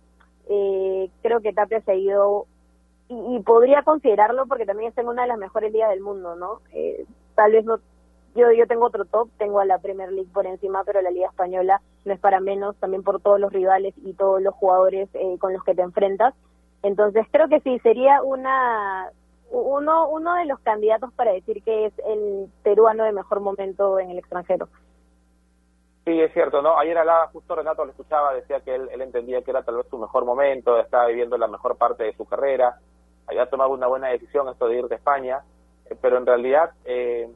eh, 0.49 1.11
creo 1.22 1.41
que 1.41 1.53
Tapia 1.53 1.80
se 1.80 1.93
ha 1.93 1.97
ido 1.97 2.47
y, 3.09 3.40
podría 3.40 3.82
considerarlo 3.82 4.46
porque 4.46 4.66
también 4.66 4.90
está 4.90 5.00
en 5.00 5.09
una 5.09 5.22
de 5.22 5.28
las 5.28 5.38
mejores 5.38 5.72
ligas 5.72 5.90
del 5.90 6.00
mundo, 6.00 6.36
¿no? 6.36 6.61
Eh, 6.72 7.06
tal 7.34 7.52
vez 7.52 7.64
no, 7.64 7.78
yo, 8.34 8.52
yo 8.52 8.66
tengo 8.66 8.86
otro 8.86 9.04
top, 9.04 9.30
tengo 9.38 9.61
a 9.61 9.64
la 9.64 9.78
Premier 9.78 10.12
League 10.12 10.30
por 10.32 10.46
encima, 10.46 10.84
pero 10.84 11.00
la 11.00 11.11
Liga 11.11 11.28
Española 11.28 11.80
no 12.04 12.12
es 12.12 12.20
para 12.20 12.40
menos, 12.40 12.76
también 12.76 13.02
por 13.02 13.20
todos 13.20 13.40
los 13.40 13.52
rivales 13.52 13.94
y 14.04 14.12
todos 14.12 14.42
los 14.42 14.54
jugadores 14.54 15.09
eh, 15.14 15.38
con 15.38 15.52
los 15.52 15.64
que 15.64 15.74
te 15.74 15.82
enfrentas. 15.82 16.34
Entonces 16.82 17.26
creo 17.30 17.48
que 17.48 17.61
sí, 17.61 17.78
sería 17.80 18.22
una 18.22 19.11
uno, 19.50 20.09
uno 20.09 20.34
de 20.34 20.44
los 20.44 20.61
candidatos 20.61 21.12
para 21.14 21.32
decir 21.32 21.62
que 21.62 21.86
es 21.86 21.92
el 22.06 22.48
peruano 22.62 23.04
de 23.04 23.12
mejor 23.12 23.40
momento 23.40 23.98
en 23.98 24.11
el 24.11 24.18
extranjero. 24.18 24.68
Sí, 26.04 26.20
es 26.20 26.32
cierto, 26.32 26.62
¿no? 26.62 26.78
Ayer 26.78 26.96
hablaba, 26.96 27.28
justo 27.28 27.54
Renato 27.54 27.84
lo 27.84 27.90
escuchaba, 27.90 28.34
decía 28.34 28.61
que 28.61 28.74
él, 28.74 28.88
él 28.92 29.02
entendía 29.02 29.42
que 29.42 29.50
era 29.50 29.62
tal 29.62 29.76
vez 29.76 29.86
su 29.88 29.98
mejor 29.98 30.24
momento, 30.24 30.78
estaba 30.78 31.06
viviendo 31.06 31.36
la 31.36 31.48
mejor 31.48 31.76
parte 31.76 32.04
de 32.04 32.14
su 32.14 32.24
carrera, 32.24 32.78
había 33.29 33.47
tomado 33.47 33.70
una 33.70 33.87
buena 33.87 34.09
decisión 34.09 34.49
esto 34.49 34.68
de 34.68 34.79
ir 34.79 34.89
de 34.89 34.97
España, 34.97 35.43
eh, 35.87 35.97
pero 36.01 36.16
en 36.16 36.26
realidad 36.26 36.70
eh, 36.85 37.31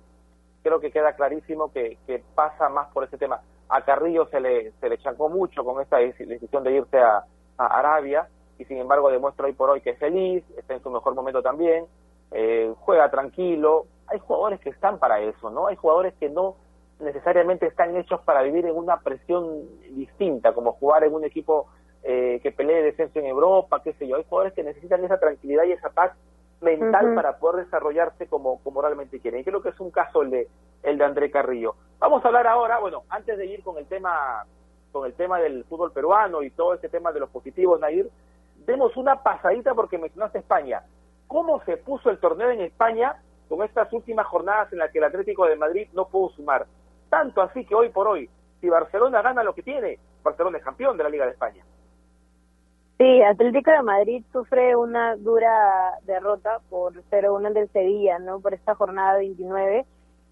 creo 0.63 0.81
que 0.81 0.91
queda 0.91 1.15
clarísimo 1.15 1.71
que, 1.73 1.99
pasa 2.35 2.69
más 2.69 2.89
por 2.93 3.05
ese 3.05 3.19
tema. 3.19 3.41
A 3.69 3.83
Carrillo 3.83 4.27
se 4.27 4.41
le, 4.41 4.73
se 4.81 4.89
le 4.89 4.99
chancó 4.99 5.29
mucho 5.29 5.65
con 5.65 5.81
esta 5.81 5.99
decisión 5.99 6.65
de 6.65 6.73
irse 6.73 6.99
a, 6.99 7.25
Arabia 7.59 8.27
y 8.59 8.65
sin 8.65 8.79
embargo 8.79 9.09
demuestra 9.09 9.47
hoy 9.47 9.53
por 9.53 9.71
hoy 9.71 9.81
que 9.83 9.91
es 9.91 9.99
feliz, 9.99 10.43
está 10.57 10.75
en 10.75 10.83
su 10.83 10.91
mejor 10.91 11.15
momento 11.15 11.43
también, 11.43 11.87
eh, 12.33 12.75
juega 12.81 13.09
tranquilo. 13.09 13.87
Hay 14.09 14.19
jugadores 14.19 14.59
que 14.59 14.71
están 14.71 14.99
para 14.99 15.21
eso, 15.21 15.49
¿no? 15.51 15.69
Hay 15.69 15.77
jugadores 15.77 16.13
que 16.15 16.29
no 16.29 16.57
necesariamente 16.99 17.67
están 17.67 17.95
hechos 17.95 18.21
para 18.23 18.43
vivir 18.43 18.67
en 18.67 18.75
una 18.75 18.99
presión 18.99 19.63
distinta, 19.91 20.55
como 20.55 20.73
jugar 20.73 21.05
en 21.05 21.15
un 21.15 21.25
equipo 21.25 21.69
eh, 22.03 22.41
que 22.43 22.53
pelee 22.53 22.83
descenso 22.83 23.19
en 23.19 23.27
Europa, 23.27 23.83
qué 23.83 23.93
sé 23.95 24.07
yo. 24.07 24.17
Hay 24.17 24.25
jugadores 24.29 24.55
que 24.55 24.63
necesitan 24.63 25.05
esa 25.05 25.19
tranquilidad 25.19 25.65
y 25.65 25.73
esa 25.73 25.91
paz 25.91 26.13
mental 26.61 27.15
para 27.15 27.39
poder 27.39 27.65
desarrollarse 27.65 28.27
como, 28.27 28.63
como 28.63 28.81
realmente 28.81 29.21
quieren. 29.21 29.41
Y 29.41 29.45
creo 29.45 29.63
que 29.63 29.71
es 29.71 29.81
un 29.81 29.91
caso 29.91 30.23
el 30.23 30.31
de, 30.31 30.49
el 30.83 30.99
de 30.99 31.05
André 31.05 31.31
Carrillo. 31.31 31.75
Vamos 31.99 32.25
a 32.25 32.29
hablar 32.29 32.47
ahora, 32.47 32.79
bueno, 32.79 33.03
antes 33.09 33.37
de 33.37 33.47
ir 33.47 33.63
con 33.63 33.79
el 33.79 33.87
tema 33.87 34.45
con 34.93 35.07
el 35.07 35.15
tema 35.15 35.39
del 35.39 35.65
fútbol 35.65 35.91
peruano 35.91 36.43
y 36.43 36.51
todo 36.51 36.75
ese 36.75 36.91
tema 36.91 37.13
de 37.13 37.21
los 37.21 37.31
positivos, 37.31 37.81
Nair, 37.81 38.11
demos 38.67 38.95
una 38.97 39.23
pasadita 39.23 39.75
porque 39.75 39.97
mencionaste 39.97 40.39
España. 40.39 40.83
¿Cómo 41.27 41.65
se 41.65 41.79
puso 41.79 42.11
el 42.11 42.19
torneo 42.19 42.51
en 42.51 42.61
España 42.61 43.17
con 43.49 43.63
estas 43.63 43.91
últimas 43.93 44.27
jornadas 44.27 44.71
en 44.71 44.79
las 44.79 44.91
que 44.93 44.99
el 44.99 45.05
Atlético 45.05 45.47
de 45.47 45.57
Madrid 45.57 45.89
no 45.95 46.09
pudo 46.09 46.29
sumar? 46.35 46.67
Tanto 47.09 47.41
así 47.41 47.65
que 47.65 47.75
hoy 47.75 47.89
por 47.89 48.07
hoy, 48.07 48.29
si 48.61 48.69
Barcelona 48.69 49.23
gana 49.23 49.43
lo 49.43 49.55
que 49.55 49.63
tiene, 49.63 49.99
Barcelona 50.23 50.59
es 50.59 50.65
campeón 50.65 50.97
de 50.99 51.05
la 51.05 51.09
Liga 51.09 51.25
de 51.25 51.33
España. 51.33 51.65
Sí, 52.99 53.23
Atlético 53.23 53.71
de 53.71 53.83
Madrid 53.83 54.25
sufre 54.33 54.77
una 54.77 55.17
dura 55.17 55.99
derrota 56.05 56.61
por 56.71 56.95
0-1 57.11 57.53
del 57.53 57.69
Sevilla, 57.71 58.19
¿no? 58.19 58.41
Por 58.41 58.55
esta 58.55 58.75
jornada 58.75 59.19
29. 59.19 59.85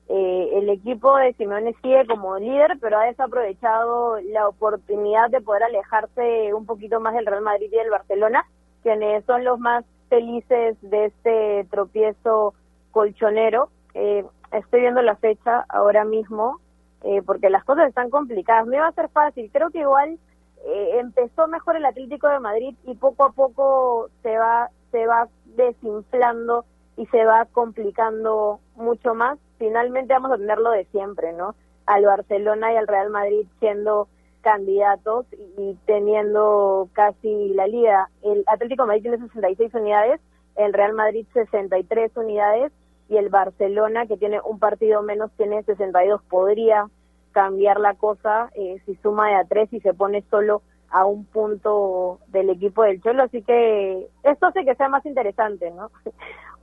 Eh, 0.09 0.51
el 0.55 0.69
equipo 0.69 1.17
de 1.17 1.33
Simeone 1.35 1.75
sigue 1.83 2.07
como 2.07 2.37
líder, 2.39 2.79
pero 2.81 2.99
ha 2.99 3.05
desaprovechado 3.05 4.21
la 4.21 4.49
oportunidad 4.49 5.31
de 5.31 5.41
poder 5.41 5.65
alejarse 5.65 6.53
un 6.53 6.67
poquito 6.67 7.01
más 7.01 7.15
del 7.15 7.27
Real 7.27 7.43
Madrid 7.43 7.69
y 7.73 7.77
del 7.77 7.91
Barcelona, 7.91 8.45
quienes 8.83 9.25
son 9.25 9.45
los 9.45 9.59
más 9.59 9.85
felices 10.09 10.77
de 10.83 11.07
este 11.07 11.67
tropiezo 11.71 12.55
colchonero. 12.91 13.69
Eh, 13.95 14.25
estoy 14.53 14.81
viendo 14.81 15.03
la 15.03 15.17
fecha 15.17 15.65
ahora 15.69 16.05
mismo, 16.05 16.61
eh, 17.05 17.23
porque 17.23 17.51
las 17.51 17.65
cosas 17.65 17.89
están 17.89 18.11
complicadas. 18.11 18.67
No 18.67 18.75
iba 18.75 18.87
a 18.87 18.93
ser 18.93 19.09
fácil. 19.09 19.49
Creo 19.53 19.71
que 19.71 19.79
igual 19.79 20.19
eh, 20.67 20.99
empezó 21.01 21.49
mejor 21.49 21.77
el 21.77 21.85
Atlético 21.85 22.29
de 22.29 22.41
Madrid 22.41 22.75
y 22.85 22.95
poco 22.95 23.25
a 23.25 23.33
poco 23.33 24.09
se 24.23 24.37
va 24.37 24.71
se 24.91 25.07
va 25.07 25.29
desinflando 25.45 26.65
y 26.97 27.07
se 27.07 27.25
va 27.25 27.47
complicando 27.47 28.61
mucho 28.75 29.15
más. 29.15 29.39
Finalmente 29.59 30.13
vamos 30.13 30.33
a 30.33 30.37
tenerlo 30.37 30.71
de 30.71 30.85
siempre, 30.87 31.33
¿no? 31.33 31.55
Al 31.87 32.05
Barcelona 32.05 32.73
y 32.73 32.77
al 32.77 32.87
Real 32.87 33.11
Madrid 33.11 33.47
siendo 33.59 34.09
candidatos 34.43 35.27
y, 35.59 35.77
teniendo 35.87 36.89
casi 36.93 37.51
la 37.55 37.67
liga. 37.67 38.11
El 38.23 38.45
Atlético 38.47 38.83
de 38.83 38.89
Madrid 38.89 39.03
tiene 39.03 39.19
66 39.19 39.75
unidades, 39.75 40.21
el 40.57 40.73
Real 40.73 40.95
Madrid 40.95 41.27
63 41.33 42.17
unidades 42.17 42.73
y 43.09 43.17
el 43.17 43.29
Barcelona, 43.29 44.07
que 44.07 44.17
tiene 44.17 44.41
un 44.45 44.59
partido 44.59 45.03
menos, 45.03 45.31
tiene 45.37 45.63
62. 45.63 46.23
Podría 46.25 46.89
cambiar 47.33 47.81
la 47.81 47.95
cosa 47.95 48.51
eh, 48.55 48.81
si 48.85 48.95
suma 48.97 49.29
de 49.29 49.35
a 49.37 49.45
tres 49.45 49.73
y 49.73 49.81
se 49.81 49.95
pone 49.95 50.23
solo 50.31 50.63
a 50.91 51.05
un 51.05 51.25
punto 51.25 52.19
del 52.29 52.51
equipo 52.51 52.83
del 52.83 53.01
Cholo, 53.01 53.23
así 53.23 53.43
que 53.43 54.09
esto 54.25 54.47
hace 54.47 54.65
que 54.65 54.75
sea 54.75 54.89
más 54.89 55.07
interesante, 55.07 55.71
¿no? 55.71 55.91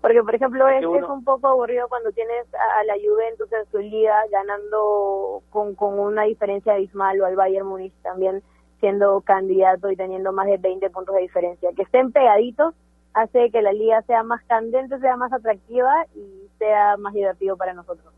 Porque, 0.02 0.22
por 0.22 0.36
ejemplo, 0.36 0.68
es, 0.68 0.84
es 0.84 1.10
un 1.10 1.24
poco 1.24 1.48
aburrido 1.48 1.88
cuando 1.88 2.12
tienes 2.12 2.46
a, 2.54 2.84
la 2.84 2.94
Juventus 2.94 3.52
en 3.52 3.66
su 3.72 3.80
liga 3.80 4.16
ganando 4.32 5.42
con, 5.50 5.74
con 5.76 5.98
una 5.98 6.24
diferencia 6.24 6.74
abismal 6.74 7.20
o 7.20 7.26
al 7.26 7.36
Bayern 7.36 7.66
Múnich 7.66 7.94
también 8.04 8.44
siendo 8.80 9.22
candidato 9.22 9.90
y 9.90 9.96
teniendo 9.96 10.32
más 10.34 10.46
de 10.46 10.58
20 10.58 10.90
puntos 10.92 11.16
de 11.16 11.22
diferencia. 11.22 11.72
Que 11.76 11.82
estén 11.82 12.12
pegaditos 12.12 12.76
hace 13.14 13.50
que 13.50 13.62
la 13.64 13.74
liga 13.74 14.02
sea 14.04 14.22
más 14.22 14.44
candente, 14.44 15.00
sea 15.00 15.18
más 15.18 15.34
atractiva 15.34 16.06
y 16.16 16.48
sea 16.60 16.96
más 16.98 17.14
divertido 17.14 17.58
para 17.58 17.74
nosotros. 17.74 18.14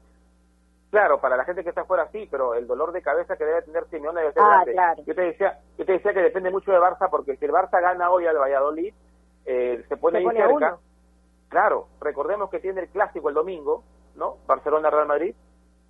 Claro, 0.90 1.22
para 1.22 1.38
la 1.38 1.46
gente 1.46 1.64
que 1.64 1.70
está 1.70 1.86
fuera 1.86 2.08
sí, 2.12 2.28
pero 2.32 2.56
el 2.56 2.66
dolor 2.66 2.92
de 2.92 3.02
cabeza 3.02 3.38
que 3.38 3.46
debe 3.46 3.62
tener 3.62 3.86
Simeone 3.90 4.22
debe 4.22 4.34
ser 4.34 4.44
ah, 4.44 4.64
grande. 4.66 5.04
Yo 5.06 5.14
te 5.14 5.22
decía, 5.22 5.60
yo 5.78 5.86
te 5.86 5.92
decía 5.94 6.14
que 6.14 6.22
depende 6.22 6.50
mucho 6.50 6.72
de 6.72 6.80
Barça 6.80 7.10
porque 7.12 7.36
si 7.38 7.46
el 7.46 7.52
Barça 7.52 7.80
gana 7.80 8.10
hoy 8.10 8.26
al 8.26 8.38
Valladolid, 8.38 8.94
eh, 9.46 9.84
se 9.88 9.98
pone 9.98 10.20
ahí 10.20 10.26
cerca. 10.36 10.78
Claro, 11.50 11.88
recordemos 12.02 12.50
que 12.50 12.60
tiene 12.60 12.82
el 12.82 12.90
clásico 12.90 13.30
el 13.30 13.36
domingo, 13.36 13.84
¿no? 14.16 14.38
Barcelona 14.48 14.90
Real 14.90 15.08
Madrid 15.08 15.36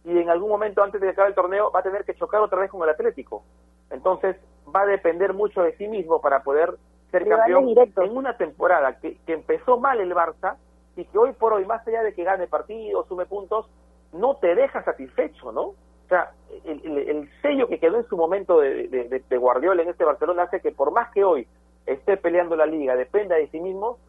y 0.04 0.18
en 0.18 0.30
algún 0.30 0.50
momento 0.50 0.84
antes 0.84 1.00
de 1.00 1.08
que 1.08 1.12
acabe 1.12 1.30
el 1.30 1.36
torneo 1.36 1.72
va 1.72 1.80
a 1.80 1.84
tener 1.84 2.06
que 2.06 2.16
chocar 2.16 2.42
otra 2.42 2.60
vez 2.60 2.72
con 2.72 2.82
el 2.84 2.90
Atlético. 2.90 3.44
Entonces 3.90 4.36
va 4.74 4.82
a 4.82 4.86
depender 4.86 5.34
mucho 5.34 5.62
de 5.62 5.76
sí 5.78 5.88
mismo 5.88 6.22
para 6.22 6.44
poder 6.44 6.76
ser 7.12 7.28
campeón 7.28 7.68
en 7.70 8.18
una 8.18 8.38
temporada 8.38 9.00
que, 9.00 9.18
que 9.26 9.34
empezó 9.34 9.78
mal 9.78 10.00
el 10.00 10.14
Barça 10.14 10.58
y 10.96 11.06
que 11.06 11.18
hoy 11.18 11.32
por 11.34 11.54
hoy, 11.54 11.66
más 11.66 11.86
allá 11.88 12.04
de 12.04 12.14
que 12.14 12.24
gane 12.24 12.48
partidos, 12.48 13.08
sume 13.08 13.26
puntos, 13.26 13.70
no 14.14 14.36
te 14.38 14.56
deja 14.56 14.84
satisfecho, 14.84 15.52
¿no? 15.52 15.62
O 15.62 16.08
sea, 16.10 16.32
el, 16.66 17.30
sello 17.42 17.68
que 17.68 17.80
quedó 17.80 17.98
en 17.98 18.08
su 18.08 18.18
momento 18.18 18.60
de, 18.60 18.88
de, 18.88 19.38
Guardiola 19.38 19.84
en 19.84 19.90
este 19.90 20.04
Barcelona 20.04 20.44
hace 20.44 20.60
que 20.60 20.72
por 20.72 20.92
más 20.92 21.12
que 21.12 21.24
hoy 21.24 21.48
esté 21.86 22.18
peleando 22.18 22.56
la 22.56 22.66
liga, 22.66 22.96
dependa 22.96 23.36
de 23.36 23.48
sí 23.50 23.60
mismo, 23.60 24.00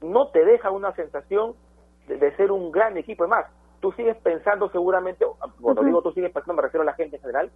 no 0.00 0.28
te 0.28 0.44
deja 0.44 0.70
una 0.70 0.94
sensación 0.94 1.54
de, 2.06 2.36
ser 2.36 2.52
un 2.52 2.70
gran 2.70 2.96
equipo. 2.96 3.24
Es 3.24 3.30
más, 3.30 3.46
tú 3.80 3.90
sigues 3.92 4.16
pensando 4.18 4.70
seguramente, 4.70 5.26
cuando 5.60 5.82
digo 5.82 6.00
tú 6.00 6.12
sigues 6.12 6.30
pensando, 6.30 6.54
me 6.54 6.62
refiero 6.62 6.82
a 6.82 6.86
la 6.86 6.94
gente 6.94 7.16
en 7.16 7.22
general, 7.22 7.50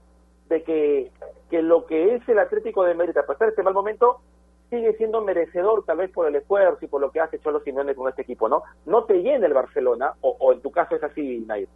de 0.48 0.64
que, 0.64 1.12
que 1.48 1.62
lo 1.62 1.86
que 1.86 2.16
es 2.16 2.28
el 2.28 2.40
Atlético 2.40 2.82
de 2.82 2.94
Mérida, 2.94 3.20
a 3.20 3.26
pesar 3.26 3.46
de 3.46 3.50
este 3.50 3.62
mal 3.62 3.74
momento, 3.74 4.20
sigue 4.68 4.94
siendo 4.94 5.20
merecedor 5.20 5.84
tal 5.84 5.98
vez 5.98 6.10
por 6.10 6.26
el 6.26 6.34
esfuerzo 6.34 6.84
y 6.84 6.88
por 6.88 7.00
lo 7.00 7.12
que 7.12 7.20
hace 7.20 7.38
Cholo 7.38 7.60
Simeone 7.60 7.94
con 7.94 8.08
este 8.08 8.22
equipo, 8.22 8.48
¿no? 8.48 8.64
No 8.86 9.04
te 9.04 9.22
llena 9.22 9.46
el 9.46 9.54
Barcelona, 9.54 10.14
o, 10.22 10.36
o 10.40 10.52
en 10.52 10.60
tu 10.60 10.72
caso 10.72 10.96
es 10.96 11.04
así, 11.04 11.44
Nair. 11.46 11.68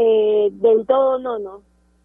Eh, 0.00 0.50
del 0.52 0.86
todo 0.86 1.18
no, 1.18 1.40
no. 1.40 1.62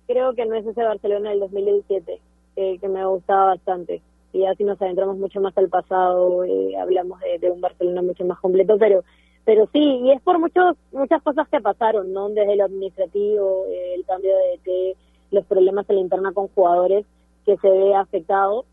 Creo 0.08 0.34
que 0.34 0.48
no 0.48 0.56
es 0.56 0.66
ese 0.66 0.84
Barcelona 0.84 1.30
del 1.30 1.42
2017, 1.42 2.20
eh, 2.56 2.80
que 2.80 2.88
me 2.88 3.00
ha 3.00 3.06
gustado 3.06 3.46
bastante. 3.48 4.02
Y 4.34 4.46
así 4.46 4.64
nos 4.64 4.82
adentramos 4.82 5.18
mucho 5.18 5.40
más 5.40 5.56
al 5.60 5.70
pasado, 5.70 6.44
eh, 6.44 6.76
hablamos 6.76 7.20
de, 7.40 7.52
un 7.52 7.62
Barcelona 7.62 8.02
mucho 8.02 8.26
más 8.26 8.40
completo, 8.40 8.78
pero 8.80 9.04
pero 9.46 9.70
sí, 9.74 9.80
y 9.80 10.12
es 10.12 10.22
por 10.22 10.40
muchos 10.40 10.76
muchas 10.92 11.22
cosas 11.22 11.48
que 11.50 11.62
pasaron, 11.62 12.14
¿no? 12.14 12.30
Desde 12.30 12.56
lo 12.56 12.64
administrativo, 12.66 13.66
eh, 13.68 13.94
el 13.94 14.06
cambio 14.06 14.32
de 14.66 14.96
los 15.30 15.46
problemas 15.46 15.88
en 15.90 15.98
la 15.98 16.02
interna 16.02 16.32
con 16.34 16.48
jugadores 16.48 17.06
que 17.46 17.58
se 17.58 17.70
ve 17.70 17.94
afectado. 17.94 18.66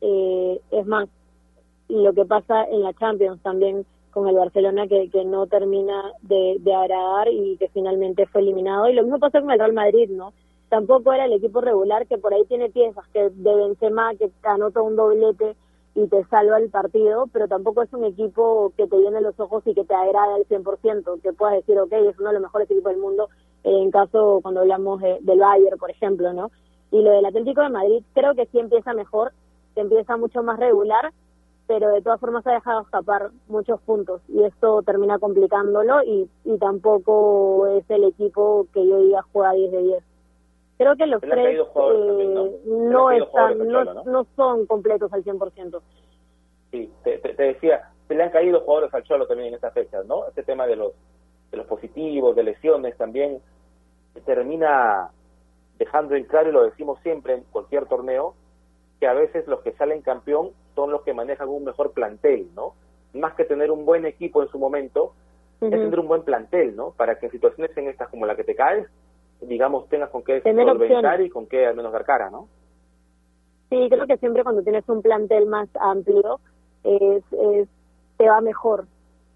es 0.00 0.86
más, 0.86 1.08
lo 1.88 2.12
que 2.12 2.24
pasa 2.24 2.64
en 2.64 2.82
la 2.82 2.92
Champions 2.94 3.40
también 3.42 3.86
con 4.14 4.28
el 4.28 4.36
Barcelona 4.36 4.86
que, 4.86 5.10
que 5.10 5.24
no 5.24 5.46
termina 5.48 6.12
de, 6.22 6.56
de 6.60 6.74
agradar 6.74 7.28
y 7.28 7.56
que 7.58 7.68
finalmente 7.68 8.26
fue 8.26 8.40
eliminado. 8.40 8.88
Y 8.88 8.94
lo 8.94 9.02
mismo 9.02 9.18
pasó 9.18 9.40
con 9.40 9.50
el 9.50 9.58
Real 9.58 9.72
Madrid, 9.72 10.08
¿no? 10.08 10.32
Tampoco 10.68 11.12
era 11.12 11.26
el 11.26 11.32
equipo 11.32 11.60
regular 11.60 12.06
que 12.06 12.16
por 12.16 12.32
ahí 12.32 12.44
tiene 12.46 12.70
piezas, 12.70 13.04
que 13.12 13.28
de 13.28 13.54
Benzema 13.54 14.14
que 14.14 14.30
anota 14.44 14.80
un 14.80 14.96
doblete 14.96 15.56
y 15.94 16.08
te 16.08 16.24
salva 16.24 16.58
el 16.58 16.70
partido, 16.70 17.28
pero 17.32 17.46
tampoco 17.46 17.82
es 17.82 17.92
un 17.92 18.04
equipo 18.04 18.72
que 18.76 18.86
te 18.86 18.96
llene 18.96 19.20
los 19.20 19.38
ojos 19.38 19.62
y 19.66 19.74
que 19.74 19.84
te 19.84 19.94
agrada 19.94 20.34
al 20.34 20.46
100%, 20.46 21.20
que 21.22 21.32
puedas 21.32 21.56
decir, 21.56 21.78
ok, 21.78 21.92
es 21.92 22.18
uno 22.18 22.28
de 22.28 22.34
los 22.34 22.42
mejores 22.42 22.70
equipos 22.70 22.92
del 22.92 23.00
mundo, 23.00 23.28
en 23.62 23.90
caso 23.90 24.40
cuando 24.42 24.60
hablamos 24.60 25.00
del 25.00 25.38
Bayern, 25.38 25.78
por 25.78 25.90
ejemplo, 25.90 26.32
¿no? 26.32 26.50
Y 26.90 27.02
lo 27.02 27.10
del 27.10 27.26
Atlético 27.26 27.62
de 27.62 27.70
Madrid 27.70 28.02
creo 28.12 28.34
que 28.34 28.46
sí 28.46 28.58
empieza 28.58 28.92
mejor, 28.94 29.32
empieza 29.76 30.16
mucho 30.16 30.42
más 30.42 30.58
regular, 30.58 31.12
pero 31.66 31.88
de 31.90 32.02
todas 32.02 32.20
formas 32.20 32.46
ha 32.46 32.52
dejado 32.52 32.82
escapar 32.82 33.30
muchos 33.48 33.80
puntos 33.82 34.20
y 34.28 34.42
esto 34.44 34.82
termina 34.82 35.18
complicándolo 35.18 36.02
y, 36.02 36.28
y 36.44 36.58
tampoco 36.58 37.66
es 37.68 37.88
el 37.90 38.04
equipo 38.04 38.66
que 38.72 38.86
yo 38.86 38.98
diga 38.98 39.22
juega 39.32 39.52
10 39.52 39.72
de 39.72 39.82
10. 39.82 40.04
Creo 40.76 40.96
que 40.96 41.06
los 41.06 41.20
tres 41.20 41.58
eh, 41.58 42.60
¿no? 42.66 43.10
están, 43.10 43.58
no, 43.58 43.84
¿no? 44.04 44.26
son 44.36 44.66
completos 44.66 45.12
al 45.12 45.24
100%. 45.24 45.80
Sí, 46.72 46.92
te, 47.04 47.18
te, 47.18 47.42
decía, 47.42 47.90
se 48.08 48.14
le 48.14 48.24
han 48.24 48.30
caído 48.30 48.60
jugadores 48.60 48.92
al 48.92 49.04
Cholo 49.04 49.26
también 49.26 49.48
en 49.48 49.54
estas 49.54 49.72
fechas, 49.72 50.04
¿no? 50.06 50.26
Este 50.26 50.42
tema 50.42 50.66
de 50.66 50.74
los, 50.74 50.92
de 51.52 51.58
los 51.58 51.66
positivos, 51.66 52.34
de 52.34 52.42
lesiones 52.42 52.96
también, 52.96 53.40
termina 54.26 55.10
dejando 55.78 56.16
en 56.16 56.24
claro, 56.24 56.48
y 56.48 56.52
lo 56.52 56.64
decimos 56.64 56.98
siempre 57.02 57.34
en 57.34 57.44
cualquier 57.52 57.86
torneo, 57.86 58.34
que 58.98 59.06
a 59.06 59.12
veces 59.12 59.46
los 59.46 59.60
que 59.60 59.72
salen 59.72 60.02
campeón 60.02 60.50
son 60.74 60.90
los 60.90 61.02
que 61.02 61.14
manejan 61.14 61.48
un 61.48 61.64
mejor 61.64 61.92
plantel, 61.92 62.48
¿no? 62.54 62.74
Más 63.12 63.34
que 63.34 63.44
tener 63.44 63.70
un 63.70 63.84
buen 63.84 64.06
equipo 64.06 64.42
en 64.42 64.48
su 64.48 64.58
momento, 64.58 65.14
es 65.60 65.70
tener 65.70 65.98
un 65.98 66.08
buen 66.08 66.22
plantel, 66.22 66.76
¿no? 66.76 66.90
Para 66.90 67.18
que 67.18 67.26
en 67.26 67.32
situaciones 67.32 67.76
en 67.76 67.88
estas 67.88 68.08
como 68.08 68.26
la 68.26 68.36
que 68.36 68.44
te 68.44 68.54
caes, 68.54 68.86
digamos, 69.40 69.88
tengas 69.88 70.10
con 70.10 70.22
qué 70.22 70.42
solventar 70.42 71.20
y 71.20 71.30
con 71.30 71.46
qué 71.46 71.66
al 71.66 71.76
menos 71.76 71.92
dar 71.92 72.04
cara, 72.04 72.30
¿no? 72.30 72.48
Sí, 73.70 73.88
creo 73.88 74.06
que 74.06 74.18
siempre 74.18 74.42
cuando 74.42 74.62
tienes 74.62 74.88
un 74.88 75.02
plantel 75.02 75.46
más 75.46 75.68
amplio, 75.80 76.40
es, 76.84 77.24
te 78.16 78.28
va 78.28 78.40
mejor. 78.40 78.86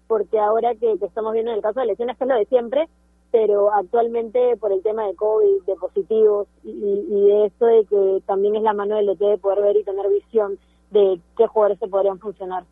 Porque 0.07 0.39
ahora 0.39 0.75
que, 0.75 0.93
estamos 0.93 1.33
viendo 1.33 1.51
en 1.51 1.57
el 1.57 1.63
caso 1.63 1.79
de 1.79 1.87
lesiones, 1.87 2.17
que 2.17 2.23
es 2.23 2.29
lo 2.29 2.35
de 2.35 2.45
siempre, 2.45 2.87
pero 3.31 3.71
actualmente 3.73 4.55
por 4.57 4.71
el 4.71 4.81
tema 4.81 5.05
de 5.05 5.15
COVID, 5.15 5.63
de 5.65 5.75
positivos 5.75 6.47
y, 6.63 6.69
y 6.69 7.25
de 7.27 7.45
eso 7.45 7.65
de 7.65 7.85
que 7.85 8.23
también 8.25 8.55
es 8.55 8.63
la 8.63 8.73
mano 8.73 8.95
del 8.95 9.09
ET 9.09 9.19
de 9.19 9.37
poder 9.37 9.61
ver 9.61 9.77
y 9.77 9.83
tener 9.83 10.09
visión 10.09 10.57
de 10.91 11.19
qué 11.37 11.47
jugadores 11.47 11.79
se 11.79 11.87
podrían 11.87 12.19
funcionar. 12.19 12.63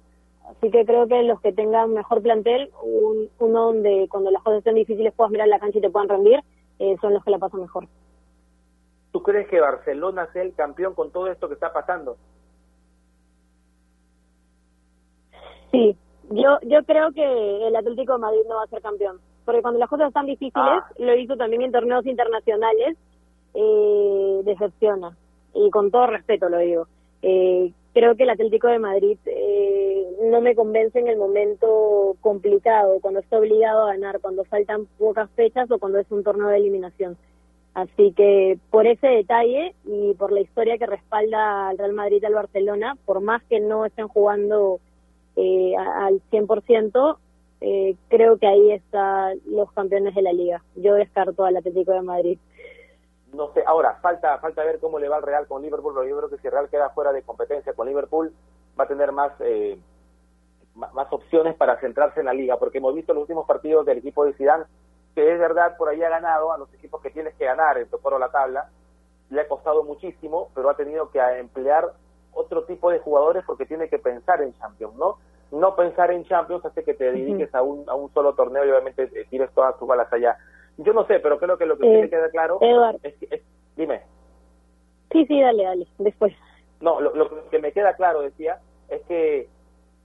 Así 0.50 0.72
que 0.72 0.86
creo 0.86 1.08
que 1.08 1.24
los 1.24 1.42
que 1.42 1.52
tengan 1.52 1.94
mejor 1.94 2.22
plantel, 2.22 2.72
uno 3.40 3.66
donde 3.66 4.08
cuando 4.10 4.32
las 4.32 4.42
cosas 4.44 4.60
estén 4.60 4.76
difíciles 4.76 5.14
puedas 5.14 5.32
mirar 5.32 5.48
la 5.50 5.60
cancha 5.60 5.80
y 5.80 5.82
te 5.82 5.90
puedan 5.90 6.10
rendir, 6.10 6.40
eh, 6.80 6.96
son 7.02 7.14
los 7.14 7.24
que 7.24 7.32
la 7.32 7.38
pasan 7.38 7.62
mejor. 7.62 7.88
¿Tú 9.12 9.22
crees 9.22 9.48
que 9.48 9.60
Barcelona 9.60 10.28
sea 10.32 10.44
el 10.44 10.54
campeón 10.54 10.94
con 10.94 11.12
todo 11.12 11.28
esto 11.28 11.48
que 11.48 11.56
está 11.56 11.74
pasando? 11.74 12.18
Sí, 15.72 15.98
yo 16.30 16.58
yo 16.64 16.84
creo 16.86 17.12
que 17.12 17.68
el 17.68 17.76
Atlético 17.76 18.14
de 18.14 18.20
Madrid 18.20 18.42
no 18.48 18.56
va 18.56 18.64
a 18.64 18.68
ser 18.68 18.82
campeón, 18.82 19.20
porque 19.44 19.62
cuando 19.62 19.80
las 19.80 19.90
cosas 19.90 20.08
están 20.08 20.26
difíciles, 20.26 20.54
ah. 20.56 20.90
lo 20.98 21.16
hizo 21.16 21.36
también 21.36 21.62
en 21.62 21.72
torneos 21.72 22.06
internacionales, 22.06 22.98
eh, 23.54 24.42
decepciona, 24.44 25.18
y 25.54 25.70
con 25.72 25.92
todo 25.92 26.08
respeto 26.08 26.48
lo 26.48 26.60
digo. 26.60 26.88
Eh, 27.22 27.74
creo 27.94 28.16
que 28.16 28.24
el 28.24 28.30
Atlético 28.30 28.68
de 28.68 28.80
Madrid 28.80 29.18
eh, 29.26 30.06
no 30.30 30.42
me 30.42 30.56
convence 30.56 31.00
en 31.00 31.08
el 31.08 31.18
momento 31.18 32.16
complicado, 32.22 33.00
cuando 33.02 33.20
está 33.20 33.38
obligado 33.38 33.84
a 33.84 33.94
ganar, 33.94 34.20
cuando 34.20 34.44
faltan 34.46 34.86
pocas 34.98 35.30
fechas 35.32 35.70
o 35.72 35.80
cuando 35.80 36.00
es 36.00 36.10
un 36.12 36.24
torneo 36.24 36.48
de 36.48 36.58
eliminación. 36.58 37.18
Así 37.74 38.12
que 38.14 38.58
por 38.72 38.88
ese 38.88 39.08
detalle 39.08 39.76
y 39.86 40.16
por 40.16 40.32
la 40.32 40.40
historia 40.42 40.80
que 40.80 40.88
respalda 40.88 41.70
al 41.70 41.78
Real 41.78 41.94
Madrid 41.94 42.20
y 42.22 42.26
al 42.26 42.34
Barcelona, 42.34 42.98
por 43.06 43.22
más 43.22 43.44
que 43.44 43.60
no 43.60 43.86
estén 43.86 44.08
jugando 44.08 44.80
eh, 45.36 45.76
al 45.78 46.20
100%, 46.32 47.18
eh, 47.62 47.96
creo 48.10 48.38
que 48.38 48.48
ahí 48.48 48.72
están 48.72 49.40
los 49.46 49.72
campeones 49.74 50.16
de 50.16 50.24
la 50.24 50.34
liga. 50.34 50.64
Yo 50.76 50.96
descarto 50.96 51.46
al 51.46 51.58
Atlético 51.58 51.92
de 51.92 52.02
Madrid 52.02 52.40
no 53.38 53.54
sé, 53.54 53.64
ahora 53.66 54.00
falta 54.02 54.38
falta 54.40 54.64
ver 54.64 54.80
cómo 54.80 55.00
le 55.00 55.08
va 55.08 55.18
al 55.18 55.24
Real 55.24 55.48
con 55.48 55.62
Liverpool, 55.62 55.94
pero 55.96 56.08
yo 56.08 56.18
creo 56.18 56.30
que 56.30 56.38
si 56.40 56.48
el 56.48 56.54
Real 56.54 56.70
queda 56.70 56.90
fuera 56.90 57.14
de 57.14 57.22
competencia 57.22 57.74
con 57.74 57.88
Liverpool 57.88 58.34
va 58.78 58.84
a 58.84 58.88
tener 58.88 59.12
más 59.12 59.32
eh, 59.40 59.80
más 60.76 61.12
opciones 61.12 61.56
para 61.56 61.80
centrarse 61.80 62.20
en 62.20 62.28
la 62.28 62.34
liga, 62.34 62.58
porque 62.58 62.80
hemos 62.80 62.94
visto 62.94 63.14
los 63.14 63.22
últimos 63.22 63.48
partidos 63.48 63.86
del 63.86 64.00
equipo 64.00 64.26
de 64.26 64.34
Zidane 64.34 64.66
que 65.16 65.34
es 65.34 65.40
verdad 65.40 65.78
por 65.78 65.90
ahí 65.90 66.04
ha 66.04 66.10
ganado 66.10 66.52
a 66.52 66.60
los 66.60 66.72
equipos 66.76 67.02
que 67.02 67.10
tienes 67.10 67.34
que 67.36 67.46
ganar 67.46 67.78
en 67.80 67.90
tu 67.90 67.98
la 68.20 68.30
tabla, 68.30 68.70
le 69.32 69.42
ha 69.42 69.48
costado 69.48 69.84
muchísimo, 69.84 70.50
pero 70.54 70.70
ha 70.70 70.76
tenido 70.76 71.10
que 71.10 71.20
emplear 71.40 71.92
otro 72.34 72.66
tipo 72.66 72.92
de 72.92 73.00
jugadores 73.00 73.44
porque 73.46 73.66
tiene 73.66 73.90
que 73.90 73.98
pensar 73.98 74.44
en 74.44 74.54
Champions, 74.60 74.94
¿no? 74.96 75.18
No 75.52 75.76
pensar 75.76 76.12
en 76.12 76.24
Champions 76.26 76.64
hace 76.66 76.84
que 76.84 76.94
te 76.94 77.12
dediques 77.12 77.54
a 77.56 77.64
un, 77.64 77.90
a 77.90 77.96
un 77.96 78.14
solo 78.14 78.36
torneo 78.36 78.64
y 78.64 78.70
obviamente 78.70 79.10
eh, 79.12 79.26
tires 79.28 79.52
todas 79.54 79.76
tus 79.80 79.88
balas 79.88 80.12
allá. 80.14 80.38
Yo 80.78 80.94
no 80.94 81.06
sé, 81.08 81.20
pero 81.20 81.40
creo 81.40 81.58
que 81.58 81.66
lo 81.66 81.78
que 81.78 81.84
tiene 81.84 82.02
que 82.04 82.10
quedar 82.10 82.30
claro 82.32 82.60
es 83.02 83.16
que... 83.16 83.42
dime. 83.76 84.02
Sí, 85.12 85.26
sí, 85.26 85.42
dale, 85.42 85.64
dale, 85.64 85.88
después. 85.98 86.34
No, 86.80 87.00
lo, 87.00 87.50
que 87.50 87.60
me 87.60 87.72
queda 87.72 87.96
claro, 87.96 88.22
decía, 88.22 88.60
es 88.90 89.02
que 89.04 89.50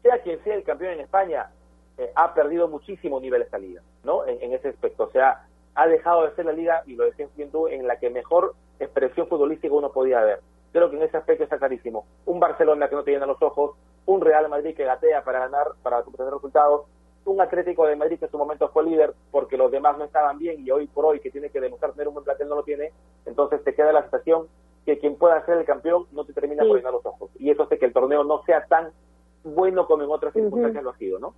sea 0.03 0.19
quien 0.23 0.43
sea 0.43 0.55
el 0.55 0.65
campeón 0.65 0.93
en 0.93 1.01
España, 1.01 1.51
eh, 1.99 2.11
ha 2.15 2.33
perdido 2.35 2.69
muchísimo 2.69 3.21
nivel 3.21 3.43
esta 3.43 3.59
liga, 3.59 3.83
¿no? 4.05 4.27
En, 4.27 4.53
ese 4.53 4.69
aspecto. 4.69 5.05
O 5.05 5.11
sea, 5.11 5.47
ha 5.75 5.87
dejado 5.87 6.25
de 6.25 6.35
ser 6.35 6.47
la 6.47 6.53
liga, 6.53 6.83
y 6.87 6.95
lo 6.95 7.05
decías 7.05 7.35
bien 7.37 7.51
tú, 7.51 7.69
en 7.69 7.87
la 7.87 7.99
que 7.99 8.09
mejor 8.09 8.55
expresión 8.81 9.27
futbolística 9.27 9.75
uno 9.75 9.93
podía 9.93 10.21
ver. 10.23 10.41
Creo 10.73 10.89
que 10.89 10.97
en 10.97 11.03
ese 11.03 11.19
aspecto 11.19 11.45
está 11.45 11.59
clarísimo. 11.59 12.07
Un 12.25 12.41
Barcelona 12.41 12.89
que 12.89 12.97
no 12.97 13.05
te 13.05 13.11
llena 13.11 13.27
los 13.27 13.43
ojos, 13.43 13.77
un 14.07 14.21
Real 14.23 14.49
Madrid 14.49 14.75
que 14.75 14.85
gatea 14.85 15.23
para 15.23 15.41
ganar, 15.41 15.67
para 15.83 15.99
obtener 15.99 16.33
resultados, 16.33 16.87
un 17.25 17.41
Atlético 17.41 17.87
de 17.87 17.97
Madrid 17.97 18.19
que 18.19 18.25
en 18.27 18.31
su 18.31 18.39
momento 18.39 18.69
fue 18.69 18.85
líder 18.85 19.15
porque 19.31 19.57
los 19.57 19.71
demás 19.71 19.97
no 19.99 20.05
estaban 20.05 20.39
bien 20.39 20.67
y 20.67 20.71
hoy 20.71 20.87
por 20.87 21.07
hoy 21.07 21.21
que 21.21 21.31
tiene 21.31 21.51
que 21.51 21.61
demostrar 21.61 21.93
tener 21.93 22.09
un 22.09 22.15
buen 22.15 22.25
plantel 22.25 22.49
no 22.49 22.57
lo 22.57 22.63
tiene, 22.63 22.91
entonces 23.27 23.63
te 23.65 23.75
queda 23.75 23.93
la 23.93 24.03
sensación 24.03 24.47
que 24.85 24.99
quien 24.99 25.17
pueda 25.17 25.45
ser 25.47 25.59
el 25.59 25.65
campeón 25.65 26.07
no 26.13 26.25
te 26.25 26.33
termina 26.33 26.65
por 26.65 26.77
llenar 26.77 26.93
los 26.93 27.07
ojos. 27.07 27.31
Y 27.39 27.51
eso 27.51 27.63
hace 27.63 27.79
que 27.79 27.87
el 27.87 27.93
torneo 27.93 28.25
no 28.25 28.43
sea 28.45 28.67
tan 28.67 28.91
bueno 29.45 29.87
como 29.87 30.03
en 30.03 30.11
otras 30.11 30.33
circunstancias 30.33 30.83
lo 30.83 30.91
ha 30.91 30.97
sido, 30.97 31.19
¿no? 31.19 31.35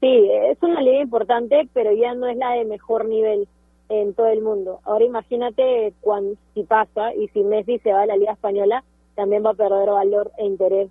Sí, 0.00 0.30
es 0.30 0.62
una 0.62 0.80
liga 0.80 1.00
importante, 1.00 1.68
pero 1.72 1.92
ya 1.92 2.14
no 2.14 2.26
es 2.26 2.36
la 2.36 2.52
de 2.52 2.64
mejor 2.64 3.06
nivel 3.06 3.48
en 3.88 4.14
todo 4.14 4.28
el 4.28 4.42
mundo. 4.42 4.80
Ahora 4.84 5.04
imagínate 5.04 5.94
cuando, 6.00 6.36
si 6.54 6.62
pasa 6.62 7.14
y 7.14 7.28
si 7.28 7.42
Messi 7.42 7.78
se 7.78 7.92
va 7.92 8.02
a 8.02 8.06
la 8.06 8.16
Liga 8.16 8.32
Española, 8.32 8.84
también 9.16 9.44
va 9.44 9.50
a 9.50 9.54
perder 9.54 9.88
valor 9.88 10.30
e 10.38 10.44
interés 10.44 10.90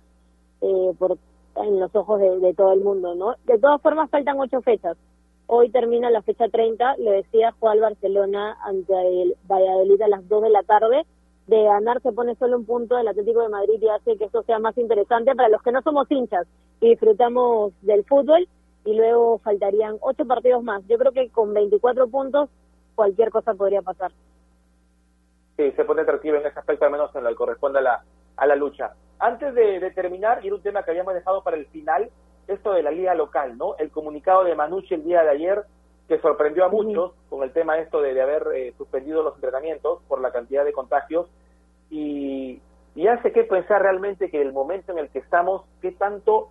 eh, 0.60 0.92
por, 0.98 1.16
en 1.64 1.80
los 1.80 1.94
ojos 1.94 2.20
de, 2.20 2.54
todo 2.54 2.72
el 2.72 2.80
mundo, 2.80 3.14
¿no? 3.14 3.34
De 3.44 3.58
todas 3.58 3.80
formas, 3.80 4.10
faltan 4.10 4.38
ocho 4.38 4.60
fechas. 4.62 4.96
Hoy 5.46 5.70
termina 5.70 6.10
la 6.10 6.22
fecha 6.22 6.48
30, 6.48 6.96
lo 6.98 7.10
decía, 7.12 7.54
Juan 7.58 7.80
Barcelona 7.80 8.56
ante 8.62 9.22
el 9.22 9.34
Valladolid 9.50 10.02
a 10.02 10.08
las 10.08 10.28
2 10.28 10.42
de 10.42 10.50
la 10.50 10.62
tarde. 10.62 11.06
De 11.46 11.62
ganar 11.62 12.02
se 12.02 12.12
pone 12.12 12.34
solo 12.34 12.58
un 12.58 12.66
punto 12.66 12.96
del 12.96 13.08
Atlético 13.08 13.40
de 13.40 13.48
Madrid 13.48 13.80
y 13.80 13.88
hace 13.88 14.18
que 14.18 14.26
eso 14.26 14.42
sea 14.42 14.58
más 14.58 14.76
interesante 14.76 15.34
para 15.34 15.48
los 15.48 15.62
que 15.62 15.72
no 15.72 15.80
somos 15.80 16.10
hinchas 16.10 16.46
y 16.80 16.90
disfrutamos 16.90 17.72
del 17.80 18.04
fútbol. 18.04 18.46
Y 18.84 18.94
luego 18.94 19.38
faltarían 19.38 19.96
ocho 20.00 20.26
partidos 20.26 20.62
más. 20.62 20.86
Yo 20.86 20.98
creo 20.98 21.12
que 21.12 21.30
con 21.30 21.54
24 21.54 22.08
puntos 22.08 22.50
cualquier 22.94 23.30
cosa 23.30 23.54
podría 23.54 23.80
pasar. 23.80 24.12
Sí, 25.56 25.72
se 25.72 25.84
pone 25.84 26.02
atractivo 26.02 26.36
en 26.36 26.46
ese 26.46 26.58
aspecto, 26.58 26.84
al 26.84 26.92
menos 26.92 27.14
en 27.16 27.24
lo 27.24 27.30
que 27.30 27.36
corresponde 27.36 27.78
a 27.78 27.82
la, 27.82 28.04
a 28.36 28.46
la 28.46 28.54
lucha. 28.54 28.92
Antes 29.18 29.54
de, 29.54 29.90
terminar, 29.90 30.44
y 30.44 30.50
un 30.50 30.62
tema 30.62 30.82
que 30.82 30.92
habíamos 30.92 31.14
dejado 31.14 31.42
para 31.42 31.56
el 31.56 31.66
final, 31.66 32.10
esto 32.46 32.72
de 32.72 32.82
la 32.82 32.90
liga 32.90 33.14
local, 33.14 33.58
¿no? 33.58 33.76
El 33.78 33.90
comunicado 33.90 34.44
de 34.44 34.54
Manucci 34.54 34.94
el 34.94 35.04
día 35.04 35.22
de 35.22 35.30
ayer, 35.30 35.64
que 36.06 36.20
sorprendió 36.20 36.64
a 36.64 36.68
muchos 36.68 37.12
con 37.28 37.42
el 37.42 37.52
tema 37.52 37.78
esto 37.78 38.00
de, 38.00 38.20
haber 38.20 38.46
eh, 38.54 38.74
suspendido 38.78 39.22
los 39.22 39.34
entrenamientos 39.34 40.00
por 40.08 40.20
la 40.20 40.32
cantidad 40.32 40.64
de 40.64 40.72
contagios, 40.72 41.28
y, 41.90 42.60
y 42.94 43.06
hace 43.08 43.32
que 43.32 43.44
pensar 43.44 43.82
realmente 43.82 44.30
que 44.30 44.40
el 44.40 44.52
momento 44.52 44.92
en 44.92 44.98
el 44.98 45.08
que 45.08 45.18
estamos, 45.18 45.64
qué 45.82 45.92
tanto 45.92 46.50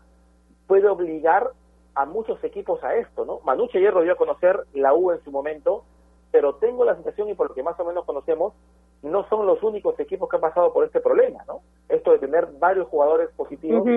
puede 0.68 0.88
obligar 0.88 1.51
a 1.95 2.05
muchos 2.05 2.43
equipos 2.43 2.84
a 2.84 2.95
esto, 2.95 3.26
¿no? 3.26 3.39
Manucci 3.45 3.78
ayer 3.78 3.93
lo 3.93 4.03
dio 4.03 4.11
a 4.11 4.18
conocer 4.18 4.59
la 4.74 4.93
U 4.93 5.11
en 5.11 5.24
su 5.24 5.32
momento, 5.32 5.86
pero 6.32 6.55
tengo 6.55 6.84
la 6.84 6.95
sensación, 6.95 7.30
y 7.30 7.34
por 7.34 7.49
lo 7.49 7.55
que 7.55 7.63
más 7.63 7.80
o 7.80 7.86
menos 7.86 8.05
conocemos, 8.05 8.53
no 9.04 9.28
son 9.30 9.45
los 9.45 9.62
únicos 9.64 10.00
equipos 10.00 10.30
que 10.30 10.38
han 10.38 10.41
pasado 10.41 10.74
por 10.74 10.86
este 10.86 11.00
problema, 11.00 11.43
¿no? 11.48 11.62
Esto 11.89 12.12
de 12.12 12.20
tener 12.20 12.48
varios 12.60 12.88
jugadores 12.88 13.30
positivos, 13.36 13.88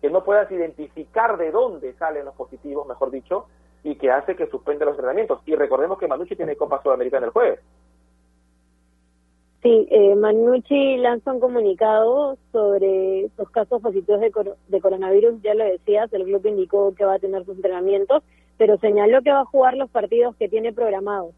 que 0.00 0.10
no 0.10 0.24
puedas 0.24 0.50
identificar 0.50 1.36
de 1.36 1.50
dónde 1.50 1.94
salen 1.94 2.24
los 2.24 2.34
positivos, 2.34 2.86
mejor 2.86 3.10
dicho, 3.10 3.46
y 3.82 3.96
que 3.96 4.10
hace 4.10 4.36
que 4.36 4.46
suspenda 4.46 4.84
los 4.84 4.94
entrenamientos. 4.94 5.40
Y 5.46 5.54
recordemos 5.54 5.98
que 5.98 6.08
Manucci 6.08 6.36
tiene 6.36 6.56
Copa 6.56 6.82
Sudamericana 6.82 7.26
el 7.26 7.32
jueves. 7.32 7.60
Sí, 9.62 9.88
eh, 9.90 10.14
Manucci 10.14 10.98
lanza 10.98 11.32
un 11.32 11.40
comunicado 11.40 12.36
sobre 12.52 13.30
los 13.36 13.50
casos 13.50 13.80
positivos 13.80 14.20
de, 14.20 14.30
de 14.68 14.80
coronavirus, 14.80 15.40
ya 15.42 15.54
lo 15.54 15.64
decías, 15.64 16.12
el 16.12 16.24
club 16.24 16.44
indicó 16.46 16.94
que 16.94 17.06
va 17.06 17.14
a 17.14 17.18
tener 17.18 17.44
sus 17.46 17.56
entrenamientos, 17.56 18.22
pero 18.58 18.76
señaló 18.78 19.22
que 19.22 19.32
va 19.32 19.40
a 19.40 19.46
jugar 19.46 19.74
los 19.74 19.90
partidos 19.90 20.36
que 20.36 20.50
tiene 20.50 20.74
programados 20.74 21.34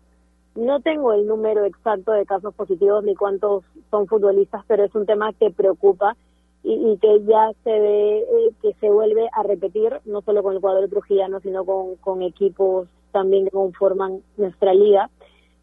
no 0.57 0.81
tengo 0.81 1.13
el 1.13 1.27
número 1.27 1.65
exacto 1.65 2.13
de 2.13 2.27
casos 2.27 2.55
positivos 2.55 3.05
ni 3.05 3.15
cuántos 3.15 3.65
son 3.91 4.07
futbolistas, 4.07 4.65
pero 4.67 4.85
es 4.85 4.95
un 4.95 5.07
tema 5.07 5.33
que 5.35 5.51
preocupa 5.51 6.17
y, 6.63 6.97
que 6.97 7.23
ya 7.25 7.53
se 7.63 7.71
ve 7.71 8.19
eh, 8.19 8.51
que 8.61 8.73
se 8.81 8.91
vuelve 8.91 9.29
a 9.33 9.45
repetir, 9.45 10.01
no 10.05 10.21
solo 10.23 10.43
con 10.43 10.55
el 10.55 10.61
cuadro 10.61 10.89
trujillano, 10.89 11.39
sino 11.41 11.65
con, 11.65 11.95
con 11.97 12.23
equipos 12.23 12.89
también 13.13 13.45
que 13.45 13.53
conforman 13.53 14.23
nuestra 14.37 14.75
liga. 14.75 15.09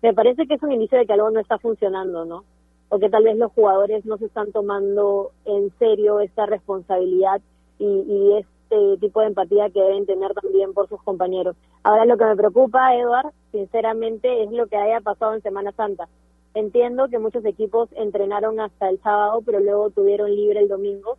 Me 0.02 0.14
parece 0.14 0.48
que 0.48 0.54
es 0.54 0.64
un 0.64 0.72
inicio 0.72 0.98
de 0.98 1.06
que 1.06 1.14
algo 1.14 1.30
no 1.30 1.42
está 1.42 1.58
funcionando, 1.58 2.24
¿no? 2.24 2.46
O 2.88 3.00
que 3.00 3.10
tal 3.10 3.26
vez 3.26 3.38
los 3.38 3.52
jugadores 3.52 4.06
no 4.06 4.18
se 4.18 4.26
están 4.26 4.52
tomando 4.54 5.32
en 5.46 5.72
serio 5.78 6.22
esta 6.22 6.46
responsabilidad 6.46 7.42
y, 7.80 7.86
y 7.86 8.38
es 8.38 8.46
este 8.74 8.98
tipo 8.98 9.22
de 9.22 9.28
empatía 9.28 9.70
que 9.70 9.82
deben 9.82 10.06
tener 10.06 10.34
también 10.34 10.74
por 10.74 10.90
sus 10.90 11.02
compañeros. 11.04 11.56
Ahora 11.84 12.06
lo 12.06 12.18
que 12.18 12.26
me 12.26 12.36
preocupa, 12.36 12.96
Eduard, 12.96 13.32
sinceramente, 13.52 14.44
es 14.44 14.52
lo 14.52 14.68
que 14.68 14.78
haya 14.78 15.00
pasado 15.02 15.34
en 15.34 15.42
Semana 15.42 15.72
Santa. 15.74 16.08
Entiendo 16.54 17.08
que 17.10 17.20
muchos 17.20 17.46
equipos 17.46 17.90
entrenaron 17.94 18.60
hasta 18.60 18.90
el 18.90 19.00
sábado, 19.02 19.42
pero 19.46 19.60
luego 19.60 19.90
tuvieron 19.90 20.34
libre 20.36 20.60
el 20.60 20.68
domingo 20.68 21.18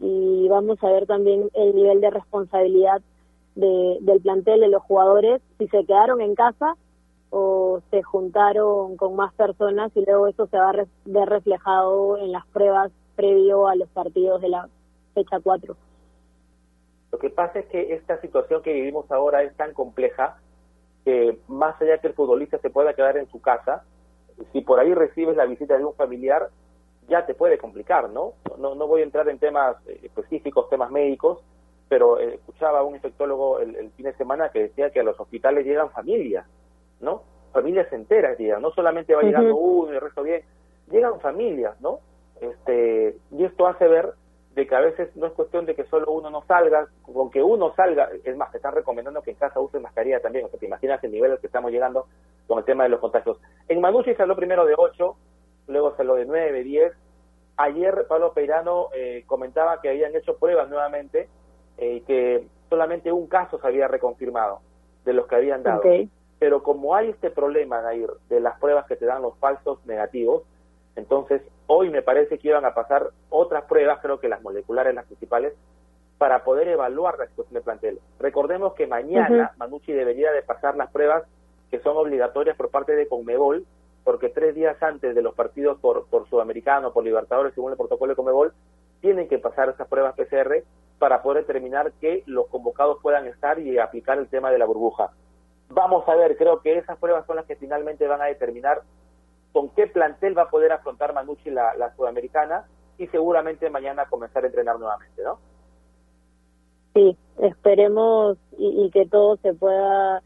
y 0.00 0.48
vamos 0.48 0.82
a 0.82 0.88
ver 0.88 1.06
también 1.06 1.50
el 1.54 1.74
nivel 1.74 2.00
de 2.00 2.10
responsabilidad 2.10 3.00
del 3.54 4.20
plantel, 4.22 4.60
de 4.60 4.68
los 4.68 4.82
jugadores, 4.82 5.40
si 5.56 5.66
se 5.68 5.86
quedaron 5.86 6.20
en 6.20 6.34
casa 6.34 6.76
o 7.30 7.80
se 7.90 8.02
juntaron 8.02 8.98
con 8.98 9.16
más 9.16 9.32
personas 9.32 9.90
y 9.96 10.04
luego 10.04 10.26
eso 10.26 10.46
se 10.46 10.58
va 10.58 10.70
a 10.70 10.86
ver 11.06 11.28
reflejado 11.28 12.18
en 12.18 12.32
las 12.32 12.46
pruebas 12.48 12.92
previo 13.14 13.66
a 13.66 13.74
los 13.74 13.88
partidos 13.88 14.42
de 14.42 14.50
la 14.50 14.68
fecha 15.14 15.40
4. 15.40 15.74
Lo 17.12 17.18
que 17.18 17.30
pasa 17.30 17.60
es 17.60 17.66
que 17.66 17.94
esta 17.94 18.20
situación 18.20 18.62
que 18.62 18.72
vivimos 18.72 19.10
ahora 19.10 19.42
es 19.42 19.54
tan 19.56 19.72
compleja 19.72 20.38
que 21.04 21.38
más 21.48 21.80
allá 21.80 21.98
que 21.98 22.08
el 22.08 22.14
futbolista 22.14 22.58
se 22.58 22.70
pueda 22.70 22.94
quedar 22.94 23.16
en 23.16 23.28
su 23.30 23.40
casa, 23.40 23.84
si 24.52 24.60
por 24.60 24.80
ahí 24.80 24.92
recibes 24.92 25.36
la 25.36 25.46
visita 25.46 25.78
de 25.78 25.84
un 25.84 25.94
familiar, 25.94 26.50
ya 27.08 27.24
te 27.24 27.34
puede 27.34 27.58
complicar, 27.58 28.10
¿no? 28.10 28.32
No, 28.58 28.74
no 28.74 28.86
voy 28.86 29.00
a 29.00 29.04
entrar 29.04 29.28
en 29.28 29.38
temas 29.38 29.76
eh, 29.86 30.00
específicos, 30.02 30.68
temas 30.68 30.90
médicos, 30.90 31.38
pero 31.88 32.18
eh, 32.18 32.34
escuchaba 32.34 32.80
a 32.80 32.82
un 32.82 32.96
infectólogo 32.96 33.60
el, 33.60 33.90
fin 33.92 34.06
de 34.06 34.14
semana 34.14 34.50
que 34.50 34.62
decía 34.62 34.90
que 34.90 35.00
a 35.00 35.04
los 35.04 35.18
hospitales 35.18 35.64
llegan 35.64 35.90
familias, 35.90 36.46
¿no? 37.00 37.22
Familias 37.52 37.90
enteras 37.92 38.38
llegan, 38.38 38.60
no 38.60 38.72
solamente 38.72 39.14
va 39.14 39.22
llegando 39.22 39.56
uno 39.56 39.92
y 39.92 39.94
el 39.94 40.00
resto 40.00 40.22
bien, 40.22 40.42
llegan 40.90 41.20
familias, 41.20 41.80
¿no? 41.80 42.00
Este, 42.40 43.16
y 43.30 43.44
esto 43.44 43.66
hace 43.66 43.86
ver 43.86 44.12
de 44.56 44.66
que 44.66 44.74
a 44.74 44.80
veces 44.80 45.14
no 45.16 45.26
es 45.26 45.34
cuestión 45.34 45.66
de 45.66 45.74
que 45.74 45.84
solo 45.84 46.10
uno 46.10 46.30
no 46.30 46.42
salga, 46.46 46.88
con 47.02 47.30
que 47.30 47.42
uno 47.42 47.74
salga, 47.74 48.08
es 48.24 48.36
más, 48.38 48.50
te 48.50 48.56
están 48.56 48.74
recomendando 48.74 49.20
que 49.20 49.32
en 49.32 49.36
casa 49.36 49.60
uses 49.60 49.82
mascarilla 49.82 50.20
también, 50.20 50.46
o 50.46 50.48
sea, 50.48 50.58
te 50.58 50.64
imaginas 50.64 51.04
el 51.04 51.12
nivel 51.12 51.32
al 51.32 51.38
que 51.38 51.46
estamos 51.46 51.70
llegando 51.70 52.06
con 52.46 52.58
el 52.58 52.64
tema 52.64 52.84
de 52.84 52.88
los 52.88 52.98
contagios. 52.98 53.38
En 53.68 53.82
Manucci 53.82 54.14
se 54.14 54.22
habló 54.22 54.34
primero 54.34 54.64
de 54.64 54.74
8, 54.74 55.14
luego 55.68 55.94
se 55.94 56.02
habló 56.02 56.14
de 56.14 56.24
9, 56.24 56.64
10. 56.64 56.92
Ayer 57.58 58.06
Pablo 58.08 58.32
Peirano 58.32 58.88
eh, 58.94 59.24
comentaba 59.26 59.82
que 59.82 59.90
habían 59.90 60.16
hecho 60.16 60.38
pruebas 60.38 60.70
nuevamente 60.70 61.28
y 61.76 61.84
eh, 61.98 62.02
que 62.06 62.46
solamente 62.70 63.12
un 63.12 63.26
caso 63.26 63.58
se 63.60 63.66
había 63.66 63.88
reconfirmado 63.88 64.60
de 65.04 65.12
los 65.12 65.26
que 65.26 65.36
habían 65.36 65.62
dado. 65.62 65.82
Pero 66.38 66.62
como 66.62 66.94
hay 66.94 67.10
este 67.10 67.30
problema, 67.30 67.82
Nair, 67.82 68.10
de 68.30 68.40
las 68.40 68.58
pruebas 68.58 68.86
que 68.86 68.96
te 68.96 69.04
dan 69.04 69.20
los 69.20 69.36
falsos 69.36 69.84
negativos, 69.84 70.44
entonces, 70.96 71.42
hoy 71.66 71.90
me 71.90 72.02
parece 72.02 72.38
que 72.38 72.48
iban 72.48 72.64
a 72.64 72.74
pasar 72.74 73.10
otras 73.28 73.64
pruebas, 73.64 74.00
creo 74.00 74.18
que 74.18 74.28
las 74.28 74.42
moleculares, 74.42 74.94
las 74.94 75.04
principales, 75.04 75.52
para 76.18 76.42
poder 76.42 76.68
evaluar 76.68 77.18
la 77.18 77.26
situación 77.26 77.54
de 77.54 77.60
plantel. 77.60 78.00
Recordemos 78.18 78.72
que 78.74 78.86
mañana 78.86 79.52
Manucci 79.58 79.92
debería 79.92 80.32
de 80.32 80.42
pasar 80.42 80.74
las 80.76 80.90
pruebas 80.90 81.24
que 81.70 81.80
son 81.80 81.96
obligatorias 81.98 82.56
por 82.56 82.70
parte 82.70 82.96
de 82.96 83.06
Conmebol, 83.06 83.66
porque 84.04 84.30
tres 84.30 84.54
días 84.54 84.82
antes 84.82 85.14
de 85.14 85.20
los 85.20 85.34
partidos 85.34 85.78
por, 85.78 86.06
por 86.06 86.28
Sudamericano, 86.28 86.92
por 86.92 87.04
Libertadores, 87.04 87.52
según 87.54 87.72
el 87.72 87.76
protocolo 87.76 88.12
de 88.12 88.16
Conmebol, 88.16 88.54
tienen 89.02 89.28
que 89.28 89.38
pasar 89.38 89.68
esas 89.68 89.88
pruebas 89.88 90.14
PCR 90.14 90.62
para 90.98 91.20
poder 91.22 91.44
determinar 91.44 91.92
que 92.00 92.22
los 92.24 92.46
convocados 92.46 92.98
puedan 93.02 93.26
estar 93.26 93.58
y 93.58 93.76
aplicar 93.76 94.16
el 94.16 94.28
tema 94.28 94.50
de 94.50 94.58
la 94.58 94.64
burbuja. 94.64 95.10
Vamos 95.68 96.08
a 96.08 96.14
ver, 96.14 96.36
creo 96.38 96.62
que 96.62 96.78
esas 96.78 96.96
pruebas 96.96 97.26
son 97.26 97.36
las 97.36 97.44
que 97.44 97.56
finalmente 97.56 98.06
van 98.06 98.22
a 98.22 98.26
determinar 98.26 98.80
con 99.56 99.70
qué 99.70 99.86
plantel 99.86 100.36
va 100.36 100.42
a 100.42 100.50
poder 100.50 100.70
afrontar 100.70 101.14
Manucci 101.14 101.48
la, 101.48 101.90
sudamericana 101.96 102.66
y 102.98 103.06
seguramente 103.06 103.70
mañana 103.70 104.04
comenzar 104.04 104.44
a 104.44 104.48
entrenar 104.48 104.78
nuevamente, 104.78 105.22
¿no? 105.22 105.38
Sí, 106.92 107.16
esperemos 107.38 108.36
y, 108.58 108.90
que 108.90 109.06
todo 109.06 109.38
se 109.38 109.54
pueda, 109.54 110.22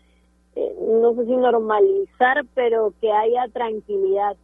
eh, 0.56 0.74
no 0.80 1.14
sé 1.14 1.26
si 1.26 1.36
normalizar, 1.36 2.44
pero 2.56 2.92
que 3.00 3.12
haya 3.12 3.46
tranquilidad 3.52 4.36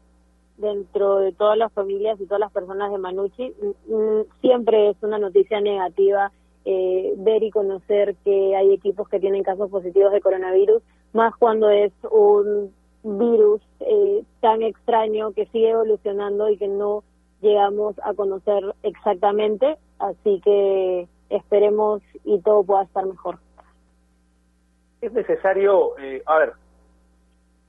dentro 0.57 1.17
de 1.17 1.33
todas 1.33 1.59
las 1.59 1.73
familias 1.73 2.21
y 2.21 2.27
todas 2.27 2.39
las 2.39 2.53
personas 2.53 2.93
de 2.93 2.99
Manucci. 2.99 3.57
Mm, 3.61 3.93
mm, 3.93 4.25
siempre 4.41 4.91
es 4.91 5.03
una 5.03 5.19
noticia 5.19 5.61
negativa 5.61 6.31
eh, 6.65 7.13
ver 7.17 7.43
y 7.43 7.51
conocer 7.51 8.15
que 8.25 8.55
hay 8.55 8.73
equipos 8.73 9.09
que 9.09 9.19
tienen 9.19 9.43
casos 9.43 9.69
positivos 9.69 10.13
de 10.13 10.21
coronavirus, 10.21 10.81
más 11.13 11.35
cuando 11.35 11.71
es 11.71 11.93
un 12.09 12.73
virus 13.07 13.63
eh, 13.81 14.25
tan 14.41 14.63
extraño 14.63 15.33
que 15.33 15.47
sigue 15.47 15.71
evolucionando 15.71 16.49
y 16.51 16.57
que 16.59 16.69
no 16.69 17.03
llegamos 17.41 17.97
a 18.03 18.15
conocer 18.15 18.75
exactamente, 18.83 19.77
así 19.99 20.41
que 20.45 21.09
esperemos 21.31 22.03
y 22.25 22.41
todo 22.41 22.65
pueda 22.65 22.83
estar 22.85 23.07
mejor. 23.07 23.39
Es 25.01 25.13
necesario, 25.13 25.97
eh, 25.99 26.23
a 26.27 26.39
ver, 26.39 26.53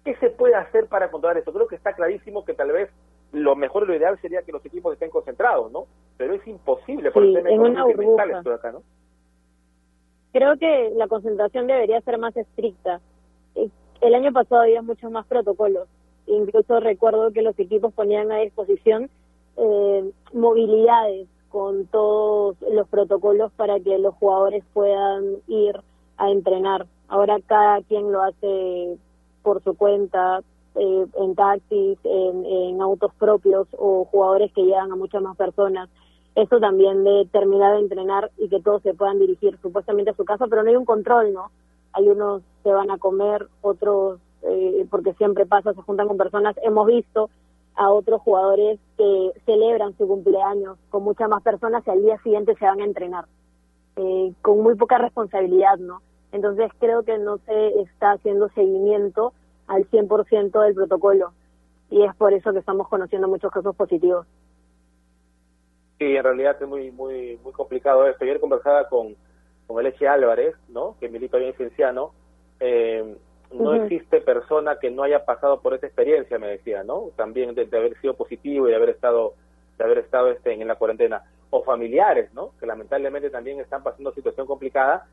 ¿Qué 0.08 0.16
se 0.22 0.30
puede 0.30 0.56
hacer 0.56 0.88
para 0.88 1.12
controlar 1.12 1.38
esto? 1.38 1.52
Creo 1.52 1.68
que 1.68 1.76
está 1.76 1.92
clarísimo 1.92 2.46
que 2.46 2.54
tal 2.54 2.72
vez 2.72 2.90
lo 3.34 3.58
mejor 3.58 3.86
lo 3.86 3.94
ideal 3.94 4.18
sería 4.22 4.42
que 4.42 4.54
los 4.54 4.66
equipos 4.66 4.94
estén 4.94 5.10
concentrados, 5.10 5.70
¿no? 5.70 5.86
Pero 6.16 6.34
es 6.34 6.48
imposible 6.48 7.12
por 7.12 7.24
Sí, 7.24 7.28
el 7.28 7.36
tema 7.36 7.50
en 7.50 7.60
una 7.60 7.70
económico 7.82 8.02
y 8.02 8.06
mental 8.06 8.28
burbuja. 8.28 8.38
esto 8.38 8.50
de 8.52 8.56
acá, 8.56 8.72
¿no? 8.72 8.84
Creo 10.32 10.58
que 10.58 10.94
la 10.96 11.10
concentración 11.10 11.68
debería 11.68 12.00
ser 12.00 12.18
más 12.20 12.38
estricta. 12.38 13.02
El 14.02 14.14
año 14.16 14.32
pasado 14.32 14.62
había 14.62 14.82
muchos 14.82 15.12
más 15.12 15.26
protocolos. 15.26 15.88
Incluso 16.28 16.80
recuerdo 16.80 17.32
que 17.32 17.42
los 17.42 17.58
equipos 17.58 17.94
ponían 17.94 18.32
a 18.32 18.38
disposición 18.38 19.10
eh, 19.58 20.12
movilidades 20.34 21.28
con 21.50 21.88
todos 21.88 22.58
los 22.72 22.88
protocolos 22.90 23.52
para 23.54 23.80
que 23.80 23.98
los 23.98 24.14
jugadores 24.16 24.64
puedan 24.74 25.38
ir 25.48 25.80
a 26.18 26.30
entrenar. 26.30 26.86
Ahora 27.08 27.38
cada 27.46 27.82
quien 27.84 28.12
lo 28.12 28.22
hace 28.22 28.98
por 29.42 29.64
su 29.64 29.76
cuenta, 29.76 30.42
eh, 30.76 31.06
en 31.16 31.36
taxis, 31.36 31.98
en, 32.04 32.82
autos 32.82 33.12
propios 33.18 33.68
o 33.78 34.06
jugadores 34.06 34.52
que 34.54 34.64
llevan 34.64 34.92
a 34.92 34.96
muchas 34.96 35.22
más 35.22 35.36
personas. 35.36 35.90
Eso 36.36 36.60
también 36.60 37.04
de 37.04 37.28
terminar 37.32 37.74
de 37.74 37.80
entrenar 37.80 38.30
y 38.38 38.48
que 38.48 38.62
todos 38.62 38.84
se 38.84 38.94
puedan 38.94 39.18
dirigir 39.18 39.58
supuestamente 39.62 40.12
a 40.12 40.16
su 40.16 40.24
casa, 40.24 40.46
pero 40.48 40.62
no 40.62 40.70
hay 40.70 40.76
un 40.76 40.86
control, 40.86 41.34
¿no? 41.34 41.50
Algunos 41.94 42.44
se 42.64 42.72
van 42.72 42.92
a 42.92 42.98
comer, 42.98 43.48
otros, 43.62 44.20
eh, 44.44 44.86
porque 44.90 45.14
siempre 45.14 45.46
pasa, 45.46 45.74
se 45.74 45.82
juntan 45.82 46.08
con 46.08 46.18
personas. 46.18 46.56
Hemos 46.64 46.88
visto 46.88 47.30
a 47.76 47.90
otros 47.92 48.22
jugadores 48.22 48.80
que 48.98 49.32
celebran 49.46 49.96
su 49.98 50.08
cumpleaños 50.08 50.78
con 50.90 51.04
muchas 51.04 51.30
más 51.30 51.44
personas 51.44 51.86
y 51.86 51.92
al 51.92 52.02
día 52.02 52.18
siguiente 52.24 52.56
se 52.56 52.66
van 52.66 52.82
a 52.82 52.86
entrenar, 52.86 53.26
eh, 53.96 54.34
con 54.42 54.62
muy 54.62 54.76
poca 54.76 54.98
responsabilidad, 54.98 55.78
¿no? 55.78 56.02
Entonces 56.32 56.72
creo 56.80 57.04
que 57.04 57.18
no 57.20 57.38
se 57.40 57.80
está 57.82 58.14
haciendo 58.14 58.50
seguimiento 58.50 59.34
al 59.68 59.88
100% 59.90 60.60
del 60.62 60.74
protocolo 60.74 61.32
y 61.90 62.04
es 62.04 62.14
por 62.16 62.34
eso 62.34 62.52
que 62.52 62.60
estamos 62.60 62.88
conociendo 62.88 63.28
muchos 63.28 63.52
casos 63.52 63.76
positivos. 63.76 64.26
Sí, 66.00 66.16
en 66.16 66.24
realidad 66.24 66.58
es 66.60 66.68
muy 66.68 66.92
muy 66.92 67.40
muy 67.44 67.54
complicado 67.54 68.08
esto. 68.08 68.24
Ayer 68.24 68.40
conversaba 68.40 68.88
con, 68.88 69.16
con 69.68 69.80
el 69.80 69.88
Eche 69.92 70.08
Álvarez, 70.08 70.56
¿no? 70.70 70.96
que 71.00 71.10
milita 71.10 71.38
bien 71.38 71.54
cienciano. 71.54 72.12
Eh, 72.60 73.16
no 73.52 73.72
existe 73.84 74.20
persona 74.22 74.78
que 74.80 74.90
no 74.90 75.04
haya 75.04 75.24
pasado 75.26 75.62
por 75.62 75.74
esa 75.74 75.86
experiencia, 75.88 76.38
me 76.38 76.48
decía, 76.48 76.84
¿no? 76.84 77.12
También 77.16 77.56
de, 77.56 77.66
de 77.66 77.78
haber 77.78 77.98
sido 78.02 78.14
positivo 78.16 78.68
y 78.68 78.72
de 78.72 78.76
haber 78.76 78.90
estado 78.90 79.34
de 79.78 79.84
haber 79.86 80.00
estado 80.00 80.30
este 80.32 80.52
en 80.54 80.68
la 80.68 80.76
cuarentena 80.76 81.24
o 81.52 81.64
familiares, 81.64 82.34
¿no? 82.34 82.52
Que 82.60 82.66
lamentablemente 82.66 83.30
también 83.30 83.60
están 83.60 83.84
pasando 83.84 84.12
situación 84.12 84.48
complicada 84.48 85.06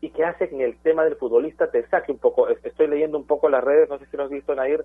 y 0.00 0.10
que 0.10 0.22
hace 0.24 0.48
que 0.48 0.54
en 0.54 0.60
el 0.60 0.76
tema 0.78 1.02
del 1.04 1.16
futbolista 1.16 1.70
te 1.70 1.84
saque 1.88 2.12
un 2.12 2.18
poco. 2.18 2.48
Es- 2.48 2.64
Estoy 2.64 2.86
leyendo 2.88 3.16
un 3.18 3.26
poco 3.26 3.48
las 3.48 3.64
redes, 3.64 3.88
no 3.88 3.98
sé 3.98 4.06
si 4.06 4.16
lo 4.16 4.24
has 4.24 4.30
visto, 4.30 4.54
Nair. 4.54 4.84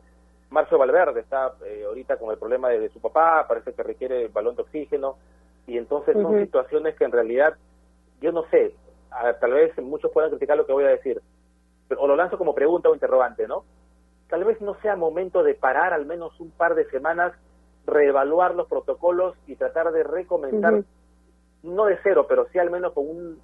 Marcio 0.49 0.77
Valverde 0.77 1.19
está 1.19 1.53
eh, 1.65 1.83
ahorita 1.85 2.17
con 2.17 2.31
el 2.31 2.37
problema 2.39 2.69
de, 2.69 2.79
de 2.79 2.89
su 2.89 2.99
papá, 3.01 3.45
parece 3.47 3.73
que 3.73 3.83
requiere 3.83 4.27
balón 4.29 4.55
de 4.55 4.61
oxígeno 4.61 5.17
y 5.67 5.77
entonces 5.77 6.13
son 6.23 6.31
situaciones 6.45 6.95
que 6.95 7.03
en 7.03 7.11
realidad, 7.11 7.57
yo 8.21 8.31
no 8.31 8.43
sé, 8.49 8.73
a- 9.11 9.33
tal 9.39 9.53
vez 9.53 9.77
muchos 9.79 10.11
puedan 10.11 10.29
criticar 10.31 10.57
lo 10.57 10.65
que 10.65 10.73
voy 10.73 10.85
a 10.85 10.89
decir, 10.89 11.21
pero, 11.87 12.01
o 12.01 12.07
lo 12.07 12.15
lanzo 12.15 12.37
como 12.37 12.55
pregunta 12.55 12.89
o 12.89 12.93
interrogante, 12.93 13.47
¿no? 13.47 13.63
Tal 14.29 14.43
vez 14.43 14.59
no 14.61 14.75
sea 14.81 14.95
momento 14.95 15.43
de 15.43 15.55
parar 15.55 15.93
al 15.93 16.05
menos 16.05 16.39
un 16.39 16.51
par 16.51 16.75
de 16.75 16.85
semanas, 16.89 17.33
reevaluar 17.85 18.55
los 18.55 18.67
protocolos 18.67 19.35
y 19.47 19.55
tratar 19.55 19.91
de 19.91 20.03
recomendar, 20.03 20.83
no 21.63 21.85
de 21.85 21.97
cero, 22.03 22.25
pero 22.27 22.47
sí 22.51 22.59
al 22.59 22.69
menos 22.71 22.93
con 22.93 23.09
un, 23.09 23.39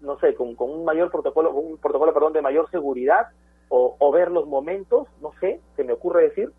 no 0.00 0.18
sé, 0.18 0.34
con, 0.34 0.54
con 0.56 0.70
un 0.70 0.84
mayor 0.84 1.10
protocolo, 1.10 1.52
con 1.54 1.64
un 1.66 1.78
protocolo, 1.78 2.12
perdón, 2.12 2.32
de 2.32 2.42
mayor 2.42 2.70
seguridad, 2.70 3.28
o, 3.68 3.96
o 3.98 4.12
ver 4.12 4.30
los 4.30 4.46
momentos, 4.46 5.08
no 5.20 5.32
sé, 5.40 5.60
se 5.76 5.84
me 5.84 5.92
ocurre 5.92 6.24
decir, 6.24 6.52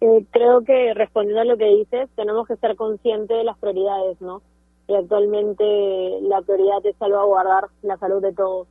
Eh, 0.00 0.26
creo 0.30 0.64
que 0.64 0.94
respondiendo 0.94 1.42
a 1.42 1.44
lo 1.44 1.58
que 1.58 1.66
dices, 1.66 2.08
tenemos 2.16 2.46
que 2.48 2.56
ser 2.56 2.74
conscientes 2.76 3.36
de 3.36 3.44
las 3.44 3.58
prioridades, 3.58 4.20
¿no? 4.20 4.42
Y 4.90 4.94
actualmente 4.96 6.18
la 6.22 6.42
prioridad 6.42 6.84
es 6.84 6.96
salvaguardar 6.96 7.68
la 7.82 7.96
salud 7.98 8.20
de 8.20 8.32
todos. 8.32 8.66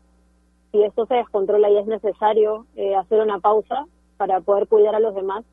Si 0.73 0.83
esto 0.83 1.05
se 1.05 1.15
descontrola 1.15 1.69
y 1.69 1.77
es 1.77 1.87
necesario 1.87 2.65
eh, 2.75 2.93
hacer 2.93 3.21
una 3.21 3.39
pausa 3.39 3.85
para 4.17 4.41
poder 4.41 4.67
cuidar 4.67 4.95
a 4.95 4.99
los 4.99 5.15
demás, 5.15 5.45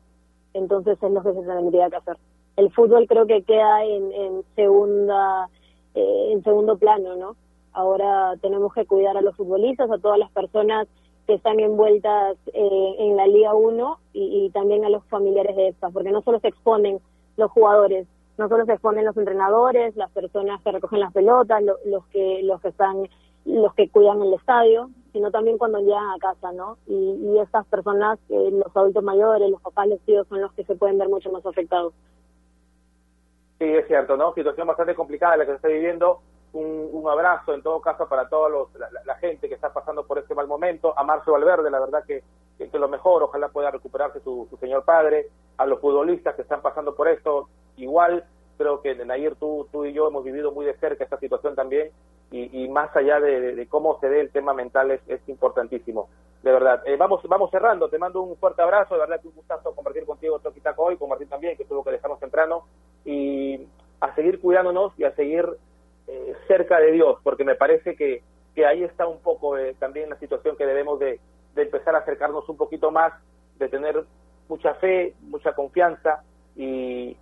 entonces 0.53 1.01
es 1.01 1.11
lo 1.11 1.23
que 1.23 1.33
se 1.33 1.41
tendría 1.41 1.89
que 1.89 1.95
hacer. 1.95 2.17
El 2.57 2.69
fútbol 2.73 3.07
creo 3.07 3.25
que 3.25 3.43
queda 3.43 3.85
en, 3.85 4.11
en 4.11 4.43
segunda, 4.57 5.47
eh, 5.95 6.31
en 6.33 6.43
segundo 6.43 6.77
plano, 6.77 7.15
¿no? 7.15 7.37
Ahora 7.71 8.35
tenemos 8.41 8.73
que 8.73 8.85
cuidar 8.85 9.15
a 9.15 9.21
los 9.21 9.37
futbolistas, 9.37 9.89
a 9.89 9.99
todas 9.99 10.19
las 10.19 10.31
personas 10.31 10.89
que 11.27 11.35
están 11.35 11.61
envueltas 11.61 12.35
eh, 12.53 12.95
en 12.99 13.15
la 13.15 13.25
Liga 13.25 13.53
1 13.53 13.99
y, 14.11 14.49
también 14.49 14.83
a 14.83 14.89
los 14.89 15.05
familiares 15.05 15.55
de 15.55 15.69
estas, 15.69 15.93
porque 15.93 16.11
no 16.11 16.21
solo 16.23 16.41
se 16.41 16.49
exponen 16.49 16.99
los 17.37 17.51
jugadores, 17.51 18.05
no 18.37 18.49
solo 18.49 18.65
se 18.65 18.73
exponen 18.73 19.05
los 19.05 19.17
entrenadores, 19.17 19.95
las 19.95 20.11
personas 20.11 20.61
que 20.63 20.71
recogen 20.71 20.99
las 20.99 21.13
pelotas, 21.13 21.63
lo- 21.63 21.77
los 21.85 22.05
que 22.07 22.41
los 22.43 22.61
que 22.61 22.69
están 22.69 23.07
los 23.45 23.73
que 23.75 23.89
cuidan 23.89 24.21
el 24.21 24.33
estadio, 24.33 24.89
sino 25.13 25.31
también 25.31 25.57
cuando 25.57 25.79
llegan 25.79 26.09
a 26.11 26.17
casa, 26.19 26.51
¿no? 26.51 26.77
Y, 26.85 26.93
y 27.33 27.39
estas 27.39 27.65
personas, 27.67 28.19
eh, 28.29 28.51
los 28.51 28.75
adultos 28.75 29.03
mayores, 29.03 29.49
los 29.49 29.61
papás, 29.61 29.87
los 29.87 30.01
tíos, 30.01 30.27
son 30.27 30.41
los 30.41 30.51
que 30.53 30.65
se 30.65 30.75
pueden 30.75 30.97
ver 30.97 31.07
mucho 31.09 31.31
más 31.31 31.45
afectados. 31.45 31.93
Sí, 33.59 33.65
es 33.65 33.87
cierto, 33.87 34.17
¿no? 34.17 34.33
Situación 34.33 34.67
bastante 34.67 34.95
complicada 34.95 35.37
la 35.37 35.45
que 35.45 35.51
se 35.51 35.55
está 35.55 35.67
viviendo. 35.69 36.21
Un, 36.53 36.89
un 36.91 37.09
abrazo 37.09 37.53
en 37.53 37.61
todo 37.63 37.81
caso 37.81 38.07
para 38.07 38.29
toda 38.29 38.49
la, 39.05 39.15
gente 39.15 39.47
que 39.49 39.55
está 39.55 39.73
pasando 39.73 40.05
por 40.05 40.19
este 40.19 40.35
mal 40.35 40.47
momento. 40.47 40.97
A 40.97 41.03
Marcio 41.03 41.33
Valverde, 41.33 41.69
la 41.71 41.79
verdad 41.79 42.03
que, 42.05 42.23
que, 42.57 42.69
que 42.69 42.79
lo 42.79 42.87
mejor, 42.87 43.23
ojalá 43.23 43.49
pueda 43.49 43.71
recuperarse 43.71 44.19
su, 44.21 44.47
su 44.49 44.57
señor 44.57 44.83
padre. 44.85 45.29
A 45.57 45.65
los 45.65 45.79
futbolistas 45.79 46.35
que 46.35 46.43
están 46.43 46.61
pasando 46.61 46.95
por 46.95 47.07
esto, 47.07 47.49
igual. 47.77 48.25
Creo 48.57 48.81
que 48.81 48.93
Nair, 48.95 49.35
tú, 49.35 49.67
tú 49.71 49.85
y 49.85 49.93
yo 49.93 50.07
hemos 50.07 50.23
vivido 50.23 50.51
muy 50.51 50.65
de 50.65 50.75
cerca 50.77 51.03
esta 51.03 51.19
situación 51.19 51.55
también. 51.55 51.91
Y, 52.31 52.63
y 52.63 52.67
más 52.67 52.93
allá 52.95 53.19
de, 53.21 53.55
de- 53.55 53.67
cómo 53.67 53.99
se 53.99 54.09
dé 54.09 54.19
el 54.19 54.31
tema 54.31 54.53
mental, 54.53 54.91
es, 54.91 55.01
es 55.07 55.21
importantísimo. 55.29 56.09
De 56.43 56.51
verdad. 56.51 56.83
Eh, 56.85 56.97
vamos, 56.97 57.21
vamos 57.23 57.49
cerrando. 57.51 57.87
Te 57.89 57.97
mando 57.97 58.21
un 58.21 58.35
fuerte 58.37 58.61
abrazo. 58.61 58.95
De 58.95 58.99
verdad 59.01 59.21
que 59.21 59.27
un 59.29 59.35
gustazo 59.35 59.73
compartir 59.73 60.05
contigo 60.05 60.39
Toquitaco 60.39 60.83
hoy, 60.83 60.97
con 60.97 61.09
Martín 61.09 61.29
también, 61.29 61.55
que 61.55 61.65
tuvo 61.65 61.83
que 61.83 61.91
dejarnos 61.91 62.19
temprano. 62.19 62.65
Y 63.05 63.67
a 63.99 64.13
seguir 64.15 64.39
cuidándonos 64.41 64.93
y 64.99 65.05
a 65.05 65.15
seguir 65.15 65.45
eh, 66.07 66.35
cerca 66.47 66.79
de 66.79 66.91
Dios, 66.91 67.19
porque 67.23 67.43
me 67.43 67.55
parece 67.55 67.95
que, 67.95 68.21
que 68.53 68.65
ahí 68.65 68.83
está 68.83 69.07
un 69.07 69.19
poco 69.19 69.57
eh, 69.57 69.75
también 69.79 70.09
la 70.09 70.19
situación 70.19 70.55
que 70.55 70.65
debemos 70.65 70.99
de, 70.99 71.19
de 71.55 71.61
empezar 71.63 71.95
a 71.95 71.99
acercarnos 71.99 72.47
un 72.47 72.57
poquito 72.57 72.91
más, 72.91 73.13
de 73.57 73.67
tener 73.69 74.03
mucha 74.47 74.75
fe, 74.75 75.15
mucha 75.21 75.53
confianza 75.53 76.23
y, 76.55 77.17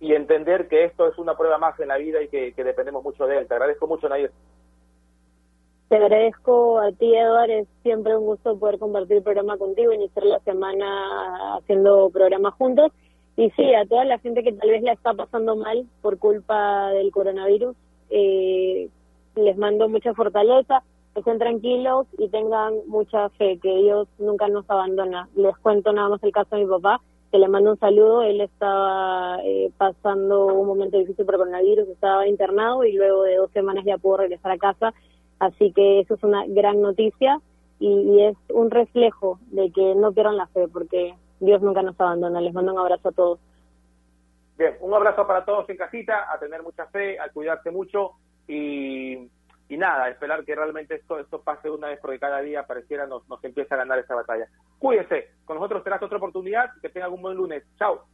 y 0.00 0.12
entender 0.12 0.68
que 0.68 0.84
esto 0.84 1.08
es 1.08 1.18
una 1.18 1.36
prueba 1.36 1.58
más 1.58 1.78
en 1.80 1.88
la 1.88 1.96
vida 1.96 2.22
y 2.22 2.28
que, 2.28 2.52
dependemos 2.56 3.02
mucho 3.02 3.26
de 3.26 3.38
él. 3.38 3.46
Te 3.46 3.54
agradezco 3.54 3.86
mucho, 3.86 4.08
Nair. 4.08 4.30
Te 5.88 5.96
agradezco 5.96 6.78
a 6.80 6.92
ti, 6.92 7.14
Eduard. 7.14 7.50
Es 7.50 7.68
siempre 7.82 8.16
un 8.16 8.26
gusto 8.26 8.58
poder 8.58 8.78
compartir 8.78 9.18
el 9.18 9.22
programa 9.22 9.56
contigo, 9.56 9.92
iniciar 9.92 10.26
la 10.26 10.40
semana 10.40 11.56
haciendo 11.56 12.10
programas 12.10 12.54
juntos. 12.54 12.92
Y 13.36 13.50
sí, 13.50 13.74
a 13.74 13.86
toda 13.86 14.04
la 14.04 14.18
gente 14.18 14.42
que 14.42 14.52
tal 14.52 14.70
vez 14.70 14.82
la 14.82 14.92
está 14.92 15.14
pasando 15.14 15.56
mal 15.56 15.86
por 16.02 16.18
culpa 16.18 16.90
del 16.90 17.10
coronavirus, 17.12 17.76
eh, 18.10 18.88
les 19.34 19.56
mando 19.58 19.88
mucha 19.88 20.14
fortaleza, 20.14 20.82
estén 21.14 21.38
tranquilos 21.38 22.06
y 22.18 22.28
tengan 22.28 22.74
mucha 22.86 23.28
fe, 23.30 23.58
que 23.62 23.74
Dios 23.76 24.08
nunca 24.18 24.48
nos 24.48 24.68
abandona. 24.70 25.28
Les 25.34 25.56
cuento 25.58 25.92
nada 25.92 26.08
más 26.08 26.22
el 26.22 26.32
caso 26.32 26.56
de 26.56 26.64
mi 26.64 26.70
papá, 26.70 27.00
que 27.30 27.38
le 27.38 27.48
mando 27.48 27.72
un 27.72 27.78
saludo. 27.78 28.22
Él 28.22 28.40
estaba 28.40 29.38
eh, 29.44 29.70
pasando 29.76 30.46
un 30.46 30.66
momento 30.66 30.98
difícil 30.98 31.24
por 31.24 31.36
coronavirus, 31.36 31.88
estaba 31.88 32.26
internado 32.26 32.84
y 32.84 32.92
luego 32.92 33.22
de 33.22 33.36
dos 33.36 33.50
semanas 33.52 33.84
ya 33.84 33.98
pudo 33.98 34.18
regresar 34.18 34.52
a 34.52 34.58
casa. 34.58 34.94
Así 35.38 35.72
que 35.72 36.00
eso 36.00 36.14
es 36.14 36.22
una 36.22 36.44
gran 36.46 36.80
noticia 36.80 37.40
y, 37.78 37.88
y 37.88 38.22
es 38.24 38.36
un 38.50 38.70
reflejo 38.70 39.38
de 39.50 39.70
que 39.70 39.94
no 39.94 40.12
pierdan 40.12 40.36
la 40.36 40.46
fe, 40.46 40.66
porque 40.68 41.14
Dios 41.40 41.60
nunca 41.62 41.82
nos 41.82 42.00
abandona. 42.00 42.40
Les 42.40 42.54
mando 42.54 42.72
un 42.72 42.78
abrazo 42.78 43.10
a 43.10 43.12
todos. 43.12 43.38
Bien, 44.58 44.74
un 44.80 44.94
abrazo 44.94 45.26
para 45.26 45.44
todos 45.44 45.68
en 45.68 45.76
casita, 45.76 46.32
a 46.32 46.38
tener 46.38 46.62
mucha 46.62 46.86
fe, 46.86 47.20
a 47.20 47.28
cuidarse 47.28 47.70
mucho 47.70 48.12
y, 48.48 49.28
y 49.68 49.76
nada, 49.76 50.08
esperar 50.08 50.44
que 50.44 50.54
realmente 50.54 50.94
esto, 50.94 51.18
esto 51.18 51.42
pase 51.42 51.68
una 51.70 51.88
vez 51.88 51.98
porque 52.00 52.18
cada 52.18 52.40
día 52.40 52.66
pareciera 52.66 53.06
nos, 53.06 53.28
nos 53.28 53.42
empieza 53.42 53.74
a 53.74 53.78
ganar 53.78 53.98
esta 53.98 54.14
batalla. 54.14 54.46
Cuídense, 54.78 55.30
con 55.44 55.56
nosotros 55.56 55.82
será 55.82 55.98
otra 56.00 56.18
oportunidad, 56.18 56.70
que 56.80 56.88
tengan 56.88 57.12
un 57.12 57.22
buen 57.22 57.36
lunes. 57.36 57.64
Chao. 57.78 58.06